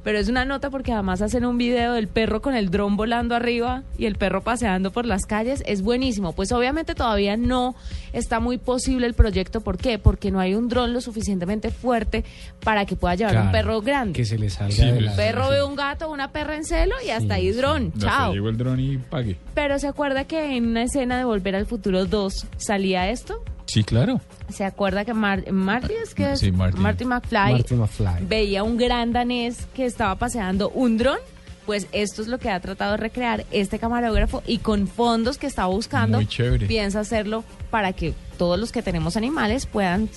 Pero 0.05 0.19
es 0.19 0.29
una 0.29 0.45
nota 0.45 0.69
porque 0.71 0.93
además 0.93 1.23
hacen 1.23 1.47
un 1.47 1.57
video 1.57 1.95
del 1.95 2.09
perro 2.09 2.43
con 2.43 2.55
el 2.55 2.71
dron 2.71 2.95
volando 2.97 3.35
arriba 3.35 3.83
y 3.97 4.05
el 4.05 4.17
perro 4.17 4.43
paseando 4.43 4.91
por 4.93 5.07
las 5.07 5.25
calles. 5.25 5.63
Es 5.67 5.81
buenísimo. 5.83 6.33
Pues 6.35 6.53
obviamente 6.53 6.95
todavía 6.95 7.37
no 7.39 7.75
está 8.13 8.39
muy 8.39 8.59
posible 8.59 9.07
el 9.07 9.15
proyecto. 9.15 9.63
¿Por 9.63 9.79
qué? 9.79 9.99
Porque 9.99 10.31
no 10.31 10.41
hay 10.41 10.55
un 10.55 10.69
dron 10.69 10.93
lo 10.93 11.01
suficientemente 11.01 11.71
fuerte 11.71 12.23
para 12.63 12.85
que 12.85 12.97
pueda 12.97 13.15
llevar 13.15 13.39
un 13.47 13.51
perro 13.51 13.81
grande. 13.81 14.13
Que 14.13 14.27
se 14.27 14.39
le 14.39 14.51
salga 14.51 14.73
Sí, 14.75 14.85
de 14.85 14.91
pues, 14.93 15.03
la... 15.05 15.11
El 15.13 15.17
perro 15.17 15.49
ve 15.49 15.63
un 15.65 15.75
gato, 15.75 16.11
una 16.11 16.31
perra 16.33 16.57
en 16.57 16.65
celo 16.65 16.95
y 17.05 17.09
hasta 17.11 17.35
ahí 17.35 17.51
dron. 17.53 17.91
Ya 17.95 18.09
Chao. 18.09 18.33
llegó 18.35 18.51
el 18.51 18.59
dron 18.59 18.79
y 18.81 18.99
pague. 18.99 19.39
Pero 19.55 19.79
se 19.79 19.89
acuerda 19.89 20.25
que 20.25 20.55
en 20.57 20.67
una 20.67 20.83
escena 20.83 21.17
de 21.17 21.25
Volver 21.25 21.57
al 21.57 21.65
Futuro 21.65 22.05
2 22.05 22.47
salía 22.59 23.09
esto. 23.09 23.43
Sí, 23.67 23.83
claro. 23.85 24.21
¿Se 24.51 24.65
acuerda 24.65 25.05
que 25.05 25.15
Mar- 25.15 25.51
Marty 25.51 25.95
es 26.03 26.15
que? 26.15 26.37
Sí, 26.37 26.53
Marty. 26.53 26.79
McFly 26.79 27.53
Marty 27.53 27.75
McFly. 27.75 28.27
veía 28.27 28.63
un 28.63 28.77
gran 28.77 29.13
danés 29.13 29.67
que 29.75 29.87
estaba 29.87 30.15
paseando 30.17 30.69
un 30.71 30.99
dron 30.99 31.19
Pues 31.67 31.87
esto 31.93 32.21
es 32.21 32.29
lo 32.29 32.39
que 32.39 32.51
ha 32.51 32.61
tratado 32.61 32.91
de 32.93 32.97
recrear 32.99 33.47
este 33.51 33.79
camarógrafo 33.79 34.43
y 34.47 34.59
con 34.59 34.87
fondos 34.87 35.39
que 35.39 35.47
estaba 35.47 35.69
buscando, 35.69 36.19
Muy 36.19 36.27
chévere. 36.27 36.67
piensa 36.67 37.01
hacerlo 37.01 37.43
para 37.71 37.95
que 37.95 38.13
todos 38.37 38.59
los 38.61 38.71
que 38.71 38.83
tenemos 38.83 39.17
animales 39.17 39.65
puedan 39.65 40.11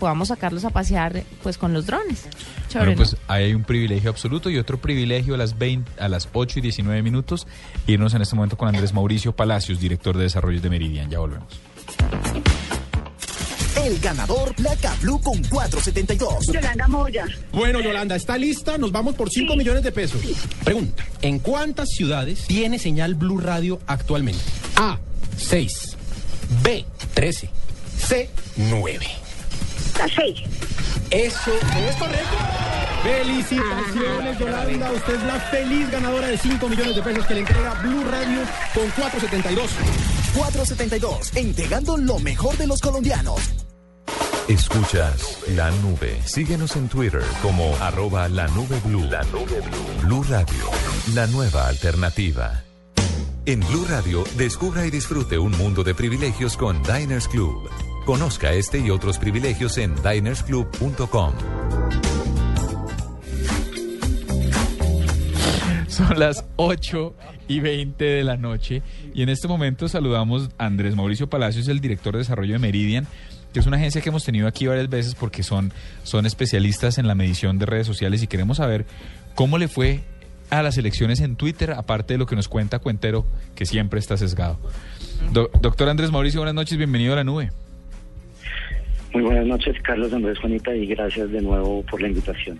podamos 0.00 0.28
sacarlos 0.28 0.64
a 0.64 0.70
pasear 0.70 1.22
pues 1.42 1.58
con 1.58 1.72
los 1.74 1.84
drones. 1.86 2.26
Chévere, 2.70 2.92
Bueno, 2.92 2.96
pues 2.96 3.12
¿no? 3.12 3.18
ahí 3.28 3.44
hay 3.44 3.54
un 3.54 3.62
privilegio 3.62 4.08
absoluto 4.10 4.48
y 4.50 4.56
otro 4.58 4.78
privilegio 4.78 5.34
a 5.34 5.36
las 5.38 5.58
20, 5.58 6.02
a 6.02 6.08
las 6.08 6.28
8 6.32 6.58
y 6.58 6.62
19 6.62 7.02
minutos. 7.02 7.46
Irnos 7.86 8.14
en 8.14 8.22
este 8.22 8.34
momento 8.34 8.56
con 8.56 8.66
Andrés 8.68 8.92
Mauricio 8.94 9.36
Palacios, 9.36 9.78
director 9.78 10.16
de 10.16 10.24
desarrollo 10.24 10.60
de 10.62 10.70
Meridian. 10.70 11.08
Ya 11.10 11.18
volvemos. 11.20 11.46
El 13.86 14.00
ganador 14.00 14.52
Placa 14.56 14.96
Blue 15.00 15.20
con 15.20 15.40
472. 15.44 16.46
Yolanda 16.52 16.88
Moya. 16.88 17.24
Bueno, 17.52 17.80
Yolanda, 17.80 18.16
¿está 18.16 18.36
lista? 18.36 18.78
Nos 18.78 18.90
vamos 18.90 19.14
por 19.14 19.30
5 19.30 19.54
millones 19.54 19.84
de 19.84 19.92
pesos. 19.92 20.20
Pregunta, 20.64 21.04
¿en 21.22 21.38
cuántas 21.38 21.90
ciudades 21.90 22.46
tiene 22.48 22.80
señal 22.80 23.14
Blue 23.14 23.38
Radio 23.38 23.78
actualmente? 23.86 24.42
A, 24.74 24.98
6. 25.36 25.96
B, 26.64 26.84
13. 27.14 27.48
C, 27.96 28.28
9. 28.56 29.06
La 29.98 30.08
seis. 30.08 30.40
Eso 31.12 31.52
es 31.88 31.96
correcto. 31.96 32.36
Felicitaciones, 33.04 34.38
Yolanda. 34.40 34.90
Usted 34.90 35.14
es 35.14 35.22
la 35.22 35.38
feliz 35.38 35.88
ganadora 35.92 36.26
de 36.26 36.36
5 36.36 36.68
millones 36.68 36.96
de 36.96 37.02
pesos 37.02 37.24
que 37.24 37.34
le 37.34 37.40
entrega 37.40 37.74
Blue 37.82 38.02
Radio 38.10 38.40
con 38.74 38.90
472. 38.90 39.70
472, 40.34 41.36
entregando 41.36 41.96
lo 41.96 42.18
mejor 42.18 42.56
de 42.56 42.66
los 42.66 42.80
colombianos. 42.80 43.40
Escuchas 44.48 45.42
la 45.56 45.70
nube. 45.82 46.20
Síguenos 46.24 46.76
en 46.76 46.88
Twitter 46.88 47.22
como 47.42 47.74
arroba 47.80 48.28
la 48.28 48.46
nube 48.48 48.78
blue. 48.84 49.04
La 49.10 49.22
nube 49.24 49.60
blue. 49.60 50.06
Blue 50.06 50.22
Radio, 50.22 50.64
la 51.14 51.26
nueva 51.26 51.66
alternativa. 51.66 52.62
En 53.44 53.60
Blue 53.60 53.86
Radio, 53.88 54.24
descubra 54.36 54.86
y 54.86 54.90
disfrute 54.90 55.38
un 55.38 55.52
mundo 55.52 55.84
de 55.84 55.94
privilegios 55.94 56.56
con 56.56 56.82
Diners 56.82 57.28
Club. 57.28 57.68
Conozca 58.04 58.52
este 58.52 58.78
y 58.78 58.90
otros 58.90 59.18
privilegios 59.18 59.78
en 59.78 59.94
dinersclub.com. 59.96 61.32
Son 65.88 66.18
las 66.18 66.44
8 66.56 67.14
y 67.48 67.60
20 67.60 68.04
de 68.04 68.24
la 68.24 68.36
noche 68.36 68.82
y 69.14 69.22
en 69.22 69.28
este 69.28 69.48
momento 69.48 69.88
saludamos 69.88 70.50
a 70.58 70.66
Andrés 70.66 70.94
Mauricio 70.94 71.28
Palacios, 71.28 71.68
el 71.68 71.80
director 71.80 72.12
de 72.12 72.18
desarrollo 72.18 72.52
de 72.52 72.58
Meridian, 72.58 73.06
que 73.56 73.60
es 73.60 73.66
una 73.66 73.78
agencia 73.78 74.02
que 74.02 74.10
hemos 74.10 74.22
tenido 74.22 74.48
aquí 74.48 74.66
varias 74.66 74.90
veces 74.90 75.14
porque 75.14 75.42
son, 75.42 75.72
son 76.02 76.26
especialistas 76.26 76.98
en 76.98 77.06
la 77.06 77.14
medición 77.14 77.58
de 77.58 77.64
redes 77.64 77.86
sociales 77.86 78.22
y 78.22 78.26
queremos 78.26 78.58
saber 78.58 78.84
cómo 79.34 79.56
le 79.56 79.66
fue 79.66 80.00
a 80.50 80.60
las 80.62 80.76
elecciones 80.76 81.20
en 81.20 81.36
Twitter, 81.36 81.70
aparte 81.70 82.12
de 82.12 82.18
lo 82.18 82.26
que 82.26 82.36
nos 82.36 82.48
cuenta 82.48 82.80
Cuentero, 82.80 83.24
que 83.54 83.64
siempre 83.64 83.98
está 83.98 84.18
sesgado. 84.18 84.58
Do- 85.32 85.48
doctor 85.62 85.88
Andrés 85.88 86.12
Mauricio, 86.12 86.40
buenas 86.40 86.54
noches, 86.54 86.76
bienvenido 86.76 87.14
a 87.14 87.16
la 87.16 87.24
nube. 87.24 87.50
Muy 89.14 89.22
buenas 89.22 89.46
noches, 89.46 89.74
Carlos 89.82 90.12
Andrés 90.12 90.38
Juanita, 90.38 90.74
y 90.76 90.84
gracias 90.84 91.30
de 91.30 91.40
nuevo 91.40 91.82
por 91.84 92.02
la 92.02 92.08
invitación. 92.08 92.58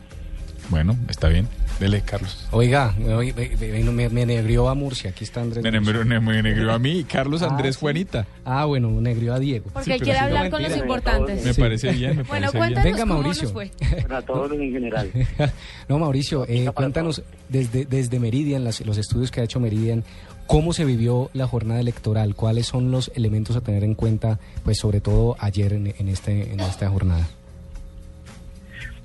Bueno, 0.68 0.96
está 1.09 1.29
bien. 1.29 1.46
Dele, 1.79 2.00
Carlos. 2.00 2.46
Oiga, 2.52 2.94
ve- 2.96 3.85
me, 3.92 4.09
me 4.09 4.24
negrió 4.26 4.68
a 4.70 4.74
Murcia, 4.74 5.11
aquí 5.11 5.24
está 5.24 5.42
Andrés. 5.42 5.62
Me 5.62 5.70
negrió, 5.70 6.05
me 6.22 6.42
negrió 6.42 6.72
a 6.72 6.79
mí, 6.79 7.05
Carlos 7.05 7.42
Ah, 7.42 7.48
Andrés 7.50 7.74
sí. 7.74 7.81
Juanita. 7.83 8.26
Ah, 8.46 8.64
bueno, 8.64 8.90
negrió 9.00 9.35
a 9.35 9.38
Diego. 9.38 9.66
Porque 9.72 9.94
él 9.94 10.00
quiere 10.00 10.18
hablar 10.18 10.48
con 10.50 10.62
los 10.62 10.74
importantes. 10.76 11.44
Me 11.44 11.52
parece 11.55 11.92
bien, 11.92 12.16
me 12.16 12.22
Bueno, 12.22 12.50
parece 12.50 12.59
bien. 12.59 12.59
cuéntanos 12.61 12.85
Venga, 12.85 12.98
cómo 13.00 13.14
Mauricio. 13.14 13.42
nos 13.44 13.52
fue. 13.52 13.70
Para 14.02 14.22
todos 14.22 14.52
en 14.52 14.72
general. 14.72 15.11
No, 15.88 15.98
Mauricio, 16.00 16.46
eh, 16.48 16.68
cuéntanos 16.74 17.22
desde, 17.48 17.85
desde 17.85 18.18
Meridian, 18.18 18.64
las- 18.64 18.81
los 18.85 18.96
estudios 18.98 19.31
que 19.31 19.40
ha 19.40 19.44
hecho 19.44 19.61
Meridian, 19.61 20.02
¿cómo 20.46 20.72
se 20.72 20.85
vivió 20.85 21.31
la 21.35 21.46
jornada 21.46 21.79
electoral? 21.81 22.35
¿Cuáles 22.35 22.66
son 22.66 22.90
los 22.90 23.12
elementos 23.14 23.55
a 23.55 23.61
tener 23.61 23.85
en 23.85 23.94
cuenta, 23.94 24.40
pues 24.64 24.79
sobre 24.79 25.00
todo 25.00 25.37
ayer 25.38 25.74
en, 25.74 25.94
en 25.98 26.09
este, 26.09 26.52
en 26.52 26.59
esta 26.61 26.88
jornada? 26.88 27.29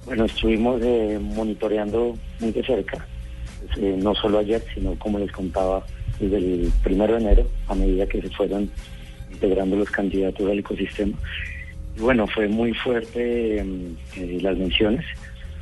Bueno, 0.05 0.25
estuvimos 0.25 0.81
eh, 0.83 1.19
monitoreando 1.21 2.17
muy 2.39 2.51
de 2.51 2.63
cerca, 2.63 3.05
eh, 3.77 3.95
no 4.01 4.15
solo 4.15 4.39
ayer, 4.39 4.63
sino 4.73 4.97
como 4.97 5.19
les 5.19 5.31
contaba, 5.31 5.85
desde 6.19 6.37
el 6.37 6.71
primero 6.83 7.13
de 7.13 7.21
enero, 7.21 7.47
a 7.67 7.75
medida 7.75 8.05
que 8.07 8.21
se 8.21 8.29
fueron 8.29 8.69
integrando 9.31 9.75
los 9.75 9.89
candidatos 9.89 10.49
al 10.49 10.59
ecosistema. 10.59 11.17
Y 11.97 12.01
bueno, 12.01 12.27
fue 12.27 12.47
muy 12.47 12.73
fuerte 12.73 13.57
eh, 13.57 13.65
eh, 14.17 14.39
las 14.41 14.57
menciones, 14.57 15.05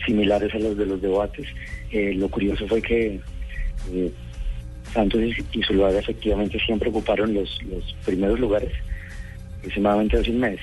similares 0.06 0.54
a 0.54 0.60
las 0.60 0.78
de 0.78 0.86
los 0.86 1.02
debates. 1.02 1.48
Eh, 1.92 2.14
lo 2.16 2.30
curioso 2.30 2.68
fue 2.68 2.82
que 2.82 3.20
Santos 4.94 5.22
y 5.54 5.64
Zuluaga 5.64 6.00
efectivamente 6.00 6.60
siempre 6.60 6.90
ocuparon 6.90 7.34
los, 7.34 7.60
los 7.64 7.96
primeros 8.06 8.40
lugares, 8.40 8.72
aproximadamente 9.60 10.18
hace 10.18 10.32
un 10.32 10.40
mes, 10.40 10.60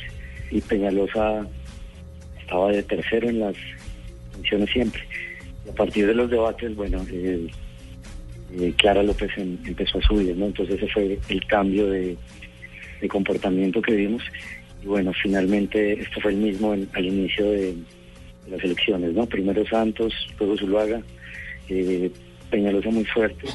y 0.51 0.61
Peñalosa 0.61 1.47
estaba 2.47 2.71
de 2.71 2.83
tercero 2.85 3.29
en 3.29 3.41
las 3.41 3.55
menciones 4.35 4.71
siempre. 4.71 5.03
Y 5.67 5.71
a 5.71 5.75
partir 5.75 6.07
de 6.07 6.15
los 6.15 6.31
debates, 6.31 6.75
bueno, 6.77 7.05
eh, 7.11 7.49
Clara 8.79 9.03
López 9.03 9.31
em- 9.37 9.59
empezó 9.67 9.99
a 9.99 10.03
subir, 10.03 10.37
¿no? 10.37 10.47
Entonces 10.47 10.77
ese 10.77 10.89
fue 10.93 11.19
el 11.29 11.47
cambio 11.47 11.89
de, 11.91 12.17
de 13.01 13.09
comportamiento 13.09 13.83
que 13.83 13.95
vimos. 13.97 14.23
Y 14.83 14.87
bueno, 14.87 15.13
finalmente 15.21 16.01
esto 16.01 16.21
fue 16.21 16.31
el 16.31 16.37
mismo 16.39 16.73
al 16.73 17.05
inicio 17.05 17.51
de, 17.51 17.75
de 18.45 18.51
las 18.51 18.63
elecciones, 18.63 19.13
¿no? 19.13 19.27
Primero 19.27 19.67
Santos, 19.67 20.15
luego 20.39 20.57
Zuluaga, 20.57 21.03
eh, 21.69 22.11
Peñalosa 22.51 22.91
muy 22.91 23.05
fuerte. 23.07 23.49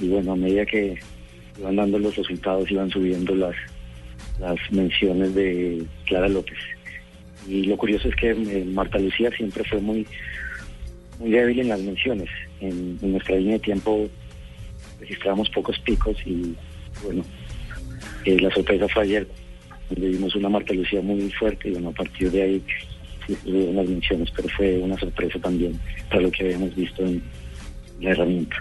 Y 0.00 0.08
bueno, 0.08 0.32
a 0.32 0.36
medida 0.36 0.66
que 0.66 0.98
iban 1.60 1.76
dando 1.76 1.98
los 2.00 2.16
resultados, 2.16 2.68
iban 2.72 2.90
subiendo 2.90 3.36
las, 3.36 3.54
las 4.40 4.58
menciones 4.72 5.32
de 5.36 5.84
Clara 6.06 6.28
López. 6.28 6.58
Y 7.48 7.64
lo 7.64 7.76
curioso 7.76 8.08
es 8.08 8.16
que 8.16 8.30
eh, 8.30 8.64
Marta 8.64 8.98
Lucía 8.98 9.30
siempre 9.36 9.64
fue 9.64 9.80
muy 9.80 10.06
muy 11.18 11.30
débil 11.30 11.60
en 11.60 11.68
las 11.68 11.80
menciones. 11.80 12.28
En, 12.60 12.98
nuestra 13.00 13.36
línea 13.36 13.54
de 13.54 13.60
tiempo 13.60 14.08
registramos 15.00 15.48
pocos 15.50 15.78
picos 15.80 16.16
y 16.26 16.54
bueno, 17.02 17.24
eh, 18.24 18.40
la 18.40 18.50
sorpresa 18.50 18.88
fue 18.88 19.02
ayer, 19.02 19.28
donde 19.90 20.08
vimos 20.08 20.34
una 20.34 20.48
Marta 20.48 20.72
Lucía 20.74 21.00
muy 21.00 21.30
fuerte 21.30 21.68
y 21.68 21.72
bueno, 21.72 21.90
a 21.90 21.92
partir 21.92 22.30
de 22.30 22.42
ahí 22.42 22.62
sí 23.26 23.36
las 23.44 23.88
menciones, 23.88 24.30
pero 24.34 24.48
fue 24.48 24.78
una 24.78 24.98
sorpresa 24.98 25.38
también 25.38 25.78
para 26.08 26.22
lo 26.22 26.30
que 26.30 26.44
habíamos 26.44 26.74
visto 26.74 27.04
en 27.04 27.22
la 28.00 28.10
herramienta. 28.10 28.56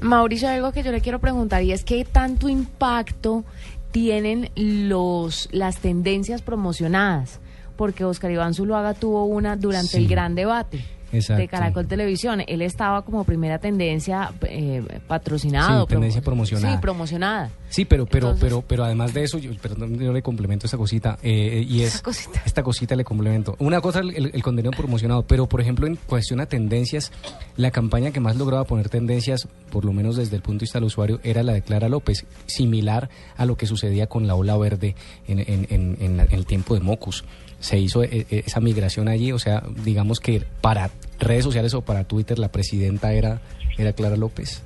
Mauricio, 0.00 0.48
algo 0.48 0.72
que 0.72 0.82
yo 0.82 0.92
le 0.92 1.00
quiero 1.00 1.18
preguntar 1.20 1.62
y 1.62 1.72
es 1.72 1.84
qué 1.84 2.04
tanto 2.04 2.48
impacto 2.48 3.44
tienen 3.90 4.50
los 4.54 5.48
las 5.52 5.78
tendencias 5.78 6.42
promocionadas, 6.42 7.40
porque 7.76 8.04
Oscar 8.04 8.30
Iván 8.30 8.54
Zuluaga 8.54 8.94
tuvo 8.94 9.24
una 9.26 9.56
durante 9.56 9.88
Sí. 9.88 9.96
el 9.98 10.08
gran 10.08 10.34
debate. 10.34 10.84
Exacto. 11.12 11.40
De 11.40 11.46
Caracol 11.48 11.86
Televisión. 11.86 12.42
Él 12.48 12.62
estaba 12.62 13.02
como 13.02 13.22
primera 13.22 13.60
tendencia 13.60 14.32
eh, 14.42 14.82
patrocinado. 15.06 15.82
Sí, 15.82 15.88
tendencia 15.90 16.20
promo- 16.20 16.24
promocionada. 16.24 16.74
Sí, 16.74 16.80
promocionada. 16.82 17.50
Sí, 17.70 17.84
pero, 17.84 18.06
pero, 18.06 18.26
Entonces- 18.30 18.44
pero, 18.44 18.62
pero 18.66 18.84
además 18.84 19.14
de 19.14 19.22
eso, 19.22 19.38
yo, 19.38 19.52
perdón, 19.62 19.98
yo 20.00 20.12
le 20.12 20.20
complemento 20.22 20.66
esta 20.66 20.76
cosita, 20.76 21.16
eh, 21.22 21.64
y 21.66 21.82
es 21.82 22.02
esta 22.44 22.62
cosita 22.64 22.96
le 22.96 23.04
complemento. 23.04 23.54
Una 23.60 23.80
cosa 23.80 24.00
el, 24.00 24.16
el- 24.16 24.30
el 24.34 24.42
contenido 24.42 24.72
promocionado, 24.72 25.22
pero 25.22 25.46
por 25.48 25.60
ejemplo 25.60 25.86
en 25.86 25.94
cuestión 25.94 26.40
a 26.40 26.46
tendencias, 26.46 27.12
la 27.56 27.70
campaña 27.70 28.10
que 28.10 28.18
más 28.20 28.36
lograba 28.36 28.64
poner 28.64 28.88
tendencias, 28.88 29.46
por 29.70 29.84
lo 29.84 29.92
menos 29.92 30.16
desde 30.16 30.34
el 30.36 30.42
punto 30.42 30.60
de 30.60 30.64
vista 30.64 30.78
del 30.80 30.86
usuario, 30.86 31.20
era 31.22 31.44
la 31.44 31.52
de 31.52 31.62
Clara 31.62 31.88
López, 31.88 32.26
similar 32.46 33.08
a 33.36 33.46
lo 33.46 33.56
que 33.56 33.66
sucedía 33.66 34.08
con 34.08 34.26
la 34.26 34.34
ola 34.34 34.56
verde 34.56 34.96
en, 35.28 35.38
en- 35.38 35.66
en- 35.70 35.96
en 36.00 36.16
la- 36.16 36.24
en 36.24 36.32
el 36.32 36.46
tiempo 36.46 36.74
de 36.74 36.80
Mocus. 36.80 37.24
Se 37.66 37.80
hizo 37.80 38.04
eh, 38.04 38.24
eh, 38.30 38.44
esa 38.46 38.60
migración 38.60 39.08
allí, 39.08 39.32
o 39.32 39.40
sea, 39.40 39.60
digamos 39.84 40.20
que 40.20 40.40
para 40.60 40.88
redes 41.18 41.42
sociales 41.42 41.74
o 41.74 41.82
para 41.82 42.04
Twitter 42.04 42.38
la 42.38 42.52
presidenta 42.52 43.12
era, 43.12 43.40
era 43.76 43.92
Clara 43.92 44.16
López. 44.16 44.62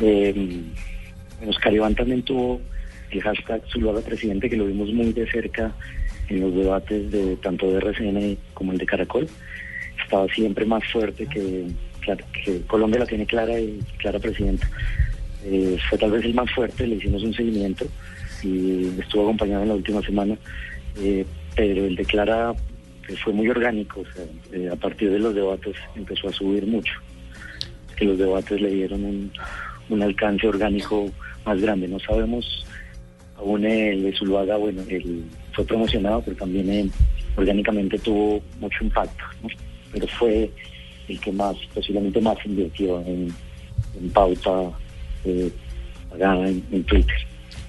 Eh, 0.00 0.64
Oscar 1.46 1.72
Iván 1.72 1.94
también 1.94 2.24
tuvo 2.24 2.60
el 3.12 3.22
hashtag 3.22 3.62
Zuluaga 3.70 4.00
Presidente, 4.00 4.50
que 4.50 4.56
lo 4.56 4.66
vimos 4.66 4.92
muy 4.92 5.12
de 5.12 5.30
cerca 5.30 5.72
en 6.28 6.40
los 6.40 6.56
debates 6.56 7.12
de 7.12 7.36
tanto 7.36 7.70
de 7.70 7.78
RCN 7.78 8.38
como 8.52 8.72
el 8.72 8.78
de 8.78 8.86
Caracol. 8.86 9.28
Estaba 10.02 10.26
siempre 10.26 10.66
más 10.66 10.82
fuerte 10.90 11.28
que, 11.28 11.68
que 12.44 12.62
Colombia 12.62 12.98
la 12.98 13.06
tiene 13.06 13.26
clara 13.26 13.60
y 13.60 13.78
Clara 13.98 14.18
Presidenta. 14.18 14.68
Eh, 15.44 15.78
fue 15.88 15.98
tal 15.98 16.10
vez 16.10 16.24
el 16.24 16.34
más 16.34 16.50
fuerte, 16.50 16.84
le 16.84 16.96
hicimos 16.96 17.22
un 17.22 17.32
seguimiento 17.32 17.86
y 18.42 18.88
estuvo 18.98 19.22
acompañado 19.22 19.62
en 19.62 19.68
la 19.68 19.74
última 19.76 20.02
semana, 20.02 20.36
eh, 20.98 21.24
pero 21.54 21.84
el 21.86 21.96
de 21.96 22.04
Clara 22.04 22.54
eh, 23.08 23.16
fue 23.22 23.32
muy 23.32 23.48
orgánico, 23.48 24.00
o 24.00 24.06
sea, 24.12 24.24
eh, 24.52 24.68
a 24.70 24.76
partir 24.76 25.10
de 25.10 25.18
los 25.18 25.34
debates 25.34 25.76
empezó 25.94 26.28
a 26.28 26.32
subir 26.32 26.66
mucho 26.66 26.92
que 27.96 28.04
los 28.04 28.18
debates 28.18 28.60
le 28.60 28.70
dieron 28.70 29.04
un, 29.04 29.32
un 29.90 30.02
alcance 30.02 30.46
orgánico 30.46 31.10
más 31.44 31.60
grande. 31.60 31.88
No 31.88 31.98
sabemos 32.00 32.64
aún 33.36 33.64
el 33.64 34.02
de 34.02 34.16
Zuluaga, 34.16 34.56
bueno, 34.56 34.82
él 34.88 35.24
fue 35.52 35.64
promocionado, 35.64 36.22
pero 36.22 36.36
también 36.36 36.70
eh, 36.70 36.90
orgánicamente 37.36 37.98
tuvo 37.98 38.42
mucho 38.60 38.84
impacto, 38.84 39.24
¿no? 39.42 39.48
Pero 39.92 40.06
fue 40.06 40.50
el 41.08 41.20
que 41.20 41.32
más, 41.32 41.56
posiblemente 41.74 42.20
más 42.20 42.38
invirtió 42.46 43.00
en, 43.00 43.28
en 44.00 44.10
pauta 44.10 44.70
eh, 45.24 45.50
en 46.18 46.84
Twitter. 46.84 47.16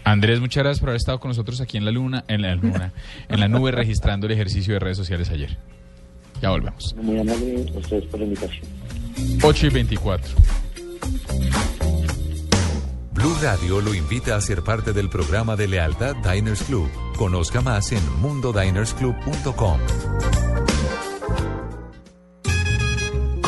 Andrés, 0.03 0.39
muchas 0.39 0.63
gracias 0.63 0.79
por 0.79 0.89
haber 0.89 0.97
estado 0.97 1.19
con 1.19 1.29
nosotros 1.29 1.61
aquí 1.61 1.77
en 1.77 1.85
la 1.85 1.91
luna, 1.91 2.25
en 2.27 2.41
la 2.41 2.55
luna, 2.55 2.91
en 3.29 3.39
la 3.39 3.47
nube 3.47 3.71
registrando 3.71 4.27
el 4.27 4.33
ejercicio 4.33 4.73
de 4.73 4.79
redes 4.79 4.97
sociales 4.97 5.29
ayer. 5.29 5.57
Ya 6.41 6.49
volvemos. 6.49 6.95
Muy 7.01 7.19
amable 7.19 7.65
ustedes 7.75 8.05
por 8.05 8.19
la 8.19 8.25
invitación. 8.25 8.65
8 9.41 9.67
y 9.67 9.69
24. 9.69 10.35
Blue 13.13 13.35
Radio 13.41 13.79
lo 13.79 13.93
invita 13.93 14.35
a 14.35 14.41
ser 14.41 14.63
parte 14.63 14.91
del 14.91 15.09
programa 15.09 15.55
de 15.55 15.67
lealtad 15.67 16.15
Diners 16.17 16.63
Club. 16.63 16.89
Conozca 17.15 17.61
más 17.61 17.91
en 17.91 18.01
mundodinersclub.com. 18.19 19.79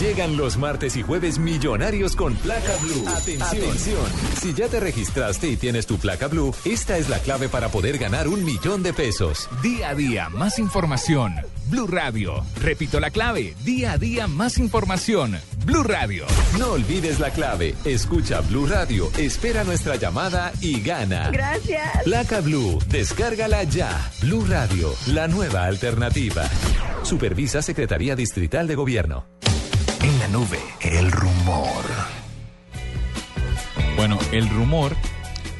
Llegan 0.00 0.36
los 0.36 0.58
martes 0.58 0.96
y 0.96 1.02
jueves 1.02 1.38
millonarios 1.38 2.16
con 2.16 2.34
placa 2.34 2.76
blue. 2.82 3.04
Atención. 3.08 4.04
Si 4.40 4.52
ya 4.52 4.66
te 4.66 4.80
registraste 4.80 5.48
y 5.48 5.56
tienes 5.56 5.86
tu 5.86 5.98
placa 5.98 6.26
blue, 6.26 6.52
esta 6.64 6.98
es 6.98 7.08
la 7.08 7.20
clave 7.20 7.48
para 7.48 7.68
poder 7.68 7.98
ganar 7.98 8.26
un 8.26 8.44
millón 8.44 8.82
de 8.82 8.92
pesos. 8.92 9.48
Día 9.62 9.90
a 9.90 9.94
día, 9.94 10.28
más 10.30 10.58
información. 10.58 11.34
Blue 11.70 11.86
Radio. 11.86 12.44
Repito 12.60 12.98
la 12.98 13.10
clave. 13.10 13.54
Día 13.64 13.92
a 13.92 13.98
día, 13.98 14.26
más 14.26 14.58
información. 14.58 15.38
Blue 15.64 15.84
Radio. 15.84 16.26
No 16.58 16.72
olvides 16.72 17.20
la 17.20 17.30
clave. 17.30 17.76
Escucha 17.84 18.40
Blue 18.40 18.66
Radio, 18.66 19.10
espera 19.16 19.62
nuestra 19.62 19.94
llamada 19.94 20.52
y 20.60 20.80
gana. 20.80 21.30
Gracias. 21.30 22.02
Placa 22.02 22.40
Blue, 22.40 22.80
descárgala 22.88 23.62
ya. 23.62 24.10
Blue 24.22 24.44
Radio, 24.44 24.92
la 25.06 25.28
nueva 25.28 25.64
alternativa. 25.66 26.42
Supervisa 27.04 27.62
Secretaría 27.62 28.16
Distrital 28.16 28.66
de 28.66 28.74
Gobierno. 28.74 29.24
En 30.04 30.18
la 30.18 30.28
nube, 30.28 30.58
el 30.82 31.10
rumor. 31.10 31.82
Bueno, 33.96 34.18
el 34.32 34.50
rumor 34.50 34.94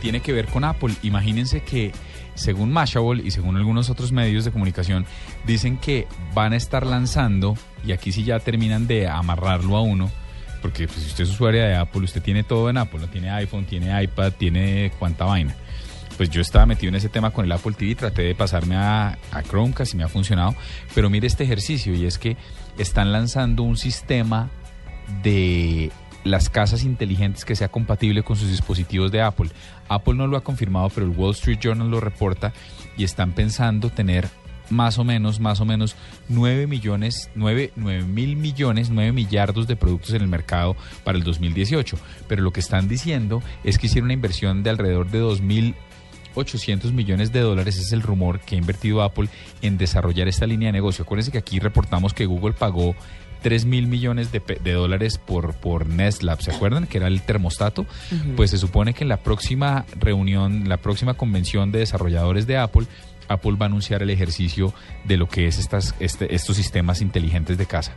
tiene 0.03 0.21
que 0.21 0.35
ver 0.35 0.49
con 0.49 0.65
Apple. 0.65 0.93
Imagínense 1.03 1.63
que, 1.63 1.93
según 2.35 2.71
Mashable 2.71 3.23
y 3.25 3.31
según 3.31 3.57
algunos 3.57 3.89
otros 3.89 4.13
medios 4.13 4.45
de 4.45 4.51
comunicación, 4.51 5.07
dicen 5.47 5.79
que 5.79 6.07
van 6.35 6.53
a 6.53 6.57
estar 6.57 6.85
lanzando, 6.85 7.57
y 7.87 7.93
aquí 7.93 8.13
sí 8.13 8.23
ya 8.23 8.39
terminan 8.39 8.87
de 8.87 9.09
amarrarlo 9.09 9.79
a 9.79 9.81
uno, 9.81 10.11
porque 10.61 10.89
pues, 10.89 11.01
si 11.01 11.07
usted 11.07 11.25
es 11.25 11.31
usuaria 11.31 11.65
de 11.65 11.77
Apple, 11.77 12.03
usted 12.03 12.21
tiene 12.21 12.43
todo 12.43 12.69
en 12.69 12.77
Apple, 12.77 13.01
¿no? 13.01 13.09
tiene 13.09 13.31
iPhone, 13.31 13.65
tiene 13.65 14.03
iPad, 14.03 14.33
tiene 14.33 14.93
cuánta 14.99 15.25
vaina. 15.25 15.57
Pues 16.19 16.29
yo 16.29 16.43
estaba 16.43 16.67
metido 16.67 16.91
en 16.91 16.97
ese 16.97 17.09
tema 17.09 17.31
con 17.31 17.47
el 17.47 17.53
Apple 17.53 17.73
TV, 17.73 17.95
traté 17.95 18.21
de 18.21 18.35
pasarme 18.35 18.77
a, 18.77 19.19
a 19.33 19.43
Chromecast 19.43 19.95
y 19.95 19.97
me 19.97 20.05
ha 20.05 20.09
funcionado, 20.09 20.55
pero 20.95 21.09
mire 21.09 21.27
este 21.27 21.45
ejercicio 21.45 21.95
y 21.95 22.05
es 22.05 22.19
que 22.19 22.37
están 22.79 23.13
lanzando 23.13 23.63
un 23.63 23.77
sistema 23.77 24.51
de 25.23 25.91
las 26.25 26.49
casas 26.49 26.85
inteligentes 26.85 27.45
que 27.45 27.55
sea 27.55 27.69
compatible 27.69 28.23
con 28.23 28.37
sus 28.37 28.51
dispositivos 28.51 29.13
de 29.13 29.21
Apple. 29.23 29.51
Apple 29.89 30.15
no 30.15 30.27
lo 30.27 30.37
ha 30.37 30.45
confirmado, 30.45 30.89
pero 30.89 31.07
el 31.07 31.13
Wall 31.13 31.33
Street 31.33 31.59
Journal 31.61 31.91
lo 31.91 32.01
reporta 32.01 32.53
y 32.97 33.05
están 33.05 33.33
pensando 33.33 33.91
tener 33.91 34.29
más 34.71 34.99
o 34.99 35.05
menos, 35.05 35.41
más 35.41 35.61
o 35.61 35.67
menos 35.67 35.95
9 36.29 36.67
millones, 36.67 37.31
9, 37.35 37.73
9 37.77 38.05
mil 38.05 38.37
millones, 38.37 38.91
9 38.91 39.13
millardos 39.13 39.67
de 39.67 39.77
productos 39.77 40.15
en 40.15 40.23
el 40.23 40.29
mercado 40.29 40.77
para 41.05 41.19
el 41.19 41.25
2018. 41.25 41.99
Pero 42.29 42.43
lo 42.43 42.53
que 42.53 42.61
están 42.61 42.89
diciendo 42.89 43.43
es 43.63 43.79
que 43.79 43.87
hicieron 43.87 44.07
una 44.07 44.15
inversión 44.15 44.63
de 44.63 44.71
alrededor 44.71 45.11
de 45.11 45.19
2.800 46.35 46.93
millones 46.93 47.33
de 47.33 47.41
dólares, 47.41 47.77
es 47.79 47.93
el 47.93 48.03
rumor 48.03 48.41
que 48.41 48.55
ha 48.57 48.59
invertido 48.59 49.03
Apple 49.03 49.29
en 49.63 49.79
desarrollar 49.79 50.29
esta 50.29 50.47
línea 50.47 50.69
de 50.69 50.73
negocio. 50.73 51.05
Acuérdense 51.05 51.31
que 51.33 51.39
aquí 51.39 51.59
reportamos 51.59 52.13
que 52.15 52.27
Google 52.27 52.55
pagó 52.55 52.95
3 53.43 53.67
mil 53.67 53.87
millones 53.87 54.33
de, 54.33 54.41
de 54.63 54.73
dólares 54.73 55.19
por, 55.19 55.55
por 55.55 55.87
Nest 55.87 56.23
Lab, 56.23 56.41
¿se 56.41 56.51
acuerdan? 56.51 56.87
Que 56.87 56.97
era 56.99 57.09
el 57.09 57.21
termostato. 57.23 57.85
Pues 58.37 58.51
se 58.51 58.59
supone 58.59 58.95
que 58.95 59.05
en 59.05 59.09
la 59.09 59.19
próxima 59.19 59.85
reunión, 59.99 60.69
la 60.69 60.79
próxima 60.79 61.15
convención 61.15 61.71
de 61.71 61.81
desarrolladores 61.81 62.47
de 62.47 62.57
Apple, 62.57 62.87
Apple 63.29 63.53
va 63.53 63.67
a 63.67 63.69
anunciar 63.69 64.03
el 64.03 64.11
ejercicio 64.11 64.73
de 65.05 65.17
lo 65.19 65.29
que 65.29 65.47
es 65.47 65.59
estas, 65.59 65.95
este- 66.01 66.35
estos 66.35 66.57
sistemas 66.57 67.01
inteligentes 67.03 67.59
de 67.59 67.67
casa. 67.67 67.93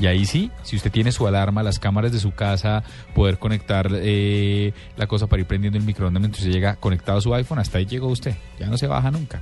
Y 0.00 0.06
ahí 0.06 0.24
sí, 0.26 0.50
si 0.62 0.76
usted 0.76 0.92
tiene 0.92 1.10
su 1.10 1.26
alarma, 1.26 1.62
las 1.64 1.78
cámaras 1.80 2.12
de 2.12 2.20
su 2.20 2.32
casa, 2.32 2.84
poder 3.14 3.38
conectar 3.38 3.88
eh, 3.92 4.72
la 4.96 5.06
cosa 5.08 5.26
para 5.26 5.40
ir 5.40 5.46
prendiendo 5.46 5.76
el 5.78 5.84
microondas 5.84 6.20
mientras 6.20 6.40
usted 6.42 6.52
llega 6.54 6.76
conectado 6.76 7.18
a 7.18 7.20
su 7.20 7.34
iPhone, 7.34 7.58
hasta 7.58 7.78
ahí 7.78 7.86
llegó 7.86 8.06
usted. 8.08 8.36
Ya 8.60 8.66
no 8.68 8.78
se 8.78 8.86
baja 8.86 9.10
nunca. 9.10 9.40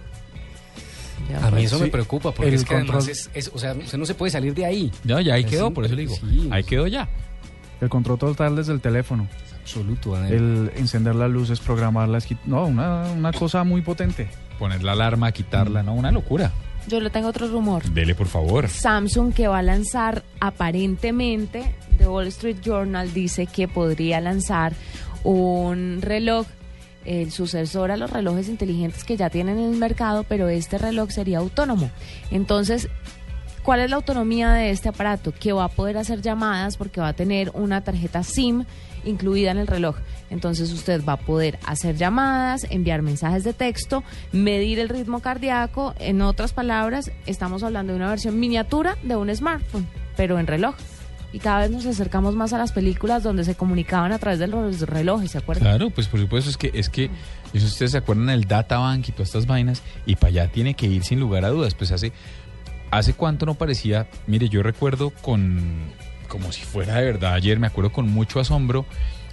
A 1.43 1.51
mí 1.51 1.65
eso 1.65 1.77
Sí, 1.79 1.85
me 1.85 1.89
preocupa 1.91 2.31
porque 2.31 2.49
el 2.49 2.55
es 2.55 2.65
que 2.65 2.75
además 2.75 3.09
es, 3.09 3.31
es- 3.35 3.51
o 3.53 3.59
sea, 3.59 3.73
usted 3.75 3.99
no 3.99 4.07
se 4.07 4.15
puede 4.15 4.31
salir 4.31 4.55
de 4.55 4.65
ahí. 4.67 4.93
No, 5.05 5.21
ya 5.21 5.35
ahí 5.35 5.43
Es 5.45 5.51
quedó, 5.51 5.73
por 5.73 5.85
eso 5.85 5.95
le 5.95 6.03
digo. 6.03 6.15
Sí, 6.15 6.49
Ahí 6.53 6.63
quedó 6.65 6.87
ya. 6.87 7.09
El 7.81 7.89
control 7.89 8.19
total 8.19 8.57
desde 8.57 8.73
el 8.73 8.81
teléfono. 8.81 9.27
Absoluto. 9.61 10.17
El 10.25 10.71
encender 10.77 11.15
las 11.17 11.31
luces, 11.31 11.59
programarlas. 11.61 12.27
No, 12.47 12.65
una, 12.67 13.03
una 13.13 13.33
cosa 13.33 13.65
muy 13.65 13.83
potente. 13.83 14.29
Poner 14.59 14.83
la 14.83 14.93
alarma, 14.93 15.33
quitarla, 15.33 15.83
no, 15.83 15.93
una 15.95 16.13
locura. 16.13 16.53
Yo 16.89 17.01
le 17.01 17.11
tengo 17.11 17.29
otro 17.29 17.49
rumor. 17.49 17.83
Dele, 17.91 18.15
por 18.15 18.29
favor. 18.29 18.69
Samsung 18.69 19.33
que 19.33 19.49
va 19.49 19.59
a 19.59 19.63
lanzar 19.63 20.23
aparentemente, 20.39 21.75
The 21.99 22.07
Wall 22.07 22.29
Street 22.29 22.59
Journal 22.63 23.13
dice 23.13 23.47
que 23.47 23.67
podría 23.67 24.21
lanzar 24.21 24.73
un 25.25 25.99
reloj, 26.01 26.47
el 27.05 27.33
sucesor 27.33 27.91
a 27.91 27.97
los 27.97 28.11
relojes 28.11 28.49
inteligentes 28.49 29.03
que 29.03 29.17
ya 29.17 29.31
tienen 29.31 29.59
en 29.59 29.73
el 29.73 29.79
mercado, 29.79 30.25
pero 30.25 30.49
este 30.49 30.79
reloj 30.79 31.11
sería 31.11 31.39
autónomo. 31.39 31.91
Entonces, 32.31 32.89
¿cuál 33.65 33.81
es 33.81 33.91
la 33.91 33.97
autonomía 33.97 34.53
de 34.53 34.71
este 34.71 34.89
aparato? 34.89 35.33
Que 35.33 35.53
va 35.53 35.65
a 35.65 35.69
poder 35.69 35.99
hacer 35.99 36.23
llamadas 36.23 36.77
porque 36.77 37.01
va 37.01 37.09
a 37.09 37.13
tener 37.13 37.51
una 37.55 37.83
tarjeta 37.83 38.23
SIM 38.23 38.65
incluida 39.07 39.51
en 39.51 39.59
el 39.59 39.67
reloj. 39.67 39.97
Entonces 40.31 40.73
usted 40.73 41.05
va 41.05 41.15
a 41.15 41.17
poder 41.19 41.59
hacer 41.67 41.97
llamadas, 41.97 42.67
enviar 42.71 43.03
mensajes 43.03 43.45
de 43.45 43.53
texto, 43.53 44.03
medir 44.33 44.79
el 44.79 44.89
ritmo 44.89 45.21
cardíaco. 45.21 45.95
En 45.99 46.21
otras 46.23 46.53
palabras, 46.53 47.11
estamos 47.27 47.63
hablando 47.63 47.93
de 47.93 47.99
una 47.99 48.11
versión 48.11 48.39
miniatura 48.39 48.99
de 49.03 49.17
un 49.17 49.35
smartphone, 49.35 49.87
pero 50.17 50.39
en 50.39 50.47
reloj. 50.47 50.75
Y 51.33 51.39
cada 51.39 51.61
vez 51.61 51.71
nos 51.71 51.85
acercamos 51.87 52.35
más 52.35 52.53
a 52.53 52.59
las 52.59 52.73
películas 52.73 53.23
donde 53.23 53.45
se 53.45 53.57
comunicaban 53.57 54.13
a 54.13 54.19
través 54.19 54.39
de 54.39 54.47
los 54.47 54.81
relojes, 54.83 55.33
¿se 55.33 55.39
acuerdan? 55.39 55.65
Claro, 55.65 55.91
pues 55.91 56.07
por 56.07 56.21
supuesto 56.21 56.49
es 56.49 56.57
que 56.57 56.71
es 56.73 56.89
que 56.89 57.11
eso 57.53 57.67
ustedes 57.67 57.93
se 57.93 57.99
acuerdan 57.99 58.27
del 58.27 58.45
databank 58.45 59.09
y 59.09 59.13
todas 59.13 59.29
estas 59.29 59.47
vainas 59.47 59.83
y 60.07 60.17
para 60.17 60.29
allá 60.29 60.49
tiene 60.53 60.75
que 60.75 60.87
ir 60.87 61.05
sin 61.05 61.21
lugar 61.21 61.45
a 61.45 61.49
dudas. 61.49 61.75
Pues 61.75 61.93
hace 61.93 62.13
hace 62.91 63.15
cuánto 63.15 63.47
no 63.47 63.55
parecía, 63.55 64.09
mire, 64.27 64.49
yo 64.49 64.63
recuerdo 64.63 65.11
con 65.11 65.91
como 66.27 66.53
si 66.53 66.63
fuera 66.63 66.95
de 66.97 67.05
verdad 67.05 67.35
ayer, 67.35 67.59
me 67.59 67.67
acuerdo 67.67 67.93
con 67.93 68.09
mucho 68.11 68.41
asombro. 68.41 68.85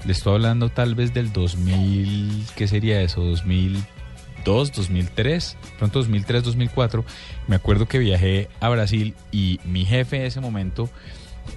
Le 0.06 0.12
estoy 0.12 0.34
hablando 0.36 0.70
tal 0.70 0.96
vez 0.96 1.14
del 1.14 1.32
2000, 1.32 2.46
¿qué 2.56 2.68
sería 2.68 3.02
eso? 3.02 3.22
2002, 3.24 4.72
2003, 4.74 5.58
pronto 5.78 6.00
2003, 6.00 6.44
2004. 6.44 7.06
Me 7.48 7.56
acuerdo 7.56 7.88
que 7.88 8.00
viajé 8.00 8.50
a 8.60 8.70
Brasil 8.70 9.14
y 9.32 9.60
mi 9.64 9.86
jefe 9.86 10.18
en 10.18 10.24
ese 10.24 10.42
momento 10.42 10.90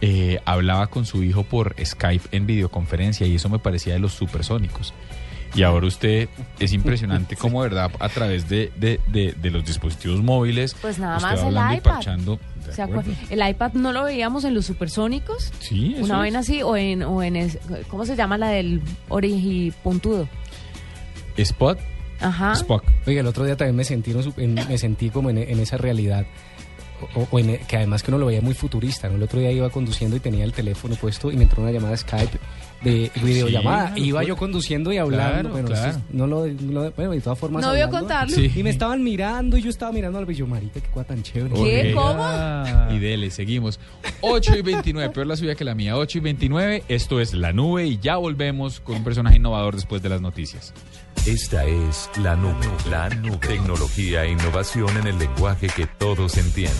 eh, 0.00 0.38
hablaba 0.44 0.86
con 0.88 1.06
su 1.06 1.22
hijo 1.22 1.42
por 1.44 1.74
Skype 1.84 2.28
en 2.32 2.46
videoconferencia 2.46 3.26
y 3.26 3.34
eso 3.36 3.48
me 3.48 3.58
parecía 3.58 3.94
de 3.94 3.98
los 4.00 4.12
supersónicos. 4.12 4.94
Y 5.54 5.62
ahora 5.62 5.86
usted 5.86 6.28
es 6.58 6.72
impresionante 6.72 7.34
cómo, 7.40 7.62
de 7.62 7.68
verdad, 7.70 7.90
a 7.98 8.08
través 8.08 8.48
de, 8.48 8.70
de- 8.76 9.00
de- 9.08 9.32
de 9.40 9.50
los 9.50 9.64
dispositivos 9.64 10.22
móviles, 10.22 10.76
Pues 10.82 10.98
nada 10.98 11.18
más 11.20 11.40
el 11.42 11.48
y 11.54 11.76
iPad. 11.78 11.82
parchando. 11.82 12.38
El 13.30 13.48
iPad 13.48 13.72
no 13.74 13.92
lo 13.92 14.04
veíamos 14.04 14.44
en 14.44 14.54
los 14.54 14.66
supersónicos. 14.66 15.52
Sí, 15.60 15.94
eso 15.96 16.04
Una 16.04 16.14
es. 16.14 16.18
vaina 16.20 16.38
así, 16.40 16.62
o 16.62 16.76
en, 16.76 17.02
o 17.02 17.22
en 17.22 17.36
es- 17.36 17.58
¿cómo 17.88 18.04
se 18.06 18.16
llama 18.16 18.38
la 18.38 18.48
del 18.48 18.80
origipuntudo? 19.08 20.28
Spot, 21.36 21.78
Ajá. 22.20 22.52
Spock. 22.52 22.82
Oiga, 23.06 23.20
el 23.20 23.26
otro 23.26 23.44
día 23.44 23.56
también 23.56 23.76
me 23.76 23.84
sentí, 23.84 24.12
en, 24.12 24.58
en- 24.58 24.68
me 24.68 24.78
sentí 24.78 25.10
como 25.10 25.30
en, 25.30 25.38
en 25.38 25.58
esa 25.60 25.76
realidad. 25.76 26.26
O, 27.14 27.28
o 27.30 27.38
en- 27.38 27.58
que 27.66 27.76
además 27.76 28.02
que 28.02 28.10
uno 28.10 28.18
lo 28.18 28.26
veía 28.26 28.40
muy 28.40 28.54
futurista, 28.54 29.08
¿no? 29.08 29.16
El 29.16 29.22
otro 29.22 29.38
día 29.40 29.50
iba 29.52 29.68
conduciendo 29.70 30.16
y 30.16 30.20
tenía 30.20 30.44
el 30.44 30.52
teléfono 30.52 30.94
puesto 30.96 31.30
y 31.30 31.36
me 31.36 31.42
entró 31.44 31.62
una 31.62 31.70
llamada 31.72 31.96
Skype 31.96 32.38
de 32.82 33.10
videollamada. 33.22 33.90
una 33.92 33.98
iba 33.98 34.22
yo 34.22 34.36
conduciendo 34.36 34.92
y 34.92 34.98
hablando. 34.98 35.32
Claro, 35.32 35.48
bueno, 35.50 35.68
claro. 35.68 35.98
no 36.10 36.26
lo, 36.26 36.46
no 36.46 36.90
bueno, 36.92 37.10
de 37.12 37.20
todas 37.20 37.38
formas. 37.38 37.62
No 37.64 37.72
vio 37.72 37.84
hablando. 37.84 38.06
contarlo. 38.08 38.34
Sí. 38.36 38.52
Y 38.54 38.62
me 38.62 38.70
estaban 38.70 39.02
mirando 39.02 39.56
y 39.56 39.62
yo 39.62 39.70
estaba 39.70 39.92
mirando 39.92 40.18
al 40.18 40.26
yo, 40.26 40.46
marica, 40.46 40.80
qué 40.80 40.88
cosa 40.88 41.06
tan 41.06 41.22
chévere. 41.22 41.54
¿Qué? 41.54 41.92
¿Cómo? 41.94 42.24
Y 42.90 42.98
dele, 42.98 43.30
seguimos. 43.30 43.78
8 44.20 44.56
y 44.56 44.62
29, 44.62 45.12
peor 45.12 45.26
la 45.26 45.36
suya 45.36 45.54
que 45.54 45.64
la 45.64 45.74
mía. 45.74 45.96
8 45.96 46.18
y 46.18 46.20
29, 46.20 46.84
esto 46.88 47.20
es 47.20 47.34
La 47.34 47.52
Nube 47.52 47.86
y 47.86 47.98
ya 47.98 48.16
volvemos 48.16 48.80
con 48.80 48.96
un 48.96 49.04
personaje 49.04 49.36
innovador 49.36 49.74
después 49.74 50.02
de 50.02 50.08
las 50.08 50.20
noticias. 50.20 50.72
Esta 51.26 51.64
es 51.64 52.08
la 52.22 52.36
nube. 52.36 52.54
La 52.88 53.08
nube. 53.08 53.38
Tecnología 53.38 54.22
e 54.22 54.30
innovación 54.30 54.96
en 54.96 55.08
el 55.08 55.18
lenguaje 55.18 55.66
que 55.66 55.84
todos 55.86 56.36
entienden. 56.36 56.76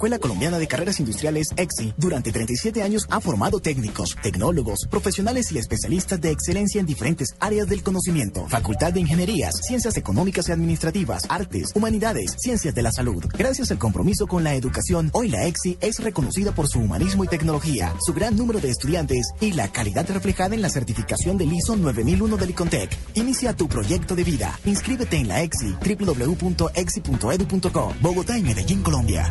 Escuela 0.00 0.18
Colombiana 0.18 0.58
de 0.58 0.66
Carreras 0.66 0.98
Industriales 0.98 1.48
EXI 1.58 1.92
durante 1.98 2.32
37 2.32 2.82
años 2.82 3.06
ha 3.10 3.20
formado 3.20 3.60
técnicos, 3.60 4.16
tecnólogos, 4.22 4.86
profesionales 4.90 5.52
y 5.52 5.58
especialistas 5.58 6.18
de 6.18 6.30
excelencia 6.30 6.80
en 6.80 6.86
diferentes 6.86 7.34
áreas 7.38 7.68
del 7.68 7.82
conocimiento. 7.82 8.46
Facultad 8.48 8.94
de 8.94 9.00
Ingenierías, 9.00 9.56
Ciencias 9.60 9.98
Económicas 9.98 10.48
y 10.48 10.52
Administrativas, 10.52 11.24
Artes, 11.28 11.72
Humanidades, 11.74 12.34
Ciencias 12.38 12.74
de 12.74 12.80
la 12.80 12.92
Salud. 12.92 13.22
Gracias 13.36 13.72
al 13.72 13.78
compromiso 13.78 14.26
con 14.26 14.42
la 14.42 14.54
educación, 14.54 15.10
hoy 15.12 15.28
la 15.28 15.44
EXI 15.44 15.76
es 15.82 15.98
reconocida 15.98 16.52
por 16.52 16.66
su 16.66 16.78
humanismo 16.78 17.24
y 17.24 17.28
tecnología, 17.28 17.94
su 18.00 18.14
gran 18.14 18.36
número 18.36 18.58
de 18.58 18.70
estudiantes 18.70 19.32
y 19.38 19.52
la 19.52 19.70
calidad 19.70 20.08
reflejada 20.08 20.54
en 20.54 20.62
la 20.62 20.70
certificación 20.70 21.36
del 21.36 21.52
ISO 21.52 21.76
9001 21.76 22.38
del 22.38 22.48
ICONTEC. 22.48 22.96
Inicia 23.16 23.54
tu 23.54 23.68
proyecto 23.68 24.16
de 24.16 24.24
vida. 24.24 24.58
Inscríbete 24.64 25.18
en 25.18 25.28
la 25.28 25.42
EXI 25.42 25.74
www.exi.edu.co. 25.74 26.74
Bogotá 28.00 28.38
y 28.38 28.42
Medellín, 28.42 28.82
Colombia. 28.82 29.30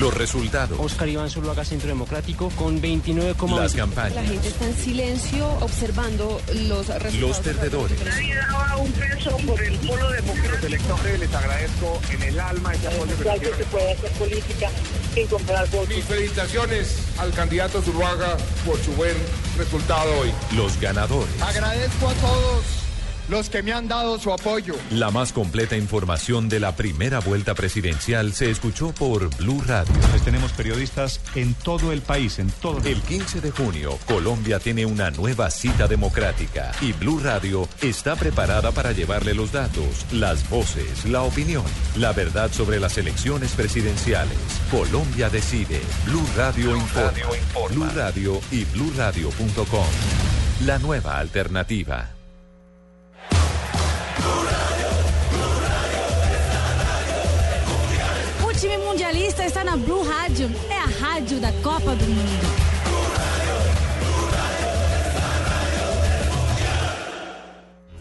Los 0.00 0.14
resultados. 0.14 0.78
Oscar 0.80 1.08
Iván 1.08 1.30
Zuluaga, 1.30 1.64
Centro 1.64 1.88
Democrático, 1.88 2.48
con 2.56 2.80
29, 2.80 3.34
Las 3.56 3.74
campañas. 3.74 4.14
La 4.14 4.24
gente 4.24 4.48
está 4.48 4.66
en 4.66 4.76
silencio 4.76 5.48
observando 5.60 6.40
los 6.68 6.88
resultados. 6.88 7.14
Los 7.14 7.38
perdedores. 7.38 8.04
Nadie 8.04 8.34
daba 8.34 8.76
un 8.78 8.92
peso 8.92 9.36
por 9.46 9.62
el 9.62 9.78
polo 9.78 10.10
democrático. 10.10 10.54
Los 10.54 10.64
electores 10.64 11.20
les 11.20 11.34
agradezco 11.34 12.00
en 12.10 12.22
el 12.22 12.40
alma 12.40 12.74
ese 12.74 12.88
apoyo 12.88 13.16
que 13.16 13.50
que 13.50 13.56
se 13.56 13.64
puede 13.64 13.92
hacer 13.92 14.10
política 14.12 14.70
sin 15.14 15.26
comprar 15.28 15.70
votos. 15.70 15.88
Mis 15.88 16.04
felicitaciones 16.04 16.98
al 17.18 17.32
candidato 17.32 17.80
Zuluaga 17.80 18.36
por 18.66 18.78
su 18.80 18.92
buen 18.92 19.16
resultado 19.56 20.12
hoy. 20.20 20.32
Los 20.56 20.80
ganadores. 20.80 21.40
Agradezco 21.40 22.08
a 22.08 22.14
todos 22.14 22.83
los 23.28 23.50
que 23.50 23.62
me 23.62 23.72
han 23.72 23.88
dado 23.88 24.18
su 24.18 24.32
apoyo. 24.32 24.74
La 24.90 25.10
más 25.10 25.32
completa 25.32 25.76
información 25.76 26.48
de 26.48 26.60
la 26.60 26.76
primera 26.76 27.20
vuelta 27.20 27.54
presidencial 27.54 28.32
se 28.32 28.50
escuchó 28.50 28.92
por 28.92 29.34
Blue 29.36 29.62
Radio. 29.66 29.94
Les 30.12 30.22
tenemos 30.22 30.52
periodistas 30.52 31.20
en 31.34 31.54
todo 31.54 31.92
el 31.92 32.02
país, 32.02 32.38
en 32.38 32.50
todo 32.50 32.78
el 32.88 33.00
15 33.00 33.40
de 33.40 33.50
junio, 33.50 33.98
Colombia 34.06 34.58
tiene 34.58 34.86
una 34.86 35.10
nueva 35.10 35.50
cita 35.50 35.88
democrática 35.88 36.72
y 36.80 36.92
Blue 36.92 37.20
Radio 37.22 37.68
está 37.82 38.16
preparada 38.16 38.72
para 38.72 38.92
llevarle 38.92 39.34
los 39.34 39.52
datos, 39.52 40.06
las 40.12 40.48
voces, 40.48 41.04
la 41.04 41.22
opinión, 41.22 41.64
la 41.96 42.12
verdad 42.12 42.50
sobre 42.52 42.80
las 42.80 42.98
elecciones 42.98 43.52
presidenciales. 43.52 44.38
Colombia 44.70 45.30
decide. 45.30 45.80
Blue 46.06 46.26
Radio 46.36 46.76
informa. 46.76 47.12
Blue 47.70 47.90
Radio 47.94 48.40
y 48.50 48.64
bluradio.com. 48.64 49.86
La 50.64 50.78
nueva 50.78 51.18
alternativa. 51.18 52.13
O 58.46 58.52
time 58.52 58.78
mundialista 58.78 59.44
está 59.44 59.64
na 59.64 59.76
Blue 59.76 60.02
Rádio. 60.02 60.50
É 60.70 60.78
a 60.78 61.06
rádio 61.06 61.40
da 61.40 61.52
Copa 61.62 61.94
do 61.94 62.04
Mundo. 62.06 62.64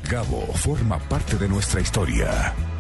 Gabo 0.03 0.53
forma 0.53 0.99
parte 1.09 1.35
de 1.35 1.47
nuestra 1.47 1.81
historia. 1.81 2.53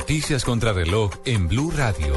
Noticias 0.00 0.44
contra 0.44 0.72
reloj 0.72 1.10
en 1.26 1.46
Blue 1.46 1.70
Radio. 1.70 2.14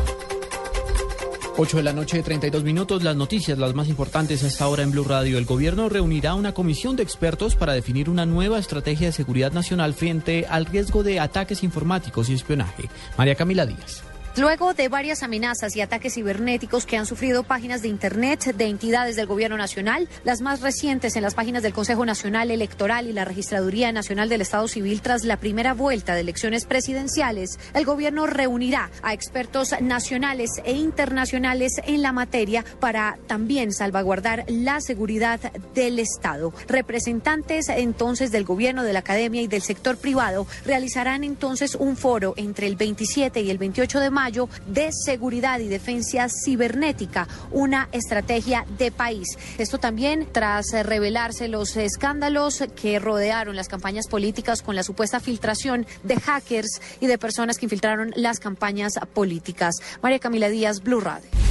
8 1.58 1.78
de 1.78 1.84
la 1.84 1.92
noche, 1.92 2.24
32 2.24 2.64
minutos. 2.64 3.04
Las 3.04 3.18
noticias, 3.18 3.58
las 3.58 3.76
más 3.76 3.90
importantes 3.90 4.42
a 4.42 4.48
esta 4.48 4.70
hora 4.70 4.84
en 4.84 4.92
Blue 4.92 5.04
Radio. 5.04 5.38
El 5.38 5.44
gobierno 5.44 5.90
reunirá 5.90 6.34
una 6.34 6.54
comisión 6.54 6.96
de 6.96 7.04
expertos 7.04 7.58
para 7.58 7.74
definir 7.74 8.10
una 8.10 8.26
nueva 8.26 8.58
estrategia 8.58 9.08
de 9.08 9.12
seguridad 9.12 9.52
nacional 9.52 9.94
frente 9.94 10.46
al 10.50 10.66
riesgo 10.66 11.04
de 11.04 11.20
ataques 11.20 11.62
informáticos 11.62 12.30
y 12.30 12.34
espionaje. 12.34 12.90
María 13.18 13.36
Camila 13.36 13.66
Díaz. 13.66 14.02
Luego 14.36 14.74
de 14.74 14.88
varias 14.88 15.22
amenazas 15.22 15.76
y 15.76 15.82
ataques 15.82 16.16
cibernéticos 16.16 16.88
que 16.88 16.98
han 16.98 17.06
sufrido 17.06 17.44
páginas 17.44 17.84
de 17.84 17.88
Internet 17.88 18.56
de 18.56 18.66
entidades 18.66 19.16
del 19.16 19.28
Gobierno 19.28 19.58
Nacional, 19.58 20.10
las 20.24 20.42
más 20.42 20.62
recientes 20.62 21.16
en 21.16 21.22
las 21.22 21.36
páginas 21.36 21.62
del 21.62 21.72
Consejo 21.72 22.04
Nacional 22.04 22.50
Electoral 22.50 23.06
y 23.08 23.14
la 23.14 23.26
Registraduría 23.26 23.92
Nacional 23.92 24.30
del 24.30 24.42
Estado 24.42 24.68
Civil 24.68 25.04
tras 25.04 25.24
la 25.24 25.38
primera 25.38 25.76
vuelta 25.76 26.16
de 26.16 26.22
elecciones 26.22 26.66
presidenciales, 26.66 27.60
el 27.76 27.86
Gobierno 27.86 28.26
reunirá 28.26 28.90
a 29.04 29.14
expertos 29.14 29.76
nacionales 29.82 30.50
e 30.64 30.74
internacionales 30.74 31.74
en 31.86 32.02
la 32.02 32.12
materia 32.12 32.66
para 32.80 33.20
también 33.28 33.72
salvaguardar 33.72 34.46
la 34.48 34.82
seguridad 34.82 35.40
del 35.76 36.00
Estado. 36.00 36.56
Representantes 36.68 37.70
entonces 37.70 38.32
del 38.32 38.46
Gobierno, 38.46 38.82
de 38.82 38.94
la 38.94 39.00
Academia 39.00 39.44
y 39.44 39.48
del 39.48 39.62
sector 39.62 39.96
privado 39.98 40.48
realizarán 40.66 41.24
entonces 41.24 41.76
un 41.76 41.96
foro 41.96 42.34
entre 42.36 42.66
el 42.66 42.78
27 42.78 43.40
y 43.42 43.52
el 43.52 43.60
28 43.60 44.00
de 44.00 44.10
de 44.32 44.90
seguridad 44.92 45.60
y 45.60 45.68
defensa 45.68 46.28
cibernética, 46.30 47.28
una 47.52 47.90
estrategia 47.92 48.66
de 48.78 48.90
país. 48.90 49.28
Esto 49.58 49.80
también 49.80 50.28
tras 50.32 50.66
revelarse 50.84 51.48
los 51.48 51.76
escándalos 51.76 52.64
que 52.76 53.00
rodearon 53.00 53.56
las 53.56 53.68
campañas 53.68 54.08
políticas 54.08 54.62
con 54.62 54.76
la 54.76 54.84
supuesta 54.84 55.20
filtración 55.20 55.86
de 56.04 56.20
hackers 56.20 56.82
y 57.02 57.08
de 57.08 57.18
personas 57.18 57.58
que 57.58 57.66
infiltraron 57.66 58.14
las 58.16 58.40
campañas 58.40 58.94
políticas. 59.14 59.76
María 60.02 60.20
Camila 60.20 60.50
Díaz, 60.50 60.82
Blue 60.82 61.02
Radio. 61.02 61.43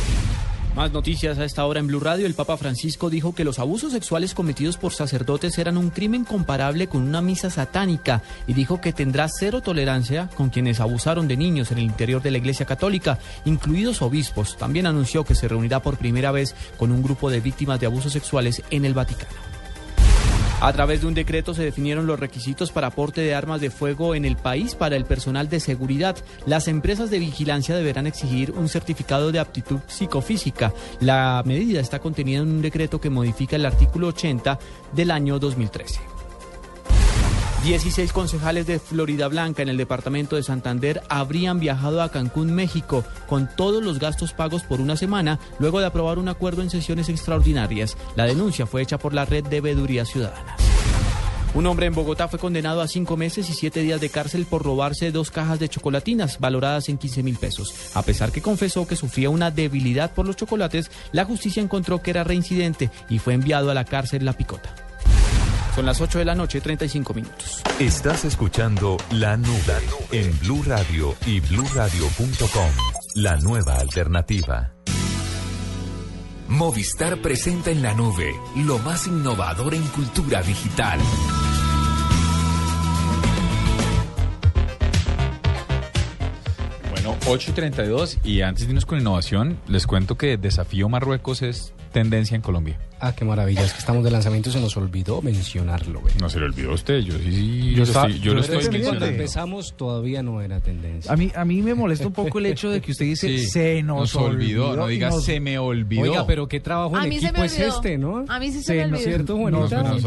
Más 0.74 0.90
noticias 0.90 1.38
a 1.38 1.44
esta 1.44 1.66
hora 1.66 1.80
en 1.80 1.86
Blue 1.86 2.00
Radio. 2.00 2.24
El 2.24 2.32
Papa 2.32 2.56
Francisco 2.56 3.10
dijo 3.10 3.34
que 3.34 3.44
los 3.44 3.58
abusos 3.58 3.92
sexuales 3.92 4.32
cometidos 4.32 4.78
por 4.78 4.94
sacerdotes 4.94 5.58
eran 5.58 5.76
un 5.76 5.90
crimen 5.90 6.24
comparable 6.24 6.86
con 6.86 7.02
una 7.02 7.20
misa 7.20 7.50
satánica 7.50 8.22
y 8.46 8.54
dijo 8.54 8.80
que 8.80 8.94
tendrá 8.94 9.28
cero 9.28 9.60
tolerancia 9.60 10.30
con 10.34 10.48
quienes 10.48 10.80
abusaron 10.80 11.28
de 11.28 11.36
niños 11.36 11.72
en 11.72 11.78
el 11.78 11.84
interior 11.84 12.22
de 12.22 12.30
la 12.30 12.38
Iglesia 12.38 12.64
Católica, 12.64 13.18
incluidos 13.44 14.00
obispos. 14.00 14.56
También 14.56 14.86
anunció 14.86 15.24
que 15.24 15.34
se 15.34 15.46
reunirá 15.46 15.82
por 15.82 15.98
primera 15.98 16.32
vez 16.32 16.54
con 16.78 16.90
un 16.90 17.02
grupo 17.02 17.28
de 17.28 17.40
víctimas 17.40 17.78
de 17.78 17.86
abusos 17.86 18.14
sexuales 18.14 18.62
en 18.70 18.86
el 18.86 18.94
Vaticano. 18.94 19.51
A 20.64 20.72
través 20.72 21.00
de 21.00 21.08
un 21.08 21.14
decreto 21.14 21.54
se 21.54 21.64
definieron 21.64 22.06
los 22.06 22.20
requisitos 22.20 22.70
para 22.70 22.86
aporte 22.86 23.20
de 23.20 23.34
armas 23.34 23.60
de 23.60 23.68
fuego 23.68 24.14
en 24.14 24.24
el 24.24 24.36
país 24.36 24.76
para 24.76 24.94
el 24.94 25.04
personal 25.04 25.48
de 25.48 25.58
seguridad. 25.58 26.16
Las 26.46 26.68
empresas 26.68 27.10
de 27.10 27.18
vigilancia 27.18 27.74
deberán 27.74 28.06
exigir 28.06 28.52
un 28.52 28.68
certificado 28.68 29.32
de 29.32 29.40
aptitud 29.40 29.80
psicofísica. 29.88 30.72
La 31.00 31.42
medida 31.44 31.80
está 31.80 31.98
contenida 31.98 32.42
en 32.42 32.48
un 32.48 32.62
decreto 32.62 33.00
que 33.00 33.10
modifica 33.10 33.56
el 33.56 33.66
artículo 33.66 34.06
80 34.06 34.56
del 34.92 35.10
año 35.10 35.40
2013. 35.40 36.11
16 37.62 38.12
concejales 38.12 38.66
de 38.66 38.80
Florida 38.80 39.28
Blanca 39.28 39.62
en 39.62 39.68
el 39.68 39.76
departamento 39.76 40.34
de 40.34 40.42
Santander 40.42 41.00
habrían 41.08 41.60
viajado 41.60 42.02
a 42.02 42.10
Cancún, 42.10 42.52
México, 42.52 43.04
con 43.28 43.48
todos 43.54 43.84
los 43.84 44.00
gastos 44.00 44.32
pagos 44.32 44.64
por 44.64 44.80
una 44.80 44.96
semana, 44.96 45.38
luego 45.60 45.78
de 45.78 45.86
aprobar 45.86 46.18
un 46.18 46.28
acuerdo 46.28 46.62
en 46.62 46.70
sesiones 46.70 47.08
extraordinarias. 47.08 47.96
La 48.16 48.24
denuncia 48.24 48.66
fue 48.66 48.82
hecha 48.82 48.98
por 48.98 49.14
la 49.14 49.26
red 49.26 49.44
de 49.44 49.60
Veedurías 49.60 50.08
Ciudadanas. 50.08 50.60
Un 51.54 51.66
hombre 51.66 51.86
en 51.86 51.94
Bogotá 51.94 52.26
fue 52.26 52.40
condenado 52.40 52.80
a 52.80 52.88
cinco 52.88 53.16
meses 53.16 53.48
y 53.48 53.52
siete 53.52 53.82
días 53.82 54.00
de 54.00 54.08
cárcel 54.08 54.44
por 54.44 54.64
robarse 54.64 55.12
dos 55.12 55.30
cajas 55.30 55.60
de 55.60 55.68
chocolatinas 55.68 56.40
valoradas 56.40 56.88
en 56.88 56.98
15 56.98 57.22
mil 57.22 57.36
pesos. 57.36 57.94
A 57.94 58.02
pesar 58.02 58.32
que 58.32 58.42
confesó 58.42 58.88
que 58.88 58.96
sufría 58.96 59.30
una 59.30 59.52
debilidad 59.52 60.12
por 60.14 60.26
los 60.26 60.34
chocolates, 60.34 60.90
la 61.12 61.26
justicia 61.26 61.62
encontró 61.62 62.02
que 62.02 62.10
era 62.10 62.24
reincidente 62.24 62.90
y 63.08 63.20
fue 63.20 63.34
enviado 63.34 63.70
a 63.70 63.74
la 63.74 63.84
cárcel 63.84 64.24
La 64.24 64.32
Picota. 64.32 64.74
Son 65.74 65.86
las 65.86 66.02
8 66.02 66.18
de 66.18 66.24
la 66.26 66.34
noche, 66.34 66.60
35 66.60 67.14
minutos. 67.14 67.62
Estás 67.78 68.26
escuchando 68.26 68.98
La 69.10 69.38
Nube 69.38 69.78
en 70.10 70.38
Blue 70.40 70.62
Radio 70.66 71.14
y 71.24 71.40
bluradio.com. 71.40 72.70
La 73.14 73.38
nueva 73.38 73.76
alternativa. 73.76 74.74
Movistar 76.48 77.22
presenta 77.22 77.70
en 77.70 77.80
la 77.80 77.94
nube 77.94 78.34
lo 78.56 78.78
más 78.80 79.06
innovador 79.06 79.74
en 79.74 79.82
cultura 79.84 80.42
digital. 80.42 81.00
Bueno, 86.90 87.16
8 87.26 87.50
y 87.50 87.54
32 87.54 88.18
y 88.22 88.42
antes 88.42 88.64
de 88.66 88.72
irnos 88.72 88.84
con 88.84 89.00
innovación, 89.00 89.58
les 89.66 89.86
cuento 89.86 90.18
que 90.18 90.36
Desafío 90.36 90.90
Marruecos 90.90 91.40
es 91.40 91.72
tendencia 91.92 92.34
en 92.34 92.42
Colombia. 92.42 92.78
Ah, 93.04 93.12
qué 93.16 93.24
maravilla. 93.24 93.62
Es 93.64 93.72
que 93.72 93.80
estamos 93.80 94.04
de 94.04 94.12
lanzamiento 94.12 94.48
y 94.48 94.52
se 94.52 94.60
nos 94.60 94.76
olvidó 94.76 95.20
mencionarlo. 95.22 96.00
güey. 96.00 96.14
No 96.20 96.28
se 96.30 96.38
le 96.38 96.44
olvidó 96.46 96.70
a 96.70 96.74
usted, 96.74 97.00
yo 97.00 97.14
sí, 97.18 97.32
sí, 97.34 97.70
Yo 97.72 97.78
lo 97.78 97.82
estaba- 97.82 98.06
estoy, 98.06 98.20
yo 98.20 98.26
yo 98.26 98.34
lo 98.34 98.40
estoy 98.42 98.56
pendiente. 98.58 98.86
Cuando 98.86 99.00
mencionando. 99.00 99.06
empezamos 99.22 99.74
todavía 99.76 100.22
no 100.22 100.40
era 100.40 100.60
tendencia. 100.60 101.12
A 101.12 101.16
mí, 101.16 101.32
a 101.34 101.44
mí 101.44 101.62
me 101.62 101.74
molesta 101.74 102.06
un 102.06 102.12
poco 102.12 102.38
el 102.38 102.46
hecho 102.46 102.70
de 102.70 102.80
que 102.80 102.92
usted 102.92 103.04
dice 103.06 103.26
Sí, 103.26 103.46
se 103.46 103.82
nos, 103.82 104.14
olvidó, 104.14 104.76
no 104.76 104.86
diga 104.86 105.10
nos- 105.10 105.24
se 105.24 105.40
me 105.40 105.58
olvidó. 105.58 106.02
Oiga, 106.02 106.26
pero 106.26 106.46
qué 106.46 106.60
trabajo 106.60 106.96
en 106.96 107.12
equipo 107.12 107.42
es 107.42 107.58
este, 107.58 107.98
¿no? 107.98 108.24
A 108.28 108.38
mí 108.38 108.52
sí 108.52 108.62
se 108.62 108.74
me 108.74 108.86
¿no 108.86 108.96
es 108.96 109.02
olvidó. 109.02 109.04
cierto, 109.16 109.36
Juanita? 109.36 110.00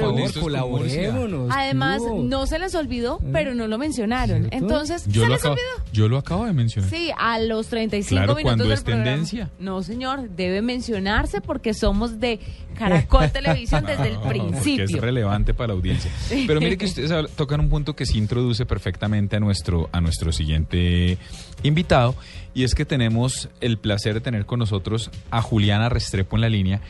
favor, 0.00 0.32
colaborémonos. 0.40 1.50
Además, 1.54 2.02
no 2.24 2.46
se 2.46 2.58
les 2.58 2.74
olvidó, 2.74 3.20
pero 3.32 3.54
no 3.54 3.66
lo 3.68 3.78
mencionaron. 3.78 4.48
¿Cierto? 4.48 4.56
Entonces, 4.56 5.04
yo, 5.06 5.22
¿se 5.22 5.28
lo 5.28 5.34
les 5.34 5.40
acabo, 5.40 5.54
olvidó? 5.54 5.92
yo 5.92 6.08
lo 6.08 6.18
acabo 6.18 6.46
de 6.46 6.52
mencionar. 6.52 6.90
Sí, 6.90 7.10
a 7.16 7.38
los 7.38 7.68
35 7.68 8.08
Claro, 8.18 8.34
minutos 8.34 8.42
cuando 8.42 8.64
del 8.64 8.72
es 8.72 8.80
programa. 8.82 9.04
tendencia. 9.04 9.50
No, 9.58 9.82
señor, 9.82 10.30
debe 10.30 10.62
mencionarse 10.62 11.29
porque 11.40 11.74
somos 11.74 12.18
de 12.18 12.40
Caracol 12.76 13.30
Televisión 13.32 13.84
desde 13.86 14.08
el 14.08 14.18
Porque 14.18 14.38
es 14.38 14.62
principio. 14.62 15.00
relevante 15.00 15.54
para 15.54 15.68
la 15.68 15.74
audiencia. 15.74 16.10
Pero 16.28 16.60
mire 16.60 16.76
que 16.76 16.86
ustedes 16.86 17.30
tocan 17.36 17.60
un 17.60 17.68
punto 17.68 17.94
que 17.94 18.06
sí 18.06 18.18
introduce 18.18 18.66
perfectamente 18.66 19.36
a 19.36 19.40
nuestro, 19.40 19.88
a 19.92 20.00
nuestro 20.00 20.32
siguiente 20.32 21.18
invitado, 21.62 22.14
y 22.54 22.64
es 22.64 22.74
que 22.74 22.84
tenemos 22.84 23.48
el 23.60 23.78
placer 23.78 24.14
de 24.14 24.20
tener 24.20 24.46
con 24.46 24.58
nosotros 24.58 25.10
a 25.30 25.40
Juliana 25.42 25.88
Restrepo 25.88 26.36
en 26.36 26.40
la 26.40 26.48
línea. 26.48 26.80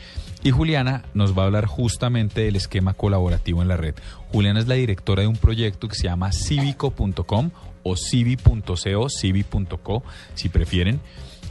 Y 0.43 0.49
Juliana 0.49 1.03
nos 1.13 1.37
va 1.37 1.43
a 1.43 1.45
hablar 1.45 1.65
justamente 1.67 2.41
del 2.41 2.55
esquema 2.55 2.95
colaborativo 2.95 3.61
en 3.61 3.67
la 3.67 3.77
red. 3.77 3.93
Juliana 4.31 4.59
es 4.59 4.67
la 4.67 4.73
directora 4.73 5.21
de 5.21 5.27
un 5.27 5.35
proyecto 5.37 5.87
que 5.87 5.93
se 5.95 6.05
llama 6.05 6.31
civico.com 6.31 7.51
o 7.83 7.95
civi.co, 7.95 9.07
civi.co, 9.09 10.03
si 10.33 10.49
prefieren. 10.49 10.99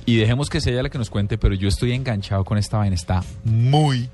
Y 0.07 0.17
dejemos 0.17 0.49
que 0.51 0.61
sea 0.61 0.73
ella 0.73 0.83
la 0.85 0.91
que 0.91 0.99
nos 0.99 1.11
cuente, 1.11 1.39
pero 1.39 1.55
yo 1.55 1.69
estoy 1.69 1.93
enganchado 1.93 2.45
con 2.45 2.59
esta 2.59 2.79
vaina. 2.79 2.95
Está 2.95 3.23
muy, 3.45 4.09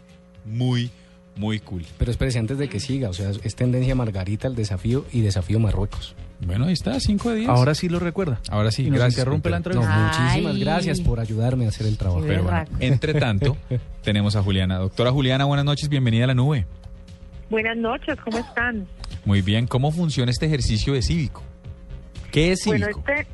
muy, 0.44 0.90
muy 1.36 1.58
cool. 1.60 1.84
Pero 1.98 2.10
espérese, 2.10 2.38
antes 2.38 2.58
de 2.58 2.68
que 2.68 2.80
siga, 2.80 3.08
o 3.08 3.12
sea, 3.12 3.30
es 3.42 3.54
tendencia 3.54 3.94
Margarita, 3.94 4.48
el 4.48 4.54
desafío 4.56 5.04
y 5.12 5.20
desafío 5.20 5.58
Marruecos. 5.58 6.14
Bueno, 6.40 6.66
ahí 6.66 6.74
está, 6.74 7.00
5 7.00 7.30
de 7.30 7.36
10. 7.36 7.48
Ahora 7.48 7.74
sí 7.74 7.88
lo 7.88 7.98
recuerda. 7.98 8.40
Ahora 8.50 8.70
sí, 8.70 8.82
Y 8.82 8.90
nos 8.90 8.98
gracias. 8.98 9.20
interrumpe 9.20 9.48
la 9.48 9.56
entrevista. 9.56 9.96
No, 9.96 10.06
muchísimas 10.24 10.58
gracias 10.58 11.00
por 11.00 11.18
ayudarme 11.20 11.64
a 11.64 11.68
hacer 11.68 11.86
el 11.86 11.96
trabajo. 11.96 12.22
Pero 12.26 12.42
bueno, 12.42 12.64
entre 12.78 13.14
tanto, 13.14 13.56
tenemos 14.02 14.36
a 14.36 14.42
Juliana. 14.42 14.76
Doctora 14.78 15.12
Juliana, 15.12 15.46
buenas 15.46 15.64
noches, 15.64 15.88
bienvenida 15.88 16.24
a 16.24 16.26
la 16.26 16.34
nube. 16.34 16.66
Buenas 17.48 17.76
noches, 17.78 18.18
¿cómo 18.22 18.36
están? 18.38 18.86
Muy 19.24 19.40
bien, 19.40 19.66
¿cómo 19.66 19.92
funciona 19.92 20.30
este 20.30 20.44
ejercicio 20.46 20.92
de 20.92 21.00
cívico? 21.00 21.42
¿Qué 22.32 22.52
es 22.52 22.60
Bueno, 22.66 22.86
cívico? 22.86 23.04
este, 23.08 23.26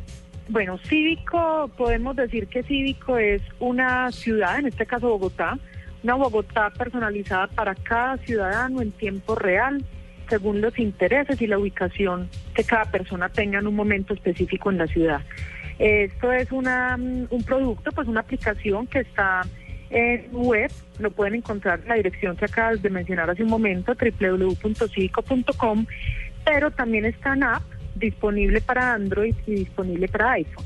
bueno, 0.52 0.78
Cívico, 0.86 1.70
podemos 1.78 2.14
decir 2.14 2.46
que 2.46 2.62
Cívico 2.62 3.16
es 3.16 3.40
una 3.58 4.12
ciudad, 4.12 4.58
en 4.58 4.66
este 4.66 4.84
caso 4.84 5.08
Bogotá, 5.08 5.58
una 6.02 6.14
Bogotá 6.14 6.68
personalizada 6.70 7.46
para 7.46 7.74
cada 7.74 8.18
ciudadano 8.18 8.82
en 8.82 8.92
tiempo 8.92 9.34
real, 9.34 9.82
según 10.28 10.60
los 10.60 10.78
intereses 10.78 11.40
y 11.40 11.46
la 11.46 11.58
ubicación 11.58 12.28
que 12.54 12.64
cada 12.64 12.84
persona 12.84 13.30
tenga 13.30 13.60
en 13.60 13.66
un 13.66 13.74
momento 13.74 14.12
específico 14.12 14.70
en 14.70 14.76
la 14.76 14.86
ciudad. 14.86 15.22
Esto 15.78 16.30
es 16.32 16.52
mm, 16.52 17.24
un 17.30 17.42
producto, 17.44 17.90
pues 17.92 18.06
una 18.06 18.20
aplicación 18.20 18.86
que 18.86 19.00
está 19.00 19.46
en 19.88 20.28
web, 20.32 20.70
lo 20.98 21.10
pueden 21.10 21.36
encontrar 21.36 21.80
en 21.80 21.88
la 21.88 21.94
dirección 21.94 22.36
que 22.36 22.44
acabas 22.44 22.82
de 22.82 22.90
mencionar 22.90 23.30
hace 23.30 23.42
un 23.42 23.48
momento, 23.48 23.94
www.civico.com, 23.94 25.86
pero 26.44 26.70
también 26.70 27.06
está 27.06 27.32
en 27.32 27.44
app 27.44 27.62
disponible 27.94 28.60
para 28.60 28.94
Android 28.94 29.34
y 29.46 29.54
disponible 29.54 30.08
para 30.08 30.32
iPhone. 30.32 30.64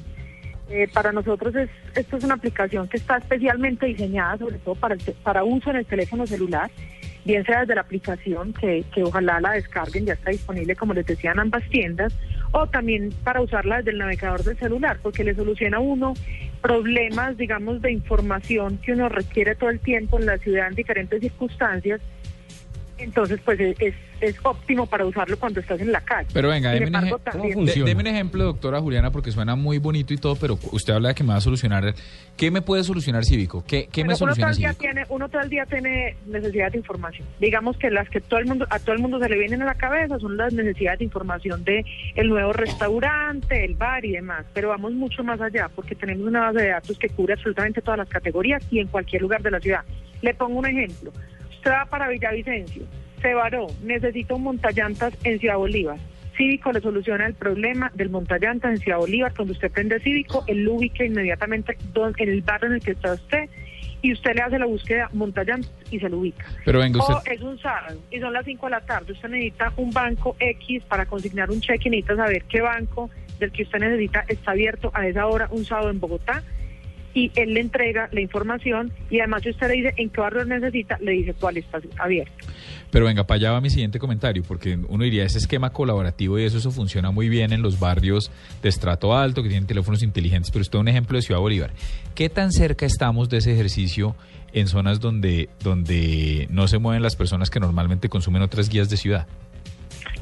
Eh, 0.69 0.89
para 0.93 1.13
nosotros 1.13 1.55
es, 1.55 1.71
esto 1.95 2.17
es 2.17 2.25
una 2.25 2.35
aplicación 2.35 2.89
que 2.89 2.97
está 2.97 3.19
especialmente 3.19 3.87
diseñada 3.87 4.37
sobre 4.39 4.59
todo 4.59 4.75
para, 4.75 4.95
el 4.95 5.01
para 5.23 5.45
uso 5.45 5.71
en 5.71 5.77
el 5.77 5.87
teléfono 5.87 6.27
celular, 6.27 6.71
bien 7.25 7.45
sea 7.45 7.61
desde 7.61 7.77
la 7.77 7.83
aplicación, 7.83 8.53
que, 8.53 8.85
que 8.93 9.05
ojalá 9.05 9.41
la 9.41 9.53
descarguen, 9.53 10.07
ya 10.07 10.15
está 10.15 10.31
disponible 10.31 10.75
como 10.75 10.93
les 10.93 11.07
decía 11.07 11.31
en 11.33 11.39
ambas 11.39 11.63
tiendas, 11.69 12.13
o 12.51 12.67
también 12.67 13.11
para 13.23 13.41
usarla 13.41 13.77
desde 13.79 13.93
el 13.93 13.99
navegador 13.99 14.43
del 14.43 14.59
celular, 14.59 14.99
porque 15.03 15.23
le 15.23 15.35
soluciona 15.35 15.77
a 15.77 15.81
uno 15.81 16.15
problemas, 16.61 17.37
digamos, 17.37 17.81
de 17.81 17.93
información 17.93 18.79
que 18.79 18.93
uno 18.93 19.09
requiere 19.09 19.55
todo 19.55 19.71
el 19.71 19.79
tiempo 19.79 20.19
en 20.19 20.27
la 20.27 20.39
ciudad 20.39 20.67
en 20.67 20.75
diferentes 20.75 21.21
circunstancias. 21.21 22.01
Entonces, 22.99 23.39
pues 23.45 23.61
es, 23.61 23.77
es, 23.81 23.95
es 24.21 24.37
óptimo 24.43 24.87
para 24.87 25.05
usarlo 25.05 25.39
cuando 25.39 25.61
estás 25.61 25.81
en 25.81 25.93
la 25.93 26.01
calle. 26.01 26.29
Pero 26.33 26.49
venga, 26.49 26.71
deme 26.71 26.87
un, 26.87 27.67
de- 27.67 27.83
deme 27.85 28.01
un 28.01 28.07
ejemplo, 28.07 28.45
doctora 28.45 28.81
Juliana, 28.81 29.11
porque 29.11 29.31
suena 29.33 29.55
muy 29.55 29.79
bonito 29.79 30.15
y 30.15 30.17
todo, 30.17 30.37
pero 30.37 30.59
usted 30.73 30.95
habla 30.95 31.09
de 31.11 31.15
que 31.15 31.23
me 31.23 31.31
va 31.31 31.37
a 31.37 31.41
solucionar. 31.43 31.95
¿Qué 32.37 32.51
me 32.51 32.63
puede 32.63 32.85
solucionar 32.85 33.25
cívico? 33.25 33.63
¿Qué, 33.67 33.89
qué 33.93 34.03
me 34.03 34.15
Bueno, 34.15 34.25
uno 34.25 34.35
todo 34.35 34.45
soluciona 34.45 34.51
el 34.51 34.57
día 34.57 34.73
tiene 34.75 35.05
uno 35.09 35.29
todo 35.29 35.43
el 35.43 35.49
día 35.51 35.67
tiene 35.67 36.17
necesidad 36.27 36.71
de 36.73 36.79
información 36.79 37.27
digamos 37.41 37.77
que 37.79 37.91
las 37.91 38.09
que 38.11 38.21
todo 38.21 38.39
el 38.41 38.47
mundo 38.47 38.67
a 38.71 38.79
todo 38.79 38.93
el 38.95 39.01
mundo 39.01 39.19
se 39.19 39.29
le 39.29 39.39
vienen 39.39 39.63
a 39.63 39.65
la 39.67 39.75
cabeza 39.75 40.19
son 40.19 40.37
las 40.37 40.53
necesidades 40.53 40.99
de 40.99 41.05
información 41.07 41.65
de 41.65 41.85
el 42.15 42.29
nuevo 42.29 42.53
restaurante 42.53 43.65
el 43.65 43.75
bar 43.75 44.05
y 44.05 44.13
demás 44.13 44.45
pero 44.53 44.69
vamos 44.69 44.93
mucho 44.93 45.25
más 45.25 45.41
allá 45.41 45.69
porque 45.75 45.95
tenemos 45.95 46.27
una 46.27 46.41
base 46.41 46.61
de 46.63 46.69
datos 46.69 46.99
que 46.99 47.09
cubre 47.09 47.35
absolutamente 47.35 47.81
todas 47.81 47.99
las 47.99 48.09
categorías 48.09 48.63
y 48.71 48.81
en 48.81 48.89
cualquier 48.89 49.23
lugar 49.23 49.43
de 49.43 49.51
la 49.51 49.61
ciudad 49.61 49.81
le 50.23 50.35
pongo 50.35 50.59
un 50.59 50.67
ejemplo 50.67 51.13
usted 51.57 51.71
va 51.71 51.87
para 51.87 52.09
Villavicencio 52.09 52.85
se 53.21 53.35
varó 53.35 53.67
necesita 53.83 54.35
un 54.35 54.43
montallantas 54.43 55.15
en 55.25 55.39
Ciudad 55.39 55.57
Bolívar 55.57 55.99
Cívico 56.37 56.71
le 56.73 56.81
soluciona 56.81 57.27
el 57.27 57.35
problema 57.35 57.91
del 57.95 58.11
montallantas 58.11 58.71
en 58.71 58.79
Ciudad 58.79 58.99
Bolívar. 58.99 59.33
Cuando 59.35 59.53
usted 59.53 59.71
prende 59.71 59.99
Cívico, 60.01 60.45
él 60.47 60.65
lo 60.65 60.75
ubica 60.75 61.05
inmediatamente 61.05 61.77
en 62.19 62.29
el 62.29 62.43
barrio 62.43 62.69
en 62.69 62.75
el 62.75 62.81
que 62.81 62.91
está 62.93 63.15
usted 63.15 63.49
y 64.03 64.13
usted 64.13 64.35
le 64.35 64.43
hace 64.43 64.59
la 64.59 64.67
búsqueda 64.67 65.09
montallantas 65.15 65.73
y 65.91 65.99
se 65.99 66.09
lo 66.09 66.19
ubica. 66.19 66.47
Pero 66.65 66.81
venga, 66.81 67.01
O 67.01 67.17
usted. 67.17 67.33
es 67.33 67.41
un 67.41 67.59
sábado 67.59 67.99
y 68.11 68.21
son 68.21 68.33
las 68.33 68.45
5 68.45 68.67
de 68.67 68.71
la 68.71 68.81
tarde. 68.83 69.13
Usted 69.13 69.29
necesita 69.31 69.73
un 69.77 69.91
banco 69.91 70.37
X 70.39 70.83
para 70.85 71.07
consignar 71.07 71.51
un 71.51 71.61
cheque 71.61 71.89
necesita 71.89 72.17
saber 72.17 72.45
qué 72.45 72.61
banco 72.61 73.11
del 73.39 73.51
que 73.53 73.63
usted 73.63 73.79
necesita 73.79 74.25
está 74.29 74.51
abierto 74.51 74.91
a 74.95 75.07
esa 75.07 75.27
hora 75.27 75.49
un 75.51 75.65
sábado 75.65 75.91
en 75.91 76.01
Bogotá 76.01 76.43
y 77.17 77.33
él 77.35 77.55
le 77.55 77.61
entrega 77.61 78.11
la 78.13 78.21
información 78.21 78.93
y 79.09 79.21
además 79.21 79.43
si 79.43 79.49
usted 79.49 79.69
le 79.69 79.75
dice 79.75 79.95
en 79.97 80.11
qué 80.11 80.21
barrio 80.21 80.45
necesita, 80.45 80.99
le 81.01 81.13
dice 81.13 81.33
cuál 81.33 81.57
está 81.57 81.81
abierto. 81.97 82.47
Pero 82.91 83.07
venga, 83.07 83.27
para 83.27 83.37
allá 83.37 83.53
va 83.53 83.63
mi 83.63 83.71
siguiente 83.71 83.99
comentario, 83.99 84.43
porque 84.47 84.79
uno 84.89 85.03
diría, 85.03 85.25
ese 85.25 85.39
esquema 85.39 85.71
colaborativo 85.71 86.39
y 86.39 86.45
eso, 86.45 86.59
eso 86.59 86.71
funciona 86.71 87.11
muy 87.11 87.31
bien 87.31 87.55
en 87.55 87.63
los 87.63 87.81
barrios 87.81 88.31
de 88.63 88.69
estrato 88.69 89.17
alto, 89.17 89.43
que 89.43 89.49
tienen 89.49 89.67
teléfonos 89.67 90.03
inteligentes, 90.03 90.51
pero 90.51 90.61
usted 90.61 90.79
un 90.79 90.89
ejemplo 90.89 91.17
de 91.17 91.23
Ciudad 91.23 91.41
Bolívar. 91.41 91.73
¿Qué 92.15 92.29
tan 92.29 92.53
cerca 92.53 92.85
estamos 92.85 93.31
de 93.31 93.39
ese 93.39 93.55
ejercicio 93.55 94.15
en 94.53 94.69
zonas 94.69 95.01
donde, 95.01 95.49
donde 95.63 96.47
no 96.51 96.69
se 96.69 96.79
mueven 96.79 97.03
las 97.03 97.17
personas 97.17 97.49
que 97.49 97.61
normalmente 97.61 98.11
consumen 98.11 98.43
otras 98.43 98.69
guías 98.69 98.91
de 98.91 98.99
ciudad? 98.99 99.27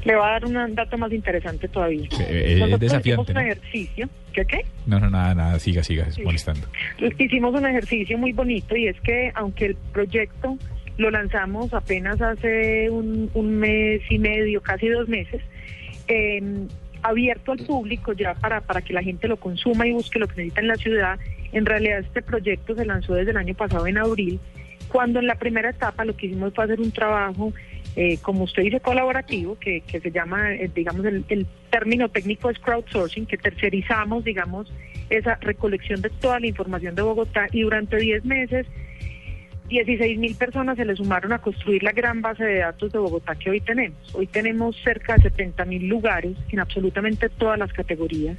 Le 0.05 0.15
va 0.15 0.27
a 0.27 0.31
dar 0.39 0.45
un 0.45 0.75
dato 0.75 0.97
más 0.97 1.11
interesante 1.11 1.67
todavía. 1.67 2.07
Eh, 2.19 2.59
es 2.61 2.79
desafiante, 2.79 3.09
hicimos 3.09 3.27
un 3.29 3.33
¿no? 3.33 3.39
ejercicio, 3.41 4.09
¿qué 4.33 4.45
qué? 4.45 4.65
No, 4.85 4.99
no, 4.99 5.09
nada, 5.09 5.33
nada, 5.35 5.59
siga, 5.59 5.83
siga, 5.83 6.09
Sí. 6.11 6.21
molestando. 6.21 6.67
Hicimos 7.17 7.53
un 7.55 7.65
ejercicio 7.65 8.17
muy 8.17 8.31
bonito 8.31 8.75
y 8.75 8.87
es 8.87 8.99
que 9.01 9.31
aunque 9.35 9.65
el 9.65 9.75
proyecto 9.91 10.57
lo 10.97 11.09
lanzamos 11.11 11.73
apenas 11.73 12.21
hace 12.21 12.89
un, 12.89 13.29
un 13.33 13.57
mes 13.57 14.01
y 14.09 14.19
medio, 14.19 14.61
casi 14.61 14.87
dos 14.87 15.09
meses, 15.09 15.41
eh, 16.07 16.41
abierto 17.01 17.51
al 17.51 17.59
público 17.59 18.13
ya 18.13 18.33
para, 18.35 18.61
para 18.61 18.81
que 18.81 18.93
la 18.93 19.01
gente 19.03 19.27
lo 19.27 19.37
consuma 19.37 19.87
y 19.87 19.91
busque 19.91 20.19
lo 20.19 20.27
que 20.27 20.35
necesita 20.37 20.61
en 20.61 20.67
la 20.67 20.75
ciudad, 20.75 21.19
en 21.51 21.65
realidad 21.65 21.99
este 21.99 22.21
proyecto 22.21 22.75
se 22.75 22.85
lanzó 22.85 23.13
desde 23.15 23.31
el 23.31 23.37
año 23.37 23.53
pasado 23.55 23.85
en 23.87 23.97
abril, 23.97 24.39
cuando 24.87 25.19
en 25.19 25.27
la 25.27 25.35
primera 25.35 25.69
etapa 25.71 26.05
lo 26.05 26.15
que 26.15 26.27
hicimos 26.27 26.53
fue 26.53 26.63
hacer 26.63 26.79
un 26.79 26.91
trabajo 26.91 27.51
eh, 27.95 28.17
como 28.21 28.43
usted 28.43 28.63
dice, 28.63 28.79
colaborativo, 28.79 29.57
que, 29.57 29.81
que 29.81 29.99
se 29.99 30.11
llama, 30.11 30.53
eh, 30.53 30.69
digamos, 30.73 31.05
el, 31.05 31.23
el 31.29 31.47
término 31.69 32.09
técnico 32.09 32.49
es 32.49 32.59
crowdsourcing, 32.59 33.25
que 33.25 33.37
tercerizamos, 33.37 34.23
digamos, 34.23 34.71
esa 35.09 35.35
recolección 35.35 36.01
de 36.01 36.09
toda 36.09 36.39
la 36.39 36.47
información 36.47 36.95
de 36.95 37.01
Bogotá 37.01 37.47
y 37.51 37.61
durante 37.61 37.97
10 37.97 38.25
meses 38.25 38.67
16 39.67 40.19
mil 40.19 40.35
personas 40.35 40.77
se 40.77 40.85
le 40.85 40.95
sumaron 40.95 41.33
a 41.33 41.39
construir 41.39 41.81
la 41.81 41.91
gran 41.91 42.21
base 42.21 42.43
de 42.43 42.59
datos 42.59 42.91
de 42.91 42.99
Bogotá 42.99 43.35
que 43.35 43.49
hoy 43.49 43.61
tenemos. 43.61 44.13
Hoy 44.13 44.27
tenemos 44.27 44.75
cerca 44.83 45.15
de 45.15 45.23
70 45.23 45.65
mil 45.65 45.87
lugares 45.87 46.37
en 46.49 46.59
absolutamente 46.59 47.29
todas 47.29 47.57
las 47.57 47.73
categorías 47.73 48.37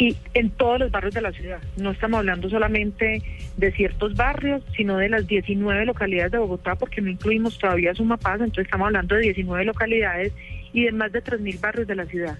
y 0.00 0.16
en 0.32 0.48
todos 0.50 0.80
los 0.80 0.90
barrios 0.90 1.12
de 1.12 1.20
la 1.20 1.30
ciudad. 1.30 1.60
No 1.76 1.90
estamos 1.90 2.18
hablando 2.18 2.48
solamente 2.48 3.22
de 3.58 3.72
ciertos 3.72 4.14
barrios, 4.14 4.62
sino 4.74 4.96
de 4.96 5.10
las 5.10 5.26
19 5.26 5.84
localidades 5.84 6.32
de 6.32 6.38
Bogotá, 6.38 6.74
porque 6.74 7.02
no 7.02 7.10
incluimos 7.10 7.58
todavía 7.58 7.94
Sumapaz, 7.94 8.40
entonces 8.40 8.64
estamos 8.64 8.86
hablando 8.86 9.14
de 9.14 9.20
19 9.22 9.66
localidades 9.66 10.32
y 10.72 10.84
de 10.84 10.92
más 10.92 11.12
de 11.12 11.20
3 11.20 11.42
mil 11.42 11.58
barrios 11.58 11.86
de 11.86 11.94
la 11.94 12.06
ciudad 12.06 12.38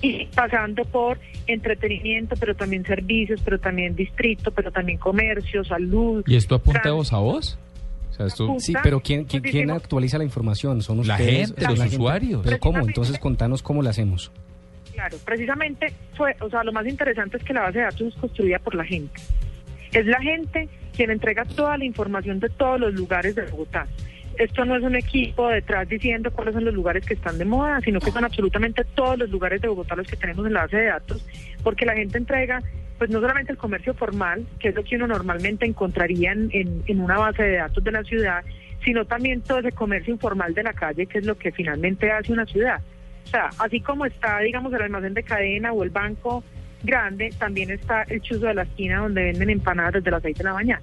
y 0.00 0.26
pasando 0.34 0.84
por 0.84 1.18
entretenimiento, 1.46 2.36
pero 2.36 2.54
también 2.54 2.84
servicios, 2.84 3.40
pero 3.44 3.58
también 3.58 3.94
distrito, 3.94 4.50
pero 4.50 4.70
también 4.70 4.98
comercio, 4.98 5.64
salud. 5.64 6.24
¿Y 6.26 6.36
esto 6.36 6.54
apunta 6.54 6.90
voz 6.92 7.12
a 7.12 7.18
voz? 7.18 7.58
O 8.10 8.12
sea, 8.12 8.26
esto... 8.26 8.54
Sí, 8.58 8.74
pero 8.82 9.00
¿quién, 9.00 9.24
quién, 9.24 9.42
quién 9.42 9.70
actualiza 9.70 10.18
la 10.18 10.24
información? 10.24 10.82
¿Son 10.82 11.06
la 11.06 11.14
ustedes? 11.14 11.54
gente, 11.54 11.66
los 11.66 11.86
usuarios. 11.86 12.42
¿Pero 12.44 12.58
cómo? 12.60 12.80
Entonces 12.80 13.18
contanos 13.18 13.62
cómo 13.62 13.82
lo 13.82 13.88
hacemos. 13.88 14.30
Claro, 14.94 15.18
precisamente 15.24 15.92
fue, 16.16 16.34
o 16.40 16.48
sea, 16.48 16.64
lo 16.64 16.72
más 16.72 16.86
interesante 16.86 17.36
es 17.36 17.44
que 17.44 17.52
la 17.52 17.62
base 17.62 17.78
de 17.78 17.84
datos 17.84 18.00
es 18.00 18.14
construida 18.14 18.58
por 18.58 18.74
la 18.74 18.84
gente. 18.84 19.20
Es 19.92 20.06
la 20.06 20.20
gente 20.20 20.68
quien 20.94 21.10
entrega 21.10 21.44
toda 21.44 21.76
la 21.76 21.84
información 21.84 22.40
de 22.40 22.48
todos 22.48 22.80
los 22.80 22.94
lugares 22.94 23.34
de 23.34 23.42
Bogotá 23.46 23.86
esto 24.38 24.64
no 24.64 24.76
es 24.76 24.82
un 24.82 24.96
equipo 24.96 25.48
detrás 25.48 25.88
diciendo 25.88 26.30
cuáles 26.32 26.54
son 26.54 26.64
los 26.64 26.74
lugares 26.74 27.04
que 27.06 27.14
están 27.14 27.38
de 27.38 27.44
moda, 27.44 27.80
sino 27.80 28.00
que 28.00 28.10
son 28.10 28.24
absolutamente 28.24 28.84
todos 28.94 29.18
los 29.18 29.30
lugares 29.30 29.60
de 29.60 29.68
Bogotá 29.68 29.94
los 29.96 30.06
que 30.06 30.16
tenemos 30.16 30.46
en 30.46 30.54
la 30.54 30.62
base 30.62 30.76
de 30.76 30.86
datos, 30.86 31.26
porque 31.62 31.86
la 31.86 31.94
gente 31.94 32.18
entrega 32.18 32.62
pues 32.98 33.10
no 33.10 33.20
solamente 33.20 33.52
el 33.52 33.58
comercio 33.58 33.92
formal, 33.94 34.46
que 34.60 34.68
es 34.68 34.74
lo 34.74 34.84
que 34.84 34.96
uno 34.96 35.08
normalmente 35.08 35.66
encontraría 35.66 36.32
en, 36.32 36.50
en, 36.86 37.00
una 37.00 37.18
base 37.18 37.42
de 37.42 37.56
datos 37.56 37.82
de 37.82 37.90
la 37.90 38.04
ciudad, 38.04 38.44
sino 38.84 39.04
también 39.04 39.40
todo 39.40 39.58
ese 39.58 39.72
comercio 39.72 40.12
informal 40.12 40.54
de 40.54 40.62
la 40.62 40.72
calle, 40.72 41.06
que 41.06 41.18
es 41.18 41.26
lo 41.26 41.36
que 41.36 41.50
finalmente 41.50 42.10
hace 42.12 42.32
una 42.32 42.46
ciudad. 42.46 42.80
O 43.24 43.28
sea, 43.28 43.50
así 43.58 43.80
como 43.80 44.06
está, 44.06 44.40
digamos, 44.40 44.72
el 44.72 44.82
almacén 44.82 45.14
de 45.14 45.22
cadena 45.22 45.72
o 45.72 45.82
el 45.82 45.90
banco 45.90 46.44
grande, 46.84 47.30
también 47.38 47.70
está 47.70 48.02
el 48.02 48.20
chuzo 48.20 48.46
de 48.46 48.54
la 48.54 48.62
esquina 48.62 49.00
donde 49.00 49.22
venden 49.22 49.50
empanadas 49.50 49.94
desde 49.94 50.10
las 50.10 50.22
6 50.22 50.36
de 50.36 50.44
la 50.44 50.52
mañana. 50.52 50.82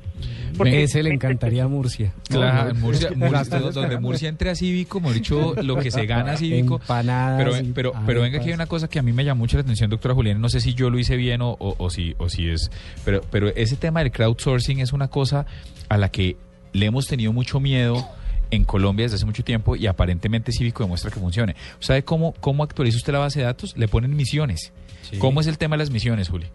Porque 0.58 0.84
Ese 0.84 1.02
le 1.02 1.14
encantaría 1.14 1.64
a 1.64 1.68
Murcia. 1.68 2.14
Claro, 2.28 2.76
Murcia, 2.76 3.10
donde 3.74 4.00
Murcia 4.00 4.28
entre 4.28 4.50
a 4.50 4.56
Cívico, 4.56 4.98
hemos 4.98 5.14
dicho 5.14 5.54
lo 5.62 5.78
que 5.78 5.92
se 5.92 6.06
gana 6.06 6.34
a 6.34 6.38
Cívico. 6.38 6.76
Empanadas. 6.82 7.38
Pero, 7.38 7.74
pero, 7.74 7.94
pero 8.06 8.22
venga, 8.22 8.40
aquí 8.40 8.50
hay 8.50 8.54
una 8.54 8.66
cosa 8.66 8.88
que 8.90 9.00
a 9.00 9.02
mí 9.02 9.14
me 9.14 9.24
llamó 9.24 9.42
mucho 9.42 9.58
la 9.58 9.62
atención, 9.62 9.90
doctora 9.90 10.14
Juliana. 10.14 10.40
No 10.40 10.50
sé 10.50 10.60
si 10.60 10.74
yo 10.74 10.90
lo 10.90 11.00
hice 11.00 11.16
bien 11.16 11.42
o, 11.42 11.56
o, 11.58 11.90
si, 11.90 12.16
o 12.18 12.30
si 12.30 12.50
es. 12.50 12.70
Pero, 13.06 13.22
pero 13.32 13.48
ese 13.50 13.76
tema 13.78 14.02
del 14.02 14.12
crowdsourcing 14.12 14.80
es 14.80 14.94
una 14.94 15.08
cosa 15.08 15.46
a 15.88 15.98
la 15.98 16.10
que 16.10 16.36
le 16.74 16.86
hemos 16.86 17.08
tenido 17.08 17.32
mucho 17.32 17.60
miedo 17.60 18.08
en 18.52 18.66
Colombia 18.66 19.06
desde 19.06 19.16
hace 19.16 19.26
mucho 19.26 19.44
tiempo 19.44 19.76
y 19.76 19.88
aparentemente 19.88 20.52
Cívico 20.52 20.84
demuestra 20.84 21.10
que 21.10 21.20
funcione. 21.20 21.56
¿Sabe 21.80 22.04
cómo, 22.04 22.34
cómo 22.40 22.64
actualiza 22.64 22.98
usted 22.98 23.14
la 23.14 23.20
base 23.20 23.40
de 23.40 23.46
datos? 23.46 23.76
Le 23.78 23.88
ponen 23.88 24.16
misiones. 24.16 24.74
¿Cómo 25.20 25.42
es 25.42 25.48
el 25.48 25.58
tema 25.58 25.76
de 25.76 25.80
las 25.80 25.92
misiones, 25.92 26.30
Juli? 26.30 26.46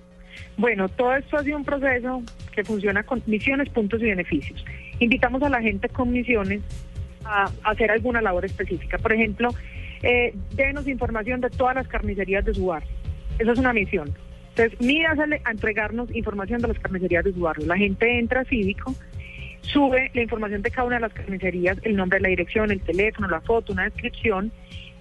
Bueno, 0.56 0.88
todo 0.88 1.14
esto 1.14 1.36
ha 1.36 1.42
sido 1.42 1.56
un 1.58 1.64
proceso 1.64 2.22
que 2.52 2.64
funciona 2.64 3.02
con 3.02 3.22
misiones, 3.26 3.68
puntos 3.68 4.00
y 4.00 4.06
beneficios. 4.06 4.64
Invitamos 5.00 5.42
a 5.42 5.50
la 5.50 5.60
gente 5.60 5.88
con 5.88 6.10
misiones 6.10 6.62
a, 7.24 7.50
hacer 7.64 7.90
alguna 7.90 8.22
labor 8.22 8.44
específica. 8.44 8.96
Por 8.98 9.12
ejemplo, 9.12 9.50
eh, 10.02 10.34
denos 10.54 10.88
información 10.88 11.40
de 11.40 11.50
todas 11.50 11.74
las 11.74 11.88
carnicerías 11.88 12.44
de 12.44 12.54
su 12.54 12.66
barrio. 12.66 12.90
Esa 13.38 13.52
es 13.52 13.58
una 13.58 13.72
misión. 13.72 14.14
Entonces, 14.56 14.80
mídasele 14.80 15.42
a 15.44 15.50
entregarnos 15.50 16.14
información 16.14 16.62
de 16.62 16.68
las 16.68 16.78
carnicerías 16.78 17.24
de 17.24 17.34
su 17.34 17.40
barrio. 17.40 17.66
La 17.66 17.76
gente 17.76 18.18
entra 18.18 18.40
a 18.40 18.44
Cívico, 18.44 18.94
sube 19.66 20.10
la 20.14 20.22
información 20.22 20.62
de 20.62 20.70
cada 20.70 20.86
una 20.86 20.96
de 20.96 21.02
las 21.02 21.12
carnicerías, 21.12 21.78
el 21.82 21.96
nombre, 21.96 22.20
la 22.20 22.28
dirección, 22.28 22.70
el 22.70 22.80
teléfono, 22.80 23.28
la 23.28 23.40
foto, 23.40 23.72
una 23.72 23.84
descripción 23.84 24.52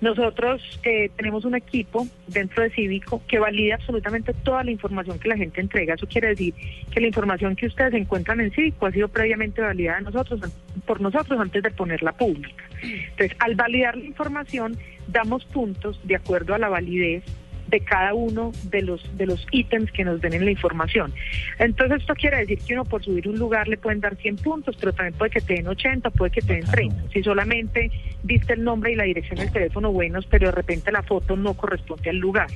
nosotros 0.01 0.61
eh, 0.83 1.09
tenemos 1.15 1.45
un 1.45 1.55
equipo 1.55 2.05
dentro 2.27 2.63
de 2.63 2.69
Cívico 2.69 3.21
que 3.27 3.39
valida 3.39 3.75
absolutamente 3.75 4.33
toda 4.33 4.63
la 4.63 4.71
información 4.71 5.17
que 5.19 5.29
la 5.29 5.37
gente 5.37 5.61
entrega. 5.61 5.93
Eso 5.93 6.05
quiere 6.05 6.29
decir 6.29 6.53
que 6.91 6.99
la 6.99 7.07
información 7.07 7.55
que 7.55 7.67
ustedes 7.67 7.93
encuentran 7.93 8.41
en 8.41 8.51
Cívico 8.51 8.85
ha 8.85 8.91
sido 8.91 9.07
previamente 9.07 9.61
validada 9.61 10.01
nosotros, 10.01 10.41
por 10.85 10.99
nosotros 10.99 11.39
antes 11.39 11.63
de 11.63 11.71
ponerla 11.71 12.11
pública. 12.11 12.63
Entonces, 12.83 13.35
al 13.39 13.55
validar 13.55 13.97
la 13.97 14.05
información, 14.05 14.77
damos 15.07 15.45
puntos 15.45 15.99
de 16.03 16.17
acuerdo 16.17 16.53
a 16.53 16.59
la 16.59 16.69
validez 16.69 17.23
de 17.67 17.79
cada 17.81 18.13
uno 18.13 18.51
de 18.63 18.81
los 18.81 19.17
de 19.17 19.25
los 19.25 19.45
ítems 19.51 19.91
que 19.91 20.03
nos 20.03 20.21
den 20.21 20.33
en 20.33 20.45
la 20.45 20.51
información. 20.51 21.13
Entonces 21.59 22.01
esto 22.01 22.13
quiere 22.15 22.37
decir 22.37 22.59
que 22.59 22.73
uno 22.73 22.85
por 22.85 23.03
subir 23.03 23.27
un 23.27 23.37
lugar 23.37 23.67
le 23.67 23.77
pueden 23.77 23.99
dar 23.99 24.15
100 24.15 24.37
puntos, 24.37 24.75
pero 24.79 24.93
también 24.93 25.13
puede 25.13 25.31
que 25.31 25.41
te 25.41 25.55
den 25.55 25.67
80, 25.67 26.09
puede 26.11 26.31
que 26.31 26.41
te 26.41 26.53
den 26.53 26.65
30. 26.65 27.09
Si 27.11 27.23
solamente 27.23 27.91
diste 28.23 28.53
el 28.53 28.63
nombre 28.63 28.91
y 28.91 28.95
la 28.95 29.03
dirección 29.03 29.39
del 29.39 29.51
teléfono 29.51 29.91
buenos, 29.91 30.25
pero 30.27 30.47
de 30.47 30.51
repente 30.51 30.91
la 30.91 31.03
foto 31.03 31.35
no 31.35 31.53
corresponde 31.53 32.09
al 32.09 32.17
lugar. 32.17 32.47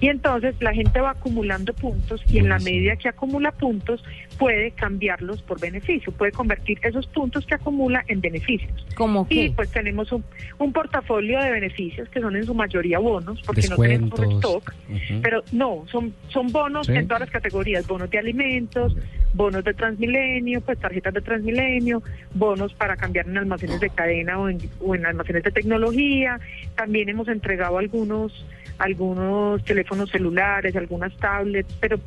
Y 0.00 0.08
entonces 0.08 0.54
la 0.60 0.72
gente 0.72 1.00
va 1.00 1.10
acumulando 1.10 1.74
puntos 1.74 2.22
y 2.30 2.38
en 2.38 2.48
la 2.48 2.58
medida 2.58 2.96
que 2.96 3.08
acumula 3.08 3.52
puntos 3.52 4.02
puede 4.38 4.70
cambiarlos 4.70 5.42
por 5.42 5.60
beneficio, 5.60 6.10
puede 6.12 6.32
convertir 6.32 6.78
esos 6.82 7.06
puntos 7.08 7.44
que 7.44 7.54
acumula 7.54 8.02
en 8.08 8.22
beneficios. 8.22 8.86
¿Cómo 8.94 9.28
qué? 9.28 9.34
Y 9.34 9.50
pues 9.50 9.70
tenemos 9.70 10.10
un, 10.12 10.24
un 10.58 10.72
portafolio 10.72 11.38
de 11.40 11.50
beneficios 11.50 12.08
que 12.08 12.20
son 12.20 12.34
en 12.36 12.44
su 12.44 12.54
mayoría 12.54 12.98
bonos, 12.98 13.42
porque 13.42 13.68
no 13.68 13.76
tenemos 13.76 14.18
stock, 14.18 14.74
pero 15.20 15.44
no, 15.52 15.84
son, 15.90 16.14
son 16.28 16.50
bonos 16.50 16.88
en 16.88 17.06
todas 17.06 17.20
las 17.20 17.30
categorías, 17.30 17.86
bonos 17.86 18.10
de 18.10 18.18
alimentos, 18.18 18.96
bonos 19.34 19.62
de 19.62 19.74
Transmilenio, 19.74 20.62
pues 20.62 20.78
tarjetas 20.78 21.12
de 21.12 21.20
Transmilenio, 21.20 22.02
bonos 22.34 22.72
para 22.74 22.96
cambiar 22.96 23.28
en 23.28 23.36
almacenes 23.36 23.80
de 23.80 23.90
cadena 23.90 24.38
o 24.38 24.48
en, 24.48 24.58
o 24.80 24.94
en 24.94 25.04
almacenes 25.04 25.42
de 25.42 25.50
tecnología, 25.50 26.40
también 26.74 27.10
hemos 27.10 27.28
entregado 27.28 27.76
algunos 27.76 28.46
algunos 28.80 29.62
teléfonos 29.64 30.10
celulares, 30.10 30.74
algunas 30.74 31.14
tablets, 31.18 31.72
pero 31.80 32.00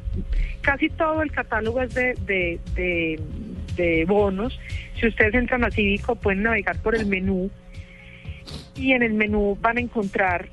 casi 0.62 0.90
todo 0.90 1.22
el 1.22 1.32
catálogo 1.32 1.82
es 1.82 1.94
de, 1.94 2.16
de, 2.26 3.20
de, 3.76 4.06
bonos. 4.06 4.60
Si 5.00 5.08
ustedes 5.08 5.36
entran 5.36 5.64
a 5.64 5.70
Cívico 5.70 6.16
pueden 6.16 6.44
navegar 6.44 6.78
por 6.80 6.96
el 6.96 7.06
menú 7.06 7.52
y 8.76 8.94
en 8.94 9.04
el 9.04 9.14
menú 9.14 9.56
van 9.62 9.78
a 9.78 9.82
encontrar 9.82 10.50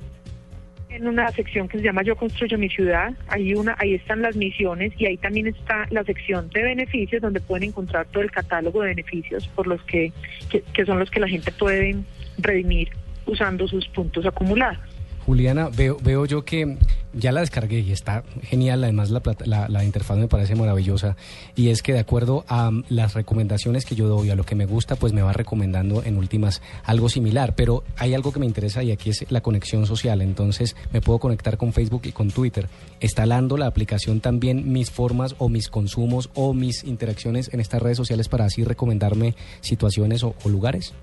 en 0.89 1.07
una 1.07 1.31
sección 1.31 1.67
que 1.67 1.79
se 1.79 1.85
llama 1.85 2.03
Yo 2.03 2.15
construyo 2.15 2.57
mi 2.59 2.69
ciudad, 2.69 3.13
ahí 3.27 3.55
una, 3.55 3.75
ahí 3.79 3.95
están 3.95 4.21
las 4.21 4.35
misiones 4.35 4.93
y 4.97 5.07
ahí 5.07 5.17
también 5.17 5.47
está 5.47 5.87
la 5.89 6.03
sección 6.03 6.49
de 6.49 6.61
beneficios 6.61 7.21
donde 7.21 7.39
pueden 7.39 7.69
encontrar 7.69 8.05
todo 8.07 8.21
el 8.21 8.29
catálogo 8.29 8.81
de 8.81 8.89
beneficios 8.89 9.47
por 9.55 9.65
los 9.65 9.81
que, 9.85 10.13
que, 10.49 10.61
que 10.73 10.85
son 10.85 10.99
los 10.99 11.09
que 11.09 11.19
la 11.19 11.27
gente 11.27 11.51
puede 11.51 11.95
redimir 12.37 12.89
usando 13.25 13.67
sus 13.67 13.87
puntos 13.87 14.25
acumulados. 14.25 14.90
Juliana, 15.25 15.69
veo, 15.69 15.97
veo 16.03 16.25
yo 16.25 16.43
que 16.43 16.77
ya 17.13 17.31
la 17.31 17.41
descargué 17.41 17.79
y 17.79 17.91
está 17.91 18.23
genial, 18.43 18.83
además 18.83 19.09
la, 19.09 19.67
la, 19.67 19.83
interfaz 19.83 20.17
me 20.17 20.27
parece 20.27 20.55
maravillosa. 20.55 21.15
Y 21.55 21.69
es 21.69 21.81
que 21.81 21.93
de 21.93 21.99
acuerdo 21.99 22.45
a 22.47 22.71
mm, 22.71 22.85
las 22.89 23.13
recomendaciones 23.13 23.85
que 23.85 23.95
yo 23.95 24.07
doy, 24.07 24.29
a 24.29 24.35
lo 24.35 24.45
que 24.45 24.55
me 24.55 24.65
gusta, 24.65 24.95
pues 24.95 25.13
me 25.13 25.21
va 25.21 25.33
recomendando 25.33 26.03
en 26.03 26.17
últimas 26.17 26.61
algo 26.83 27.09
similar, 27.09 27.55
pero 27.55 27.83
hay 27.97 28.13
algo 28.13 28.31
que 28.31 28.39
me 28.39 28.45
interesa 28.45 28.83
y 28.83 28.91
aquí 28.91 29.09
es 29.09 29.25
la 29.29 29.41
conexión 29.41 29.85
social, 29.85 30.21
entonces 30.21 30.75
me 30.91 31.01
puedo 31.01 31.19
conectar 31.19 31.57
con 31.57 31.73
Facebook 31.73 32.03
y 32.05 32.11
con 32.11 32.31
Twitter, 32.31 32.67
instalando 32.99 33.57
la 33.57 33.67
aplicación 33.67 34.21
también 34.21 34.71
mis 34.71 34.89
formas 34.89 35.35
o 35.37 35.49
mis 35.49 35.69
consumos 35.69 36.29
o 36.33 36.53
mis 36.53 36.83
interacciones 36.83 37.53
en 37.53 37.59
estas 37.59 37.81
redes 37.81 37.97
sociales 37.97 38.29
para 38.29 38.45
así 38.45 38.63
recomendarme 38.63 39.35
situaciones 39.61 40.23
o 40.23 40.35
lugares. 40.45 40.93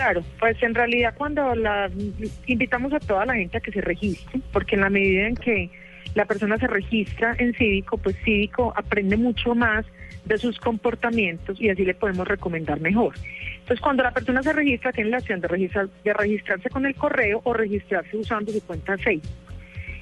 Claro, 0.00 0.24
pues 0.38 0.56
en 0.62 0.74
realidad 0.74 1.12
cuando 1.14 1.54
la 1.54 1.90
invitamos 2.46 2.90
a 2.94 3.00
toda 3.00 3.26
la 3.26 3.34
gente 3.34 3.58
a 3.58 3.60
que 3.60 3.70
se 3.70 3.82
registre, 3.82 4.40
porque 4.50 4.76
en 4.76 4.80
la 4.80 4.88
medida 4.88 5.28
en 5.28 5.34
que 5.34 5.68
la 6.14 6.24
persona 6.24 6.56
se 6.56 6.66
registra 6.68 7.34
en 7.36 7.52
Cívico, 7.52 7.98
pues 7.98 8.16
Cívico 8.24 8.72
aprende 8.74 9.18
mucho 9.18 9.54
más 9.54 9.84
de 10.24 10.38
sus 10.38 10.58
comportamientos 10.58 11.60
y 11.60 11.68
así 11.68 11.84
le 11.84 11.92
podemos 11.92 12.26
recomendar 12.26 12.80
mejor. 12.80 13.14
Entonces, 13.58 13.78
cuando 13.82 14.02
la 14.02 14.12
persona 14.12 14.42
se 14.42 14.54
registra, 14.54 14.90
tiene 14.90 15.10
la 15.10 15.18
opción 15.18 15.42
de, 15.42 15.48
registrar, 15.48 15.90
de 16.02 16.14
registrarse 16.14 16.70
con 16.70 16.86
el 16.86 16.94
correo 16.94 17.42
o 17.44 17.52
registrarse 17.52 18.16
usando 18.16 18.52
su 18.52 18.64
cuenta 18.64 18.96
Facebook. 18.96 19.28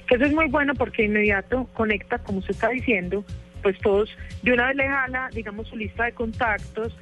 Que 0.07 0.15
eso 0.15 0.23
es 0.23 0.33
muy 0.33 0.47
bueno 0.47 0.75
porque 0.75 1.03
inmediato 1.03 1.67
conecta, 1.73 2.19
como 2.19 2.39
usted 2.39 2.51
está 2.51 2.69
diciendo, 2.69 3.25
pues 3.61 3.77
todos 3.79 4.09
de 4.43 4.53
una 4.53 4.67
vez 4.67 4.77
le 4.77 4.87
jala, 4.87 5.29
digamos, 5.33 5.67
su 5.67 5.75
lista 5.75 6.05
de 6.05 6.13
contactos, 6.13 6.97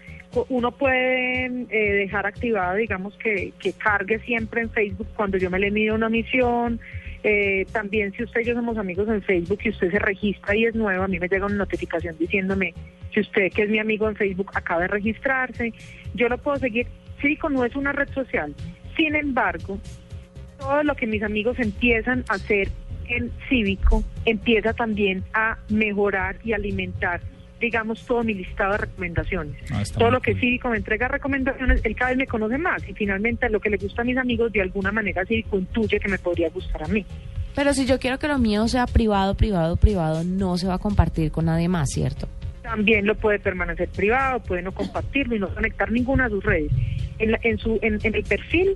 uno 0.49 0.71
puede 0.71 1.45
eh, 1.45 1.93
dejar 1.93 2.25
activado, 2.25 2.75
digamos, 2.75 3.15
que, 3.17 3.53
que, 3.59 3.73
cargue 3.73 4.19
siempre 4.19 4.61
en 4.61 4.69
Facebook 4.69 5.07
cuando 5.15 5.38
yo 5.38 5.49
me 5.49 5.59
le 5.59 5.71
mido 5.71 5.95
una 5.95 6.09
misión. 6.09 6.80
Eh, 7.23 7.65
también 7.71 8.13
si 8.13 8.23
usted 8.23 8.41
y 8.41 8.45
yo 8.45 8.53
somos 8.53 8.78
amigos 8.78 9.07
en 9.09 9.21
Facebook 9.21 9.59
y 9.63 9.69
usted 9.69 9.91
se 9.91 9.99
registra 9.99 10.55
y 10.55 10.65
es 10.65 10.75
nuevo, 10.75 11.03
a 11.03 11.07
mí 11.07 11.19
me 11.19 11.28
llega 11.28 11.45
una 11.45 11.55
notificación 11.55 12.15
diciéndome 12.17 12.73
que 13.11 13.21
usted 13.21 13.51
que 13.51 13.63
es 13.63 13.69
mi 13.69 13.80
amigo 13.80 14.07
en 14.07 14.15
Facebook 14.15 14.51
acaba 14.53 14.82
de 14.82 14.88
registrarse. 14.88 15.73
Yo 16.13 16.30
lo 16.30 16.38
puedo 16.38 16.57
seguir 16.57 16.88
Cívico 17.21 17.49
no 17.49 17.65
es 17.65 17.75
una 17.75 17.91
red 17.91 18.09
social. 18.13 18.53
Sin 18.95 19.15
embargo, 19.15 19.80
todo 20.59 20.84
lo 20.84 20.95
que 20.95 21.07
mis 21.07 21.23
amigos 21.23 21.57
empiezan 21.59 22.23
a 22.30 22.36
hacer 22.36 22.69
en 23.07 23.32
Cívico 23.47 24.03
empieza 24.25 24.73
también 24.73 25.23
a 25.34 25.57
mejorar 25.69 26.38
y 26.43 26.53
alimentar 26.53 27.21
digamos, 27.59 28.05
todo 28.05 28.23
mi 28.23 28.33
listado 28.33 28.73
de 28.73 28.77
recomendaciones. 28.79 29.55
Ah, 29.71 29.83
todo 29.97 30.11
lo 30.11 30.19
que 30.21 30.35
Cívico 30.35 30.69
me 30.69 30.77
entrega 30.77 31.07
recomendaciones, 31.07 31.83
él 31.83 31.95
cada 31.95 32.09
vez 32.11 32.17
me 32.19 32.27
conoce 32.27 32.57
más 32.57 32.87
y 32.87 32.93
finalmente 32.93 33.49
lo 33.49 33.59
que 33.59 33.69
le 33.69 33.77
gusta 33.77 34.01
a 34.01 34.05
mis 34.05 34.17
amigos, 34.17 34.51
de 34.51 34.61
alguna 34.61 34.91
manera 34.91 35.25
Cívico 35.25 35.57
intuye 35.57 35.99
que 35.99 36.07
me 36.09 36.17
podría 36.19 36.49
gustar 36.49 36.83
a 36.83 36.87
mí. 36.87 37.05
Pero 37.55 37.73
si 37.73 37.85
yo 37.87 37.97
quiero 37.99 38.19
que 38.19 38.27
lo 38.27 38.37
mío 38.37 38.67
sea 38.67 38.85
privado, 38.85 39.33
privado, 39.35 39.75
privado, 39.77 40.23
no 40.23 40.57
se 40.57 40.67
va 40.67 40.75
a 40.75 40.79
compartir 40.79 41.31
con 41.31 41.45
nadie 41.45 41.67
más, 41.67 41.89
¿cierto? 41.89 42.27
También 42.61 43.07
lo 43.07 43.15
puede 43.15 43.39
permanecer 43.39 43.89
privado, 43.89 44.39
puede 44.41 44.61
no 44.61 44.71
compartirlo 44.73 45.35
y 45.35 45.39
no 45.39 45.47
conectar 45.53 45.91
ninguna 45.91 46.25
de 46.25 46.29
sus 46.31 46.43
redes. 46.43 46.71
En, 47.17 47.31
la- 47.31 47.39
en, 47.41 47.57
su, 47.57 47.79
en, 47.81 47.97
en 48.03 48.13
el 48.13 48.23
perfil, 48.23 48.75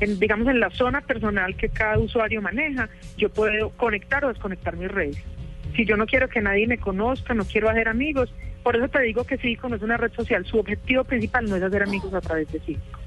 en, 0.00 0.18
digamos 0.18 0.46
en 0.48 0.60
la 0.60 0.68
zona 0.70 1.00
personal 1.00 1.56
que 1.56 1.68
cada 1.70 1.98
usuario 1.98 2.42
maneja, 2.42 2.88
yo 3.16 3.30
puedo 3.30 3.70
conectar 3.70 4.24
o 4.24 4.28
desconectar 4.28 4.76
mis 4.76 4.88
redes. 4.90 5.16
Si 5.74 5.84
yo 5.84 5.96
no 5.96 6.06
quiero 6.06 6.28
que 6.28 6.40
nadie 6.40 6.66
me 6.66 6.78
conozca, 6.78 7.34
no 7.34 7.44
quiero 7.44 7.70
hacer 7.70 7.88
amigos, 7.88 8.32
por 8.62 8.76
eso 8.76 8.88
te 8.88 9.00
digo 9.02 9.24
que 9.24 9.38
Cívico 9.38 9.68
no 9.68 9.76
es 9.76 9.82
una 9.82 9.96
red 9.96 10.12
social. 10.12 10.44
Su 10.44 10.58
objetivo 10.58 11.04
principal 11.04 11.48
no 11.48 11.56
es 11.56 11.62
hacer 11.62 11.82
amigos 11.82 12.12
a 12.14 12.20
través 12.20 12.50
de 12.52 12.60
Cívico. 12.60 12.98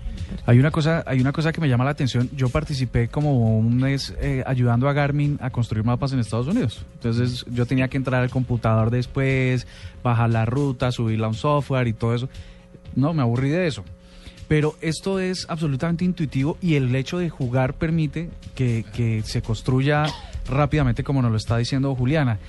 Hay 0.45 0.59
una 0.59 0.71
cosa, 0.71 1.03
hay 1.05 1.19
una 1.19 1.31
cosa 1.31 1.51
que 1.51 1.61
me 1.61 1.69
llama 1.69 1.83
la 1.83 1.91
atención. 1.91 2.29
Yo 2.35 2.49
participé 2.49 3.07
como 3.09 3.57
un 3.57 3.77
mes 3.77 4.15
eh, 4.19 4.43
ayudando 4.45 4.89
a 4.89 4.93
Garmin 4.93 5.37
a 5.41 5.49
construir 5.49 5.85
mapas 5.85 6.13
en 6.13 6.19
Estados 6.19 6.47
Unidos. 6.47 6.85
Entonces 6.93 7.45
yo 7.51 7.65
tenía 7.65 7.87
que 7.87 7.97
entrar 7.97 8.21
al 8.21 8.29
computador 8.29 8.89
después, 8.89 9.67
bajar 10.03 10.29
la 10.29 10.45
ruta, 10.45 10.91
subirla 10.91 11.27
a 11.27 11.29
un 11.29 11.35
software 11.35 11.87
y 11.87 11.93
todo 11.93 12.15
eso. 12.15 12.29
No, 12.95 13.13
me 13.13 13.21
aburrí 13.21 13.49
de 13.49 13.67
eso. 13.67 13.83
Pero 14.47 14.75
esto 14.81 15.19
es 15.19 15.45
absolutamente 15.47 16.03
intuitivo 16.03 16.57
y 16.61 16.75
el 16.75 16.93
hecho 16.95 17.17
de 17.17 17.29
jugar 17.29 17.73
permite 17.73 18.29
que, 18.55 18.83
que 18.93 19.21
se 19.23 19.41
construya 19.41 20.05
rápidamente, 20.49 21.03
como 21.03 21.21
nos 21.21 21.31
lo 21.31 21.37
está 21.37 21.57
diciendo 21.57 21.95
Juliana. 21.95 22.39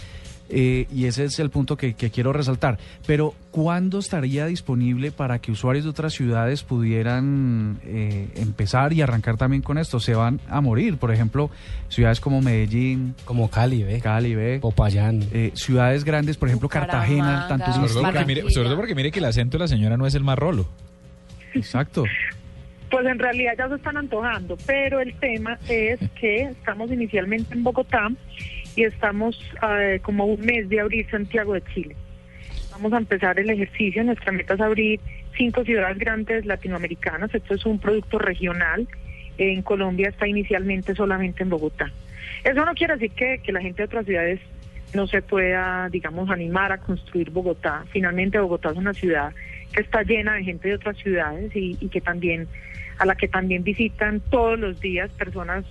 Eh, 0.54 0.86
y 0.94 1.06
ese 1.06 1.24
es 1.24 1.38
el 1.38 1.48
punto 1.48 1.78
que, 1.78 1.94
que 1.94 2.10
quiero 2.10 2.30
resaltar. 2.32 2.78
Pero, 3.06 3.32
¿cuándo 3.50 4.00
estaría 4.00 4.44
disponible 4.44 5.10
para 5.10 5.38
que 5.38 5.50
usuarios 5.50 5.84
de 5.84 5.90
otras 5.90 6.12
ciudades 6.12 6.62
pudieran 6.62 7.80
eh, 7.84 8.28
empezar 8.36 8.92
y 8.92 9.00
arrancar 9.00 9.38
también 9.38 9.62
con 9.62 9.78
esto? 9.78 9.98
Se 9.98 10.14
van 10.14 10.40
a 10.50 10.60
morir, 10.60 10.98
por 10.98 11.10
ejemplo, 11.10 11.48
ciudades 11.88 12.20
como 12.20 12.42
Medellín, 12.42 13.14
como 13.24 13.48
Cali, 13.48 13.82
¿ve? 13.82 14.00
Cali, 14.00 14.34
¿ve? 14.34 14.58
Popayán. 14.60 15.24
Eh, 15.32 15.52
ciudades 15.54 16.04
grandes, 16.04 16.36
por 16.36 16.48
ejemplo, 16.48 16.68
Cartagena, 16.68 17.46
tan 17.48 17.58
Bucaramanga, 17.58 17.88
Sobre 17.88 17.92
todo, 17.94 18.02
porque 18.02 18.18
turística. 18.18 18.26
mire, 18.26 18.50
sobre 18.52 18.68
todo 18.68 18.76
porque 18.76 18.94
mire 18.94 19.10
que 19.10 19.18
el 19.20 19.24
acento 19.24 19.56
de 19.56 19.64
la 19.64 19.68
señora 19.68 19.96
no 19.96 20.06
es 20.06 20.14
el 20.14 20.24
más 20.24 20.38
rolo. 20.38 20.66
Exacto. 21.54 22.04
Pues 22.92 23.06
en 23.06 23.18
realidad 23.18 23.54
ya 23.56 23.70
se 23.70 23.76
están 23.76 23.96
antojando, 23.96 24.58
pero 24.66 25.00
el 25.00 25.14
tema 25.14 25.58
es 25.66 25.98
que 26.10 26.42
estamos 26.42 26.92
inicialmente 26.92 27.54
en 27.54 27.64
Bogotá 27.64 28.10
y 28.76 28.84
estamos 28.84 29.34
eh, 29.66 29.98
como 30.02 30.26
un 30.26 30.38
mes 30.42 30.68
de 30.68 30.78
abrir 30.78 31.08
Santiago 31.10 31.54
de 31.54 31.62
Chile. 31.72 31.96
Vamos 32.70 32.92
a 32.92 32.98
empezar 32.98 33.40
el 33.40 33.48
ejercicio, 33.48 34.04
nuestra 34.04 34.30
meta 34.30 34.52
es 34.52 34.60
abrir 34.60 35.00
cinco 35.38 35.64
ciudades 35.64 35.96
grandes 35.96 36.44
latinoamericanas, 36.44 37.34
esto 37.34 37.54
es 37.54 37.64
un 37.64 37.78
producto 37.78 38.18
regional, 38.18 38.86
en 39.38 39.62
Colombia 39.62 40.10
está 40.10 40.28
inicialmente 40.28 40.94
solamente 40.94 41.44
en 41.44 41.48
Bogotá. 41.48 41.90
Eso 42.44 42.62
no 42.62 42.74
quiere 42.74 42.92
decir 42.92 43.12
que, 43.12 43.40
que 43.42 43.52
la 43.52 43.62
gente 43.62 43.80
de 43.80 43.86
otras 43.86 44.04
ciudades 44.04 44.38
no 44.92 45.06
se 45.06 45.22
pueda, 45.22 45.88
digamos, 45.88 46.28
animar 46.28 46.72
a 46.72 46.76
construir 46.76 47.30
Bogotá. 47.30 47.86
Finalmente 47.90 48.38
Bogotá 48.38 48.68
es 48.68 48.76
una 48.76 48.92
ciudad 48.92 49.32
que 49.72 49.80
está 49.80 50.02
llena 50.02 50.34
de 50.34 50.44
gente 50.44 50.68
de 50.68 50.74
otras 50.74 50.98
ciudades 50.98 51.50
y 51.54 51.88
que 51.88 52.02
también 52.02 52.46
a 52.98 53.06
la 53.06 53.14
que 53.14 53.28
también 53.28 53.64
visitan 53.64 54.20
todos 54.20 54.58
los 54.58 54.80
días 54.80 55.10
personas 55.12 55.64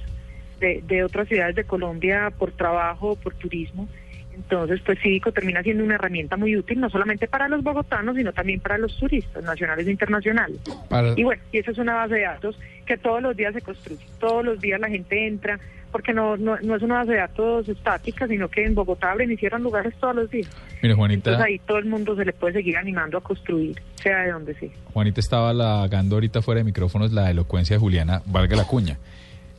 de, 0.60 0.84
de 0.88 1.04
otras 1.04 1.28
ciudades 1.28 1.56
de 1.56 1.64
Colombia 1.64 2.32
por 2.38 2.52
trabajo 2.52 3.12
o 3.12 3.16
por 3.16 3.34
turismo. 3.36 3.88
Entonces, 4.34 4.80
pues 4.86 4.98
Cívico 5.02 5.32
termina 5.32 5.62
siendo 5.62 5.84
una 5.84 5.96
herramienta 5.96 6.38
muy 6.38 6.56
útil, 6.56 6.80
no 6.80 6.90
solamente 6.90 7.28
para 7.28 7.48
los 7.50 7.64
bogotanos, 7.64 8.16
sino 8.16 8.32
también 8.32 8.60
para 8.60 8.78
los 8.78 8.98
turistas 8.98 9.44
nacionales 9.44 9.86
e 9.88 9.92
internacionales. 9.92 10.58
Para- 10.90 11.14
Y 11.18 11.24
bueno, 11.24 11.42
y 11.52 11.58
esa 11.60 11.72
es 11.72 11.78
una 11.78 11.96
base 11.96 12.16
de 12.16 12.22
datos 12.22 12.58
que 12.86 12.98
todos 12.98 13.22
los 13.22 13.36
días 13.36 13.54
se 13.54 13.62
construye, 13.62 14.04
todos 14.20 14.44
los 14.44 14.60
días 14.62 14.80
la 14.80 14.88
gente 14.90 15.28
entra, 15.28 15.60
porque 15.92 16.14
no, 16.14 16.38
no, 16.38 16.58
no 16.62 16.76
es 16.76 16.82
una 16.82 16.96
base 17.00 17.12
de 17.12 17.18
datos 17.20 17.68
estática, 17.70 18.28
sino 18.28 18.48
que 18.50 18.64
en 18.66 18.74
Bogotá 18.76 19.12
abren 19.12 19.32
y 19.32 19.38
cierran 19.38 19.62
lugares 19.64 19.94
todos 20.00 20.16
los 20.16 20.30
días. 20.30 20.50
Mire, 20.82 20.96
Juanita, 20.96 21.32
Entonces 21.32 21.46
ahí 21.46 21.60
todo 21.60 21.78
el 21.78 21.86
mundo 21.86 22.16
se 22.16 22.26
le 22.26 22.34
puede 22.34 22.54
seguir 22.54 22.78
animando 22.78 23.18
a 23.18 23.22
construir, 23.22 23.82
sea 23.96 24.20
de 24.22 24.32
donde 24.32 24.54
sea. 24.56 24.70
Juanita 24.94 25.20
estaba 25.20 25.50
halagando 25.52 26.16
ahorita 26.16 26.42
fuera 26.42 26.60
de 26.60 26.64
micrófonos 26.66 27.12
la 27.12 27.30
elocuencia 27.30 27.76
de 27.76 27.80
Juliana, 27.80 28.22
valga 28.26 28.56
la 28.56 28.66
cuña. 28.66 28.98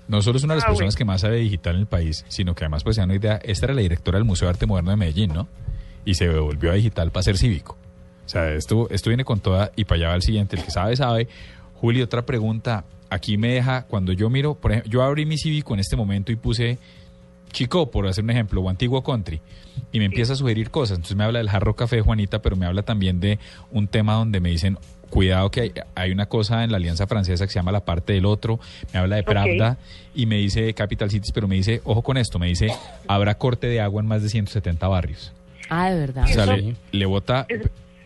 No 0.08 0.20
solo 0.20 0.36
es 0.38 0.44
una 0.44 0.54
de 0.54 0.58
las 0.58 0.64
Ah, 0.64 0.68
personas 0.68 0.94
bueno. 0.94 0.98
que 0.98 1.04
más 1.04 1.20
sabe 1.20 1.36
digital 1.36 1.74
en 1.76 1.80
el 1.82 1.86
país, 1.86 2.24
sino 2.28 2.54
que 2.54 2.64
además, 2.64 2.82
pues, 2.84 2.96
se 2.96 3.02
dan 3.02 3.10
una 3.10 3.16
idea, 3.18 3.36
esta 3.44 3.66
era 3.66 3.74
la 3.74 3.82
directora 3.82 4.18
del 4.18 4.24
Museo 4.24 4.46
de 4.48 4.50
Arte 4.50 4.66
Moderno 4.66 4.90
de 4.90 4.96
Medellín, 4.96 5.32
¿no? 5.32 5.48
Y 6.04 6.14
se 6.14 6.28
volvió 6.28 6.72
a 6.72 6.74
digital 6.74 7.10
para 7.12 7.22
ser 7.22 7.36
cívico. 7.38 7.78
O 8.26 8.28
sea, 8.28 8.52
esto, 8.52 8.88
esto 8.90 9.10
viene 9.10 9.24
con 9.24 9.40
toda, 9.40 9.70
y 9.76 9.84
para 9.84 9.96
allá 9.98 10.08
va 10.08 10.14
el 10.16 10.22
siguiente, 10.22 10.56
el 10.56 10.64
que 10.64 10.70
sabe, 10.70 10.96
sabe. 10.96 11.28
Juli, 11.82 12.00
otra 12.00 12.24
pregunta, 12.24 12.84
aquí 13.10 13.36
me 13.36 13.54
deja, 13.54 13.82
cuando 13.86 14.12
yo 14.12 14.30
miro, 14.30 14.54
por 14.54 14.70
ejemplo, 14.70 14.92
yo 14.92 15.02
abrí 15.02 15.26
mi 15.26 15.36
cívico 15.36 15.74
en 15.74 15.80
este 15.80 15.96
momento 15.96 16.30
y 16.30 16.36
puse 16.36 16.78
Chico, 17.50 17.90
por 17.90 18.06
hacer 18.06 18.22
un 18.22 18.30
ejemplo, 18.30 18.60
o 18.60 18.70
Antiguo 18.70 19.02
Country, 19.02 19.40
y 19.90 19.98
me 19.98 20.04
empieza 20.04 20.34
a 20.34 20.36
sugerir 20.36 20.70
cosas. 20.70 20.98
Entonces 20.98 21.16
me 21.16 21.24
habla 21.24 21.40
del 21.40 21.50
jarro 21.50 21.74
café, 21.74 22.00
Juanita, 22.00 22.40
pero 22.40 22.54
me 22.54 22.66
habla 22.66 22.84
también 22.84 23.18
de 23.18 23.40
un 23.72 23.88
tema 23.88 24.14
donde 24.14 24.38
me 24.38 24.50
dicen, 24.50 24.78
cuidado 25.10 25.50
que 25.50 25.60
hay, 25.60 25.72
hay 25.96 26.12
una 26.12 26.26
cosa 26.26 26.62
en 26.62 26.70
la 26.70 26.76
Alianza 26.76 27.08
Francesa 27.08 27.46
que 27.46 27.52
se 27.52 27.58
llama 27.58 27.72
la 27.72 27.84
parte 27.84 28.12
del 28.12 28.26
otro, 28.26 28.60
me 28.92 29.00
habla 29.00 29.16
de. 29.16 29.24
Pravda 29.24 29.76
y 30.14 30.26
me 30.26 30.36
dice 30.36 30.72
Capital 30.74 31.10
Cities, 31.10 31.32
pero 31.32 31.48
me 31.48 31.56
dice, 31.56 31.80
ojo 31.82 32.02
con 32.02 32.16
esto, 32.16 32.38
me 32.38 32.46
dice, 32.46 32.68
habrá 33.08 33.36
corte 33.38 33.66
de 33.66 33.80
agua 33.80 34.00
en 34.02 34.06
más 34.06 34.22
de 34.22 34.28
170 34.28 34.86
barrios. 34.86 35.32
Ah, 35.68 35.90
de 35.90 35.98
verdad. 35.98 36.26
O 36.26 36.28
sea, 36.28 36.46
le, 36.46 36.76
le 36.92 37.06
bota, 37.06 37.44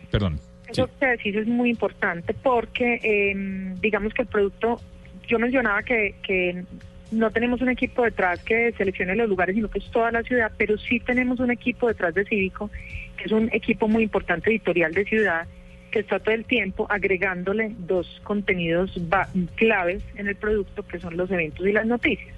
perdón. 0.09 0.39
Eso 0.67 0.89
que 0.99 1.05
decís 1.05 1.35
es 1.35 1.47
muy 1.47 1.69
importante 1.69 2.33
porque 2.33 2.99
eh, 3.01 3.73
digamos 3.81 4.13
que 4.13 4.23
el 4.23 4.27
producto, 4.27 4.81
yo 5.27 5.39
mencionaba 5.39 5.81
que, 5.83 6.15
que 6.21 6.63
no 7.11 7.31
tenemos 7.31 7.61
un 7.61 7.69
equipo 7.69 8.03
detrás 8.03 8.43
que 8.43 8.73
seleccione 8.73 9.15
los 9.15 9.29
lugares, 9.29 9.55
sino 9.55 9.69
que 9.69 9.79
es 9.79 9.89
toda 9.91 10.11
la 10.11 10.23
ciudad, 10.23 10.51
pero 10.57 10.77
sí 10.77 10.99
tenemos 10.99 11.39
un 11.39 11.51
equipo 11.51 11.87
detrás 11.87 12.13
de 12.13 12.25
Cívico, 12.25 12.69
que 13.17 13.25
es 13.25 13.31
un 13.31 13.49
equipo 13.53 13.87
muy 13.87 14.03
importante 14.03 14.49
editorial 14.49 14.93
de 14.93 15.05
ciudad, 15.05 15.47
que 15.91 15.99
está 15.99 16.19
todo 16.19 16.35
el 16.35 16.45
tiempo 16.45 16.85
agregándole 16.89 17.71
dos 17.77 18.19
contenidos 18.23 18.99
claves 19.55 20.03
en 20.15 20.27
el 20.27 20.35
producto, 20.35 20.85
que 20.85 20.99
son 20.99 21.15
los 21.15 21.31
eventos 21.31 21.65
y 21.65 21.71
las 21.71 21.85
noticias. 21.85 22.35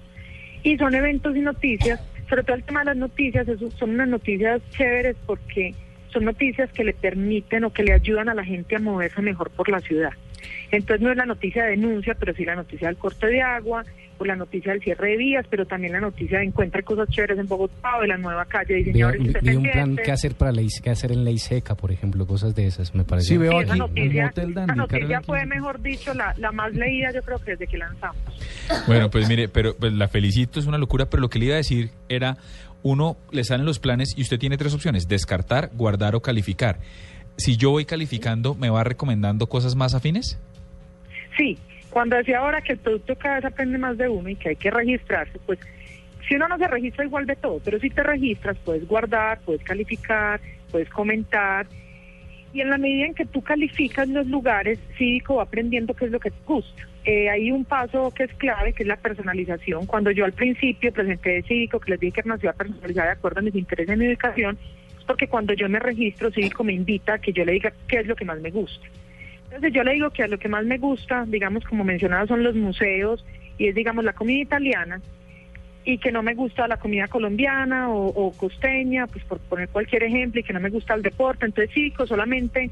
Y 0.61 0.77
son 0.77 0.93
eventos 0.93 1.35
y 1.35 1.39
noticias, 1.39 1.99
sobre 2.27 2.43
todo 2.43 2.55
el 2.55 2.63
tema 2.63 2.81
de 2.81 2.85
las 2.87 2.97
noticias, 2.97 3.47
eso 3.47 3.71
son 3.71 3.91
unas 3.91 4.07
noticias 4.07 4.61
chéveres 4.71 5.15
porque 5.25 5.73
son 6.11 6.25
noticias 6.25 6.71
que 6.71 6.83
le 6.83 6.93
permiten 6.93 7.63
o 7.63 7.71
que 7.73 7.83
le 7.83 7.93
ayudan 7.93 8.29
a 8.29 8.33
la 8.33 8.43
gente 8.43 8.75
a 8.75 8.79
moverse 8.79 9.21
mejor 9.21 9.49
por 9.51 9.69
la 9.69 9.79
ciudad. 9.79 10.11
Entonces 10.71 11.01
no 11.01 11.11
es 11.11 11.17
la 11.17 11.25
noticia 11.25 11.63
de 11.63 11.71
denuncia, 11.71 12.15
pero 12.19 12.33
sí 12.33 12.45
la 12.45 12.55
noticia 12.55 12.87
del 12.87 12.97
corte 12.97 13.27
de 13.27 13.41
agua, 13.41 13.83
o 14.21 14.25
la 14.25 14.35
noticia 14.35 14.73
del 14.73 14.81
cierre 14.81 15.11
de 15.11 15.17
vías, 15.17 15.45
pero 15.49 15.65
también 15.65 15.93
la 15.93 16.01
noticia 16.01 16.39
de 16.39 16.45
encuentra 16.45 16.81
cosas 16.81 17.07
chéveres 17.07 17.39
en 17.39 17.47
Bogotá 17.47 17.97
o 17.97 18.01
de 18.01 18.07
la 18.09 18.17
nueva 18.17 18.43
calle 18.45 18.75
vi- 18.83 18.91
vi 18.91 19.55
un 19.55 19.63
plan 19.63 19.95
que 19.95 20.11
hacer 20.11 20.35
para 20.35 20.51
ley, 20.51 20.67
que 20.83 20.89
hacer 20.89 21.13
en 21.13 21.23
ley 21.23 21.37
seca, 21.37 21.75
por 21.75 21.89
ejemplo, 21.91 22.27
cosas 22.27 22.53
de 22.53 22.65
esas, 22.67 22.93
me 22.93 23.05
parece. 23.05 23.29
Sí, 23.29 23.37
veo 23.37 23.53
Y 23.53 23.63
esa 23.63 23.71
aquí, 23.73 23.79
noticia, 23.79 24.23
un 24.23 24.25
Motel 24.27 24.51
esa 24.51 24.75
noticia 24.75 25.21
fue, 25.21 25.45
mejor 25.45 25.81
dicho, 25.81 26.13
la, 26.13 26.33
la 26.37 26.51
más 26.51 26.73
leída 26.73 27.11
yo 27.13 27.21
creo 27.23 27.39
que 27.39 27.51
desde 27.51 27.67
que 27.67 27.77
lanzamos. 27.77 28.17
Bueno, 28.87 29.09
pues 29.09 29.27
mire, 29.29 29.47
pero 29.47 29.75
pues, 29.77 29.93
la 29.93 30.09
felicito, 30.09 30.59
es 30.59 30.65
una 30.65 30.77
locura, 30.77 31.05
pero 31.09 31.21
lo 31.21 31.29
que 31.29 31.39
le 31.39 31.45
iba 31.45 31.53
a 31.53 31.57
decir 31.57 31.89
era, 32.09 32.35
uno 32.83 33.17
le 33.31 33.43
salen 33.43 33.65
los 33.65 33.79
planes 33.79 34.13
y 34.17 34.21
usted 34.21 34.39
tiene 34.39 34.57
tres 34.57 34.73
opciones, 34.73 35.07
descartar, 35.07 35.69
guardar 35.73 36.15
o 36.15 36.21
calificar. 36.21 36.79
Si 37.37 37.57
yo 37.57 37.71
voy 37.71 37.85
calificando, 37.85 38.55
¿me 38.55 38.69
va 38.69 38.83
recomendando 38.83 39.47
cosas 39.47 39.75
más 39.75 39.95
afines? 39.95 40.39
Sí, 41.37 41.57
cuando 41.89 42.17
decía 42.17 42.39
ahora 42.39 42.61
que 42.61 42.73
el 42.73 42.79
producto 42.79 43.15
cada 43.15 43.35
vez 43.35 43.45
aprende 43.45 43.77
más 43.77 43.97
de 43.97 44.09
uno 44.09 44.29
y 44.29 44.35
que 44.35 44.49
hay 44.49 44.55
que 44.55 44.71
registrarse, 44.71 45.39
pues 45.45 45.59
si 46.27 46.35
uno 46.35 46.47
no 46.47 46.57
se 46.57 46.67
registra 46.67 47.05
igual 47.05 47.25
de 47.25 47.35
todo, 47.35 47.59
pero 47.63 47.79
si 47.79 47.89
te 47.89 48.03
registras 48.03 48.57
puedes 48.63 48.87
guardar, 48.87 49.39
puedes 49.45 49.63
calificar, 49.63 50.39
puedes 50.71 50.89
comentar 50.89 51.65
y 52.53 52.61
en 52.61 52.69
la 52.69 52.77
medida 52.77 53.05
en 53.05 53.13
que 53.13 53.25
tú 53.25 53.41
calificas 53.41 54.07
los 54.09 54.27
lugares, 54.27 54.79
Cívico 54.97 55.35
va 55.35 55.43
aprendiendo 55.43 55.93
qué 55.93 56.05
es 56.05 56.11
lo 56.11 56.19
que 56.19 56.31
te 56.31 56.37
gusta. 56.45 56.88
Eh, 57.05 57.29
hay 57.29 57.51
un 57.51 57.65
paso 57.65 58.11
que 58.11 58.23
es 58.23 58.33
clave, 58.33 58.73
que 58.73 58.83
es 58.83 58.87
la 58.87 58.97
personalización. 58.97 59.85
Cuando 59.85 60.11
yo 60.11 60.25
al 60.25 60.33
principio 60.33 60.91
presenté 60.91 61.41
Cívico, 61.43 61.79
que 61.79 61.91
les 61.91 61.99
dije 61.99 62.13
que 62.13 62.19
era 62.21 62.33
una 62.33 62.37
ciudad 62.37 62.55
personalizada 62.55 63.07
de 63.07 63.13
acuerdo 63.13 63.39
a 63.39 63.43
mis 63.43 63.55
intereses 63.55 63.93
en 63.93 63.99
mi 63.99 64.07
ubicación, 64.07 64.57
es 64.97 65.05
porque 65.05 65.27
cuando 65.27 65.53
yo 65.53 65.69
me 65.69 65.79
registro, 65.79 66.31
Cívico 66.31 66.63
me 66.63 66.73
invita 66.73 67.13
a 67.13 67.19
que 67.19 67.31
yo 67.31 67.45
le 67.45 67.53
diga 67.53 67.73
qué 67.87 67.99
es 67.99 68.07
lo 68.07 68.15
que 68.15 68.25
más 68.25 68.39
me 68.41 68.51
gusta. 68.51 68.85
Entonces 69.45 69.73
yo 69.73 69.83
le 69.83 69.93
digo 69.93 70.11
que 70.11 70.23
a 70.23 70.27
lo 70.27 70.37
que 70.37 70.49
más 70.49 70.65
me 70.65 70.77
gusta, 70.77 71.25
digamos 71.25 71.63
como 71.63 71.83
mencionado, 71.83 72.27
son 72.27 72.43
los 72.43 72.55
museos 72.55 73.25
y 73.57 73.67
es 73.67 73.75
digamos 73.75 74.03
la 74.03 74.13
comida 74.13 74.41
italiana 74.41 75.01
y 75.85 75.97
que 75.97 76.11
no 76.11 76.21
me 76.21 76.35
gusta 76.35 76.67
la 76.67 76.77
comida 76.77 77.07
colombiana 77.07 77.89
o, 77.89 78.07
o 78.07 78.31
costeña, 78.33 79.07
pues 79.07 79.23
por 79.23 79.39
poner 79.39 79.69
cualquier 79.69 80.03
ejemplo, 80.03 80.41
y 80.41 80.43
que 80.43 80.53
no 80.53 80.59
me 80.59 80.69
gusta 80.69 80.93
el 80.93 81.01
deporte. 81.01 81.45
Entonces 81.45 81.73
Cívico 81.73 82.05
solamente 82.05 82.69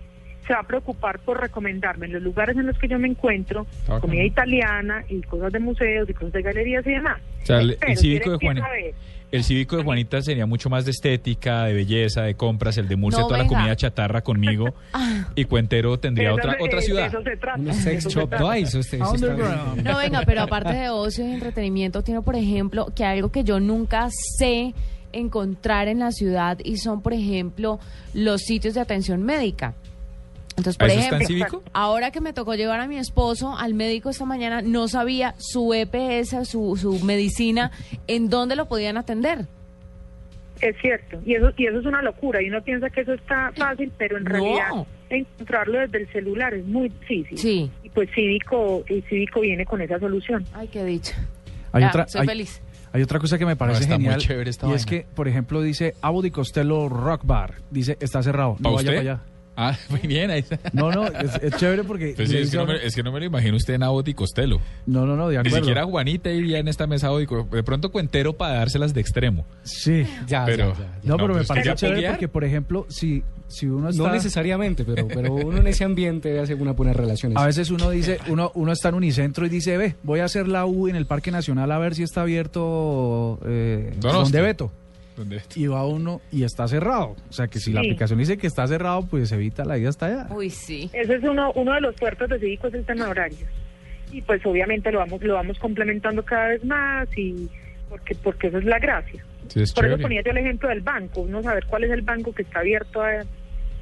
se 0.47 0.53
va 0.53 0.59
a 0.61 0.63
preocupar 0.63 1.19
por 1.19 1.39
recomendarme 1.41 2.05
en 2.07 2.13
los 2.13 2.23
lugares 2.23 2.55
en 2.57 2.65
los 2.65 2.77
que 2.79 2.87
yo 2.87 2.97
me 2.97 3.07
encuentro 3.09 3.67
Ah, 3.87 3.99
comida 3.99 4.23
italiana 4.23 5.03
y 5.09 5.21
cosas 5.21 5.51
de 5.51 5.59
museos 5.59 6.09
y 6.09 6.13
cosas 6.13 6.33
de 6.33 6.41
galerías 6.41 6.85
y 6.87 6.91
demás. 6.91 7.19
O 7.43 7.45
sea, 7.45 7.59
el, 7.59 7.75
Pero 7.79 7.91
el 7.91 7.97
si 7.97 8.03
cívico 8.03 8.31
de 8.31 8.37
Juanita, 8.37 8.65
a 8.65 8.69
ver- 8.71 8.93
el 9.29 9.43
cívico 9.43 9.75
de 9.75 9.83
Juanita 9.83 10.21
sería 10.21 10.45
mucho 10.45 10.69
más 10.69 10.85
de 10.85 10.91
estética, 10.91 11.65
de 11.65 11.73
belleza, 11.73 12.21
de 12.21 12.35
compras, 12.35 12.77
el 12.77 12.87
de 12.87 12.95
Murcia, 12.95 13.21
No, 13.23 13.27
toda 13.27 13.39
la 13.39 13.47
comida 13.47 13.75
chatarra 13.75 14.21
conmigo 14.21 14.73
y 15.35 15.43
Cuentero 15.43 15.99
tendría 15.99 16.29
Eso 16.29 16.35
otra 16.37 16.55
otra 16.61 16.81
ciudad. 16.81 17.07
eso 17.07 17.21
se 17.21 17.35
trata, 17.35 17.59
Un 17.59 17.65
de 17.65 17.73
sex 17.73 17.97
eso 17.97 18.09
se 18.09 18.19
shop. 18.19 18.29
trata. 18.29 18.43
No, 18.45 18.53
eso. 18.53 18.79
No, 19.83 19.97
venga, 19.97 20.21
pero 20.25 20.41
aparte 20.43 20.73
de 20.73 20.89
ocio 20.89 21.27
y 21.27 21.33
entretenimiento, 21.33 22.03
tiene, 22.03 22.21
por 22.21 22.35
ejemplo, 22.37 22.87
que 22.95 23.03
algo 23.03 23.29
que 23.29 23.43
yo 23.43 23.59
nunca 23.59 24.07
sé 24.37 24.73
encontrar 25.11 25.87
en 25.87 25.99
la 25.99 26.11
ciudad 26.11 26.57
y 26.63 26.77
son, 26.77 27.01
por 27.01 27.13
ejemplo, 27.13 27.79
los 28.13 28.41
sitios 28.41 28.73
de 28.75 28.81
atención 28.81 29.23
médica. 29.23 29.73
Entonces, 30.57 30.77
por 30.77 30.89
¿Eso 30.89 30.99
está 30.99 31.15
en 31.17 31.21
ejemplo, 31.21 31.27
Cívico? 31.47 31.63
ahora 31.73 32.09
que 32.11 32.19
me 32.19 32.33
tocó 32.33 32.55
llevar 32.55 32.79
a 32.79 32.87
mi 32.87 32.97
esposo 32.97 33.55
al 33.57 33.73
médico 33.75 34.09
esta 34.09 34.25
mañana, 34.25 34.61
no 34.63 34.87
sabía 34.87 35.35
su 35.37 35.73
EPS, 35.73 36.47
su, 36.49 36.75
su 36.77 36.99
medicina, 37.05 37.71
en 38.07 38.27
dónde 38.29 38.55
lo 38.55 38.67
podían 38.67 38.97
atender. 38.97 39.45
Es 40.59 40.75
cierto, 40.81 41.19
y 41.23 41.35
eso, 41.35 41.51
y 41.55 41.67
eso 41.67 41.79
es 41.79 41.85
una 41.85 42.01
locura, 42.01 42.41
y 42.41 42.49
uno 42.49 42.63
piensa 42.63 42.89
que 42.89 43.01
eso 43.01 43.13
está 43.13 43.51
fácil, 43.55 43.91
pero 43.99 44.17
en 44.17 44.23
No. 44.23 44.29
realidad 44.31 44.69
encontrarlo 45.11 45.79
desde 45.79 45.99
el 45.99 46.11
celular 46.11 46.53
es 46.55 46.65
muy 46.65 46.89
difícil. 46.89 47.37
Sí. 47.37 47.71
Y 47.83 47.89
pues 47.91 48.09
Cívico, 48.15 48.83
y 48.89 49.01
Cívico 49.01 49.41
viene 49.41 49.63
con 49.65 49.79
esa 49.81 49.99
solución. 49.99 50.43
Ay, 50.53 50.67
qué 50.69 50.83
dicha. 50.83 51.15
Hay 51.71 51.81
Ya, 51.83 51.89
otra, 51.89 52.07
soy 52.07 52.21
hay- 52.21 52.27
feliz. 52.27 52.61
Hay 52.93 53.03
otra 53.03 53.19
cosa 53.19 53.37
que 53.37 53.45
me 53.45 53.55
parece 53.55 53.81
está 53.83 53.95
muy 53.95 54.05
genial 54.05 54.21
chévere 54.21 54.49
esta 54.49 54.67
y 54.67 54.73
es 54.73 54.85
que, 54.87 55.05
por 55.13 55.27
ejemplo, 55.27 55.61
dice 55.61 55.93
Abu 56.01 56.23
di 56.23 56.31
Costello 56.31 56.89
Rock 56.89 57.21
Bar, 57.25 57.55
dice 57.69 57.97
está 57.99 58.23
cerrado, 58.23 58.55
no 58.59 58.63
¿Pa' 58.63 58.69
vaya 58.71 58.77
usted? 58.77 58.87
para 58.87 58.99
allá. 59.01 59.21
Ah, 59.59 59.75
muy 59.89 60.01
bien, 60.01 60.29
ahí 60.29 60.39
está. 60.39 60.59
No, 60.71 60.91
no, 60.91 61.07
es, 61.07 61.33
es 61.41 61.55
chévere 61.57 61.83
porque 61.83 62.13
Pues 62.15 62.29
sí, 62.29 62.37
es, 62.37 62.51
que 62.51 62.57
no 62.57 62.65
me, 62.67 62.73
uno- 62.75 62.81
es 62.83 62.95
que 62.95 63.01
no 63.01 63.11
me 63.11 63.19
lo 63.19 63.25
imagino 63.25 63.57
usted 63.57 63.73
en 63.73 63.81
Abot 63.81 64.07
y 64.07 64.13
Costello. 64.13 64.61
no, 64.85 65.05
no, 65.07 65.15
no, 65.15 65.29
de 65.29 65.41
Ni 65.41 65.49
siquiera 65.49 65.83
Juanita 65.83 66.29
iría 66.31 66.59
en 66.59 66.67
esta 66.67 66.85
mesa 66.85 67.09
De 67.09 67.63
pronto 67.63 67.91
Cuentero 67.91 68.37
para 68.37 68.53
dárselas 68.59 68.93
de 68.93 69.01
extremo. 69.01 69.45
Sí, 69.63 70.05
Ya, 70.27 70.45
Pero- 70.45 70.73
ya, 70.73 70.73
ya, 70.73 70.79
ya. 70.79 70.99
no, 71.03 71.17
pero 71.17 71.33
pues 71.33 71.37
me 71.37 71.41
es 71.41 71.47
que 71.47 71.53
parece 71.69 71.75
chévere 71.75 72.09
porque, 72.09 72.27
por 72.27 72.43
ejemplo, 72.43 72.85
si, 72.89 73.23
si 73.47 73.65
uno 73.65 73.89
está... 73.89 74.03
No 74.03 74.11
necesariamente, 74.11 74.85
pero, 74.85 75.07
pero 75.07 75.33
uno 75.33 75.57
en 75.57 75.65
ese 75.67 75.83
ambiente 75.83 76.39
hace 76.39 76.53
unas 76.53 76.75
buenas 76.75 76.95
relaciones. 76.95 77.37
A 77.37 77.45
veces 77.47 77.71
uno 77.71 77.89
dice, 77.89 78.19
uno, 78.29 78.51
uno 78.53 78.71
está 78.71 78.89
en 78.89 78.95
Unicentro 78.95 79.45
y 79.45 79.49
dice, 79.49 79.75
ve, 79.77 79.95
voy 80.03 80.19
a 80.19 80.25
hacer 80.25 80.47
la 80.47 80.67
U 80.67 80.87
en 80.87 80.95
el 80.95 81.07
Parque 81.07 81.31
Nacional 81.31 81.71
a 81.71 81.79
ver 81.79 81.95
si 81.95 82.03
está 82.03 82.21
abierto 82.21 83.39
eh, 83.45 83.93
donde 83.99 84.41
Beto. 84.41 84.71
¿Dónde? 85.17 85.41
Y 85.55 85.67
va 85.67 85.85
uno 85.85 86.21
y 86.31 86.43
está 86.43 86.67
cerrado. 86.67 87.15
O 87.29 87.33
sea 87.33 87.47
que 87.47 87.59
si 87.59 87.73
la 87.73 87.79
aplicación 87.81 88.19
dice 88.19 88.37
que 88.37 88.47
está 88.47 88.67
cerrado, 88.67 89.01
pues 89.07 89.31
evita 89.31 89.65
la 89.65 89.77
ida 89.77 89.89
hasta 89.89 90.05
allá. 90.05 90.27
Uy, 90.33 90.49
sí. 90.49 90.89
Ese 90.93 91.15
es 91.15 91.23
uno, 91.23 91.51
uno 91.55 91.73
de 91.73 91.81
los 91.81 91.95
puertos 91.95 92.29
de 92.29 92.39
Cívico, 92.39 92.67
es 92.67 92.75
el 92.75 92.85
tema 92.85 93.09
horarios. 93.09 93.49
Y 94.13 94.21
pues 94.21 94.45
obviamente 94.45 94.91
lo 94.91 94.99
vamos, 94.99 95.21
lo 95.21 95.33
vamos 95.33 95.57
complementando 95.59 96.23
cada 96.23 96.49
vez 96.49 96.63
más 96.63 97.07
y 97.17 97.49
porque, 97.89 98.15
porque 98.15 98.47
eso 98.47 98.59
es 98.59 98.65
la 98.65 98.79
gracia. 98.79 99.25
Sí, 99.47 99.61
es 99.61 99.73
Por 99.73 99.85
eso 99.85 99.97
ponía 99.97 100.21
yo 100.23 100.31
el 100.31 100.37
ejemplo 100.37 100.69
del 100.69 100.81
banco, 100.81 101.21
uno 101.21 101.41
saber 101.41 101.65
cuál 101.67 101.83
es 101.85 101.91
el 101.91 102.01
banco 102.03 102.33
que 102.33 102.43
está 102.43 102.59
abierto 102.59 103.01
a 103.01 103.23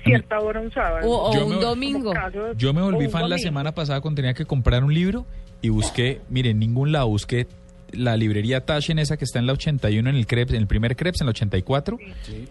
cierta 0.04 0.40
hora 0.40 0.62
un 0.62 0.72
sábado. 0.72 1.08
O, 1.10 1.30
o 1.32 1.34
Yo 1.34 1.46
un 1.48 1.56
me- 1.56 1.62
domingo. 1.62 2.14
Casos- 2.14 2.56
Yo 2.58 2.74
me 2.74 2.82
volví 2.82 3.08
fan 3.10 3.30
la 3.30 3.38
semana 3.40 3.74
pasada 3.74 4.00
cuando 4.02 4.18
tenía 4.18 4.34
que 4.34 4.46
comprar 4.46 4.84
un 4.84 4.94
libro 4.94 5.26
y 5.62 5.70
busqué, 5.70 6.22
mire, 6.30 6.52
en 6.52 6.60
ningún 6.60 6.92
lado 6.92 7.08
busqué 7.08 7.48
la 7.96 8.18
librería 8.18 8.66
Taschen 8.66 9.00
esa 9.00 9.18
que 9.18 9.26
está 9.26 9.40
en 9.40 9.48
la 9.48 9.54
81 9.54 10.10
en 10.10 10.16
el 10.16 10.28
Krebs, 10.28 10.52
en 10.52 10.58
el 10.58 10.68
primer 10.68 10.96
Krebs 10.96 11.22
en 11.22 11.28
la 11.28 11.32
84 11.32 11.98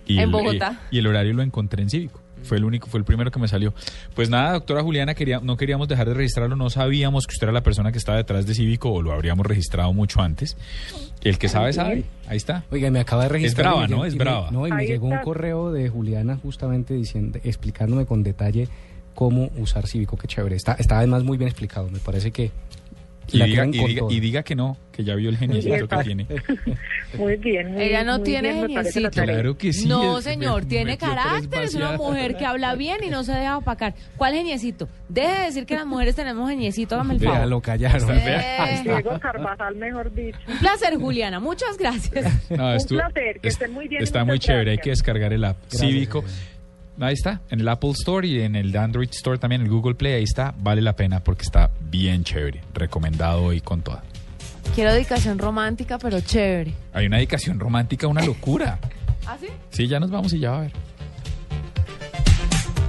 y 0.07 0.14
En 0.16 0.24
el, 0.24 0.30
Bogotá. 0.30 0.80
y, 0.90 0.97
y 0.97 0.99
el 0.99 1.07
horario 1.07 1.32
lo 1.34 1.42
encontré 1.42 1.82
en 1.82 1.90
Cívico. 1.90 2.20
Fue 2.42 2.59
el 2.59 2.64
único, 2.64 2.88
fue 2.88 2.99
el 2.99 3.05
primero 3.05 3.30
que 3.30 3.38
me 3.38 3.49
salió. 3.49 3.72
Pues 4.14 4.28
nada, 4.28 4.53
doctora 4.53 4.82
Juliana, 4.82 5.14
quería, 5.14 5.40
no 5.40 5.57
queríamos 5.57 5.88
dejar 5.88 6.09
de 6.09 6.12
registrarlo, 6.14 6.57
no 6.57 6.68
sabíamos 6.68 7.26
que 7.26 7.32
usted 7.32 7.47
era 7.47 7.53
la 7.53 7.62
persona 7.62 7.90
que 7.90 7.97
estaba 7.97 8.18
detrás 8.18 8.45
de 8.47 8.55
Cívico 8.55 8.92
o 8.92 9.01
lo 9.01 9.12
habríamos 9.12 9.47
registrado 9.47 9.95
mucho 9.95 10.20
antes. 10.20 10.57
El 11.22 11.38
que 11.38 11.49
sabe, 11.49 11.72
sabe. 11.72 12.05
Ahí 12.26 12.36
está. 12.36 12.64
Oiga, 12.70 12.90
me 12.90 13.01
acaba 13.01 13.22
de 13.22 13.28
registrar. 13.30 13.68
brava, 13.68 13.86
y 13.86 13.88
me- 13.88 13.97
¿no? 13.97 14.05
Es 14.05 14.12
y 14.14 14.18
me- 14.18 14.24
brava. 14.24 14.51
no, 14.51 14.66
y 14.66 14.72
me 14.72 14.82
Ahí 14.82 14.86
llegó 14.88 15.07
un 15.07 15.18
correo 15.20 15.72
de 15.72 15.88
Juliana 15.88 16.36
justamente 16.42 16.92
diciendo, 16.92 17.38
explicándome 17.45 18.05
con 18.05 18.22
detalle 18.22 18.68
cómo 19.14 19.49
usar 19.57 19.86
Cívico. 19.86 20.18
Qué 20.18 20.26
chévere. 20.28 20.55
Está, 20.57 20.74
está 20.74 20.99
además 20.99 21.24
muy 21.24 21.38
bien 21.38 21.49
explicado. 21.49 21.88
Me 21.88 21.99
parece 21.99 22.30
que 22.30 22.51
Y 23.33 23.43
diga, 23.43 23.66
y, 23.66 23.70
diga, 23.70 24.03
y 24.11 24.20
diga 24.20 24.43
que 24.43 24.55
no, 24.55 24.77
que 24.93 25.03
ya 25.03 25.14
vio 25.14 25.31
el 25.31 25.37
geniecito 25.37 25.89
que 25.89 25.97
tiene. 26.05 26.27
Muy 27.18 27.37
bien. 27.37 27.72
muy- 27.72 27.83
Ella 27.83 28.03
no 28.05 28.16
muy 28.16 28.25
tiene 28.25 28.53
bien, 28.53 28.66
geniecito. 28.68 29.11
Claro 29.11 29.57
que 29.57 29.72
sí. 29.72 29.87
No, 29.89 30.20
señor, 30.20 30.62
me- 30.64 30.68
tiene 30.68 30.99
carácter, 30.99 31.62
es 31.62 31.75
una 31.75 31.93
mujer 31.97 32.37
que 32.37 32.45
habla 32.45 32.75
bien 32.75 32.99
y 33.05 33.09
no 33.11 33.22
se 33.25 33.33
deja 33.33 33.57
opacar. 33.59 33.95
¿Cuál 34.16 34.35
geniecito? 34.35 34.89
Deje 35.09 35.33
de 35.33 35.45
decir 35.47 35.66
que 35.66 35.75
las 35.77 35.87
mujeres 35.87 36.14
tenemos 36.16 36.49
geniecito, 36.51 36.97
hágame 36.97 37.14
el 37.14 37.20
favor. 37.20 37.47
lo 37.47 37.61
callaron. 37.61 38.11
Eh, 38.11 38.81
Diego 38.83 39.18
Carvajal, 39.20 39.77
mejor 39.77 40.12
dicho. 40.12 40.39
un 40.49 40.59
placer, 40.59 40.97
Juliana, 40.97 41.41
muchas 41.41 41.77
gracias. 41.79 42.51
No, 42.51 42.72
Un 42.72 42.87
placer, 42.87 43.41
que 43.41 43.49
es- 43.49 43.55
estén 43.55 43.72
muy 43.72 43.89
bien 43.89 44.03
Está 44.03 44.25
muy 44.25 44.39
chévere, 44.39 44.72
hay 44.72 44.79
que 44.79 44.91
descargar 44.91 45.33
el 45.33 45.45
app 45.45 45.57
Gracias, 45.70 45.81
Cívico. 45.83 46.25
Ahí 47.01 47.14
está, 47.14 47.40
en 47.51 47.61
el 47.61 47.68
Apple 47.68 47.90
Store 47.90 48.26
y 48.26 48.40
en 48.40 48.55
el 48.55 48.76
Android 48.76 49.09
Store 49.11 49.38
también, 49.38 49.62
el 49.62 49.68
Google 49.68 49.95
Play, 49.95 50.14
ahí 50.14 50.22
está, 50.22 50.55
vale 50.59 50.80
la 50.80 50.95
pena 50.95 51.20
porque 51.20 51.42
está 51.42 51.70
bien 51.80 52.22
chévere, 52.22 52.61
recomendado 52.72 53.53
y 53.53 53.61
con 53.61 53.82
toda. 53.82 54.03
Quiero 54.74 54.92
dedicación 54.92 55.38
romántica, 55.38 55.99
pero 55.99 56.20
chévere. 56.20 56.74
Hay 56.92 57.07
una 57.07 57.16
dedicación 57.16 57.59
romántica, 57.59 58.07
una 58.07 58.24
locura. 58.24 58.78
¿Ah, 59.26 59.36
sí? 59.40 59.49
Sí, 59.70 59.88
ya 59.88 59.99
nos 59.99 60.11
vamos 60.11 60.32
y 60.34 60.38
ya 60.38 60.51
va 60.51 60.59
a 60.59 60.61
ver. 60.62 60.72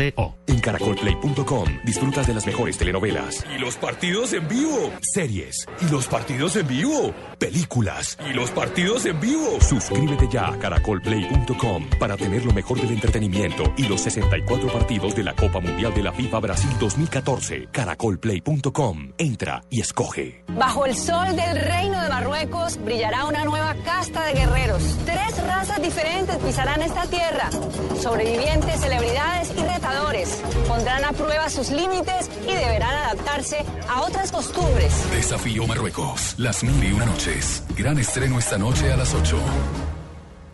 En 0.00 0.60
caracolplay.com 0.60 1.68
disfrutas 1.84 2.26
de 2.26 2.34
las 2.34 2.46
mejores 2.46 2.78
telenovelas. 2.78 3.44
Y 3.54 3.58
los 3.58 3.76
partidos 3.76 4.32
en 4.32 4.48
vivo. 4.48 4.90
Series. 5.02 5.66
Y 5.80 5.90
los 5.90 6.06
partidos 6.06 6.56
en 6.56 6.66
vivo. 6.66 7.12
Películas. 7.38 8.16
Y 8.26 8.32
los 8.32 8.50
partidos 8.52 9.04
en 9.04 9.20
vivo. 9.20 9.60
Suscríbete 9.60 10.28
ya 10.32 10.48
a 10.48 10.58
caracolplay.com 10.58 11.90
para 11.98 12.16
tener 12.16 12.44
lo 12.44 12.52
mejor 12.52 12.80
del 12.80 12.92
entretenimiento 12.92 13.64
y 13.76 13.82
los 13.86 14.00
64 14.00 14.72
partidos 14.72 15.14
de 15.14 15.24
la 15.24 15.34
Copa 15.34 15.60
Mundial 15.60 15.92
de 15.94 16.02
la 16.02 16.12
FIFA 16.12 16.40
Brasil 16.40 16.70
2014. 16.80 17.68
Caracolplay.com. 17.70 19.12
Entra 19.18 19.62
y 19.68 19.80
escoge. 19.80 20.44
Bajo 20.56 20.86
el 20.86 20.96
sol 20.96 21.36
del 21.36 21.60
reino 21.60 22.00
de 22.00 22.08
Marruecos 22.08 22.82
brillará 22.82 23.26
una 23.26 23.44
nueva 23.44 23.74
casta 23.84 24.24
de 24.26 24.34
guerreros. 24.34 24.82
Tres 25.04 25.46
razas 25.46 25.82
diferentes 25.82 26.36
pisarán 26.36 26.80
esta 26.82 27.04
tierra. 27.06 27.50
Sobrevivientes, 28.00 28.80
celebridades 28.80 29.50
y 29.50 29.62
Pondrán 30.68 31.04
a 31.04 31.12
prueba 31.12 31.48
sus 31.50 31.70
límites 31.70 32.30
y 32.44 32.54
deberán 32.54 32.94
adaptarse 32.94 33.64
a 33.88 34.02
otras 34.02 34.32
costumbres. 34.32 34.92
Desafío 35.10 35.66
Marruecos. 35.66 36.34
Las 36.38 36.62
mil 36.62 36.82
y 36.82 36.92
una 36.92 37.06
noches. 37.06 37.62
Gran 37.76 37.98
estreno 37.98 38.38
esta 38.38 38.58
noche 38.58 38.92
a 38.92 38.96
las 38.96 39.14
8. 39.14 39.36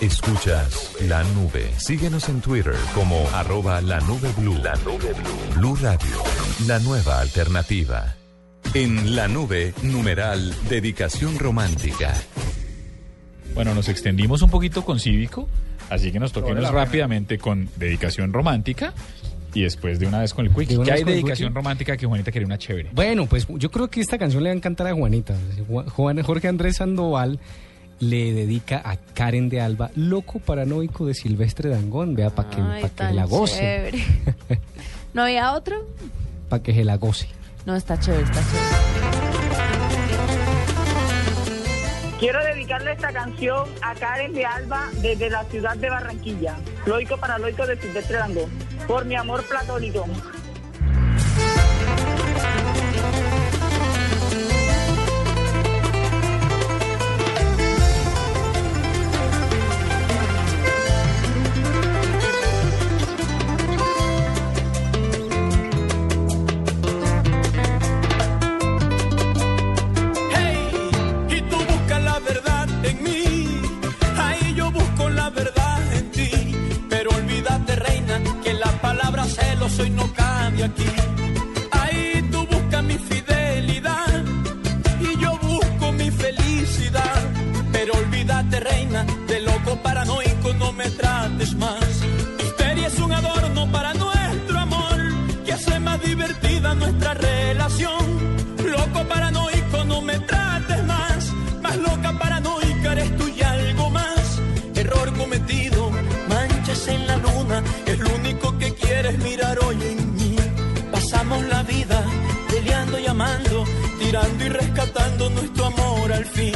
Escuchas 0.00 0.94
la 1.08 1.24
nube. 1.24 1.70
Síguenos 1.78 2.28
en 2.28 2.40
Twitter 2.40 2.74
como 2.94 3.26
arroba 3.32 3.80
la 3.80 4.00
nube 4.00 4.30
blue. 4.36 4.58
La 4.62 4.74
nube 4.84 5.12
blue. 5.14 5.54
Blue 5.56 5.76
Radio, 5.76 6.22
la 6.66 6.78
nueva 6.80 7.20
alternativa. 7.20 8.14
En 8.74 9.16
la 9.16 9.26
nube, 9.26 9.72
numeral, 9.82 10.54
dedicación 10.68 11.38
romántica. 11.38 12.14
Bueno, 13.54 13.74
nos 13.74 13.88
extendimos 13.88 14.42
un 14.42 14.50
poquito 14.50 14.84
con 14.84 15.00
Cívico, 15.00 15.48
así 15.88 16.12
que 16.12 16.20
nos 16.20 16.32
toquemos 16.32 16.70
rápidamente 16.70 17.38
con 17.38 17.70
dedicación 17.76 18.34
romántica 18.34 18.92
y 19.54 19.62
después 19.62 19.98
de 19.98 20.06
una 20.06 20.20
vez 20.20 20.34
con 20.34 20.44
el 20.44 20.52
Quick. 20.52 20.84
¿Qué 20.84 20.92
hay 20.92 21.04
dedicación 21.04 21.54
romántica 21.54 21.96
que 21.96 22.06
Juanita 22.06 22.30
quería 22.30 22.46
una 22.46 22.58
chévere? 22.58 22.90
Bueno, 22.92 23.24
pues 23.24 23.46
yo 23.48 23.70
creo 23.70 23.88
que 23.88 24.02
esta 24.02 24.18
canción 24.18 24.42
le 24.42 24.50
va 24.50 24.54
a 24.54 24.56
encantar 24.56 24.86
a 24.88 24.92
Juanita. 24.92 25.34
Juan, 25.88 26.22
Jorge 26.22 26.48
Andrés 26.48 26.76
Sandoval 26.76 27.40
le 28.00 28.32
dedica 28.32 28.82
a 28.84 28.96
Karen 28.96 29.48
de 29.48 29.60
Alba, 29.60 29.90
loco 29.94 30.38
paranoico 30.38 31.06
de 31.06 31.14
Silvestre 31.14 31.70
Dangón. 31.70 32.14
Vea, 32.14 32.30
para 32.30 32.50
que, 32.50 32.60
Ay, 32.60 32.82
pa' 32.82 33.08
que 33.08 33.14
la 33.14 33.24
goce. 33.24 33.58
chévere. 33.58 34.04
¿No 35.14 35.22
había 35.22 35.52
otro? 35.52 35.86
Para 36.48 36.62
que 36.62 36.74
se 36.74 36.84
la 36.84 36.96
goce. 36.96 37.28
No, 37.64 37.74
está 37.74 37.98
chévere, 37.98 38.24
está 38.24 38.40
chévere. 38.40 39.76
Quiero 42.18 42.42
dedicarle 42.44 42.92
esta 42.92 43.12
canción 43.12 43.68
a 43.82 43.94
Karen 43.94 44.32
de 44.32 44.46
Alba 44.46 44.88
desde 45.02 45.28
la 45.28 45.44
ciudad 45.44 45.76
de 45.76 45.90
Barranquilla. 45.90 46.56
Loico 46.86 47.18
para 47.18 47.38
Loico 47.38 47.66
de 47.66 47.78
Silvestre 47.78 48.16
Dangond. 48.16 48.86
Por 48.86 49.04
mi 49.04 49.16
amor 49.16 49.42
platónico. 49.44 50.06
Y 114.24 114.48
rescatando 114.48 115.28
nuestro 115.30 115.66
amor 115.66 116.12
al 116.12 116.24
fin. 116.24 116.55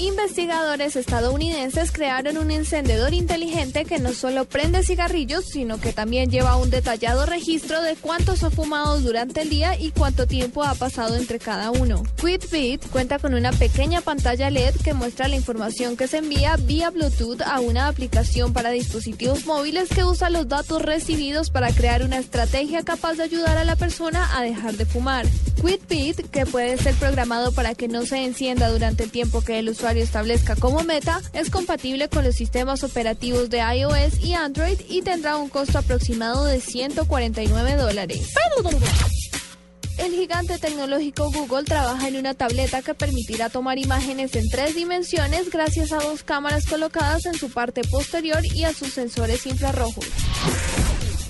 Investigadores 0.00 0.96
estadounidenses 0.96 1.92
crearon 1.92 2.38
un 2.38 2.50
encendedor 2.50 3.12
inteligente 3.12 3.84
que 3.84 3.98
no 3.98 4.14
solo 4.14 4.46
prende 4.46 4.82
cigarrillos, 4.82 5.44
sino 5.44 5.78
que 5.78 5.92
también 5.92 6.30
lleva 6.30 6.56
un 6.56 6.70
detallado 6.70 7.26
registro 7.26 7.82
de 7.82 7.96
cuántos 7.96 8.42
ha 8.42 8.50
fumado 8.50 8.98
durante 9.00 9.42
el 9.42 9.50
día 9.50 9.78
y 9.78 9.90
cuánto 9.90 10.26
tiempo 10.26 10.64
ha 10.64 10.74
pasado 10.74 11.16
entre 11.16 11.38
cada 11.38 11.70
uno. 11.70 12.02
Quitbit 12.16 12.88
cuenta 12.88 13.18
con 13.18 13.34
una 13.34 13.52
pequeña 13.52 14.00
pantalla 14.00 14.48
LED 14.48 14.76
que 14.82 14.94
muestra 14.94 15.28
la 15.28 15.36
información 15.36 15.98
que 15.98 16.08
se 16.08 16.16
envía 16.16 16.56
vía 16.56 16.88
Bluetooth 16.88 17.42
a 17.42 17.60
una 17.60 17.86
aplicación 17.86 18.54
para 18.54 18.70
dispositivos 18.70 19.44
móviles 19.44 19.90
que 19.90 20.04
usa 20.04 20.30
los 20.30 20.48
datos 20.48 20.80
recibidos 20.80 21.50
para 21.50 21.72
crear 21.72 22.02
una 22.02 22.16
estrategia 22.16 22.82
capaz 22.84 23.16
de 23.16 23.24
ayudar 23.24 23.58
a 23.58 23.66
la 23.66 23.76
persona 23.76 24.34
a 24.34 24.42
dejar 24.42 24.78
de 24.78 24.86
fumar. 24.86 25.26
Quitbit, 25.60 26.30
que 26.30 26.46
puede 26.46 26.78
ser 26.78 26.94
programado 26.94 27.52
para 27.52 27.74
que 27.74 27.88
no 27.88 28.06
se 28.06 28.24
encienda 28.24 28.68
durante 28.70 29.04
el 29.04 29.10
tiempo 29.10 29.42
que 29.42 29.58
el 29.58 29.68
usuario 29.68 30.02
establezca 30.02 30.56
como 30.56 30.82
meta, 30.82 31.20
es 31.32 31.50
compatible 31.50 32.08
con 32.08 32.24
los 32.24 32.34
sistemas 32.34 32.82
operativos 32.82 33.50
de 33.50 33.58
iOS 33.58 34.20
y 34.20 34.34
Android 34.34 34.78
y 34.88 35.02
tendrá 35.02 35.36
un 35.36 35.48
costo 35.48 35.78
aproximado 35.78 36.44
de 36.44 36.60
149 36.60 37.76
dólares. 37.76 38.32
El 39.98 40.12
gigante 40.12 40.58
tecnológico 40.58 41.30
Google 41.30 41.64
trabaja 41.64 42.08
en 42.08 42.16
una 42.16 42.32
tableta 42.32 42.80
que 42.80 42.94
permitirá 42.94 43.50
tomar 43.50 43.76
imágenes 43.78 44.34
en 44.34 44.48
tres 44.48 44.74
dimensiones 44.74 45.50
gracias 45.50 45.92
a 45.92 45.98
dos 45.98 46.22
cámaras 46.22 46.64
colocadas 46.66 47.26
en 47.26 47.34
su 47.34 47.50
parte 47.50 47.82
posterior 47.82 48.42
y 48.54 48.64
a 48.64 48.72
sus 48.72 48.94
sensores 48.94 49.44
infrarrojos. 49.46 50.06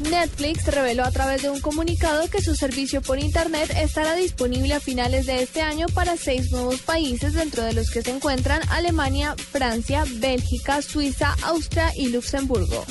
Netflix 0.01 0.67
reveló 0.67 1.05
a 1.05 1.11
través 1.11 1.43
de 1.43 1.51
un 1.51 1.61
comunicado 1.61 2.29
que 2.29 2.41
su 2.41 2.55
servicio 2.55 3.03
por 3.03 3.19
Internet 3.19 3.71
estará 3.77 4.15
disponible 4.15 4.75
a 4.75 4.81
finales 4.81 5.27
de 5.27 5.43
este 5.43 5.61
año 5.61 5.87
para 5.95 6.17
seis 6.17 6.51
nuevos 6.51 6.81
países, 6.81 7.35
dentro 7.35 7.63
de 7.63 7.73
los 7.73 7.91
que 7.91 8.03
se 8.03 8.11
encuentran 8.11 8.63
Alemania, 8.71 9.35
Francia, 9.37 10.05
Bélgica, 10.17 10.83
Suiza, 10.83 11.37
Austria 11.43 11.93
y 11.97 12.09
Luxemburgo. 12.09 12.85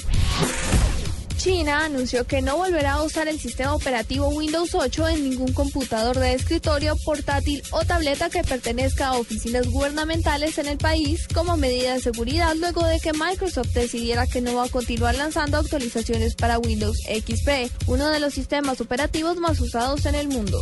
China 1.39 1.85
anunció 1.85 2.27
que 2.27 2.41
no 2.41 2.57
volverá 2.57 2.95
a 2.95 3.03
usar 3.03 3.29
el 3.29 3.39
sistema 3.39 3.73
operativo 3.73 4.27
Windows 4.27 4.75
8 4.75 5.07
en 5.07 5.29
ningún 5.29 5.53
computador 5.53 6.19
de 6.19 6.33
escritorio, 6.33 6.97
portátil 7.05 7.63
o 7.71 7.85
tableta 7.85 8.29
que 8.29 8.43
pertenezca 8.43 9.07
a 9.07 9.17
oficinas 9.17 9.69
gubernamentales 9.69 10.57
en 10.57 10.67
el 10.67 10.77
país 10.77 11.29
como 11.33 11.55
medida 11.55 11.93
de 11.93 12.01
seguridad 12.01 12.53
luego 12.57 12.85
de 12.85 12.99
que 12.99 13.13
Microsoft 13.13 13.69
decidiera 13.69 14.27
que 14.27 14.41
no 14.41 14.55
va 14.55 14.65
a 14.65 14.69
continuar 14.69 15.15
lanzando 15.15 15.57
actualizaciones 15.57 16.35
para 16.35 16.59
Windows 16.59 16.97
XP, 17.07 17.71
uno 17.87 18.09
de 18.09 18.19
los 18.19 18.33
sistemas 18.33 18.81
operativos 18.81 19.37
más 19.37 19.61
usados 19.61 20.05
en 20.07 20.15
el 20.15 20.27
mundo. 20.27 20.61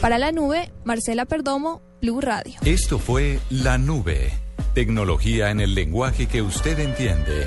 Para 0.00 0.18
la 0.18 0.32
nube, 0.32 0.72
Marcela 0.82 1.26
Perdomo, 1.26 1.80
Blue 2.02 2.20
Radio. 2.20 2.54
Esto 2.64 2.98
fue 2.98 3.38
La 3.50 3.78
Nube. 3.78 4.32
Tecnología 4.74 5.50
en 5.50 5.60
el 5.60 5.76
lenguaje 5.76 6.26
que 6.26 6.42
usted 6.42 6.76
entiende. 6.80 7.46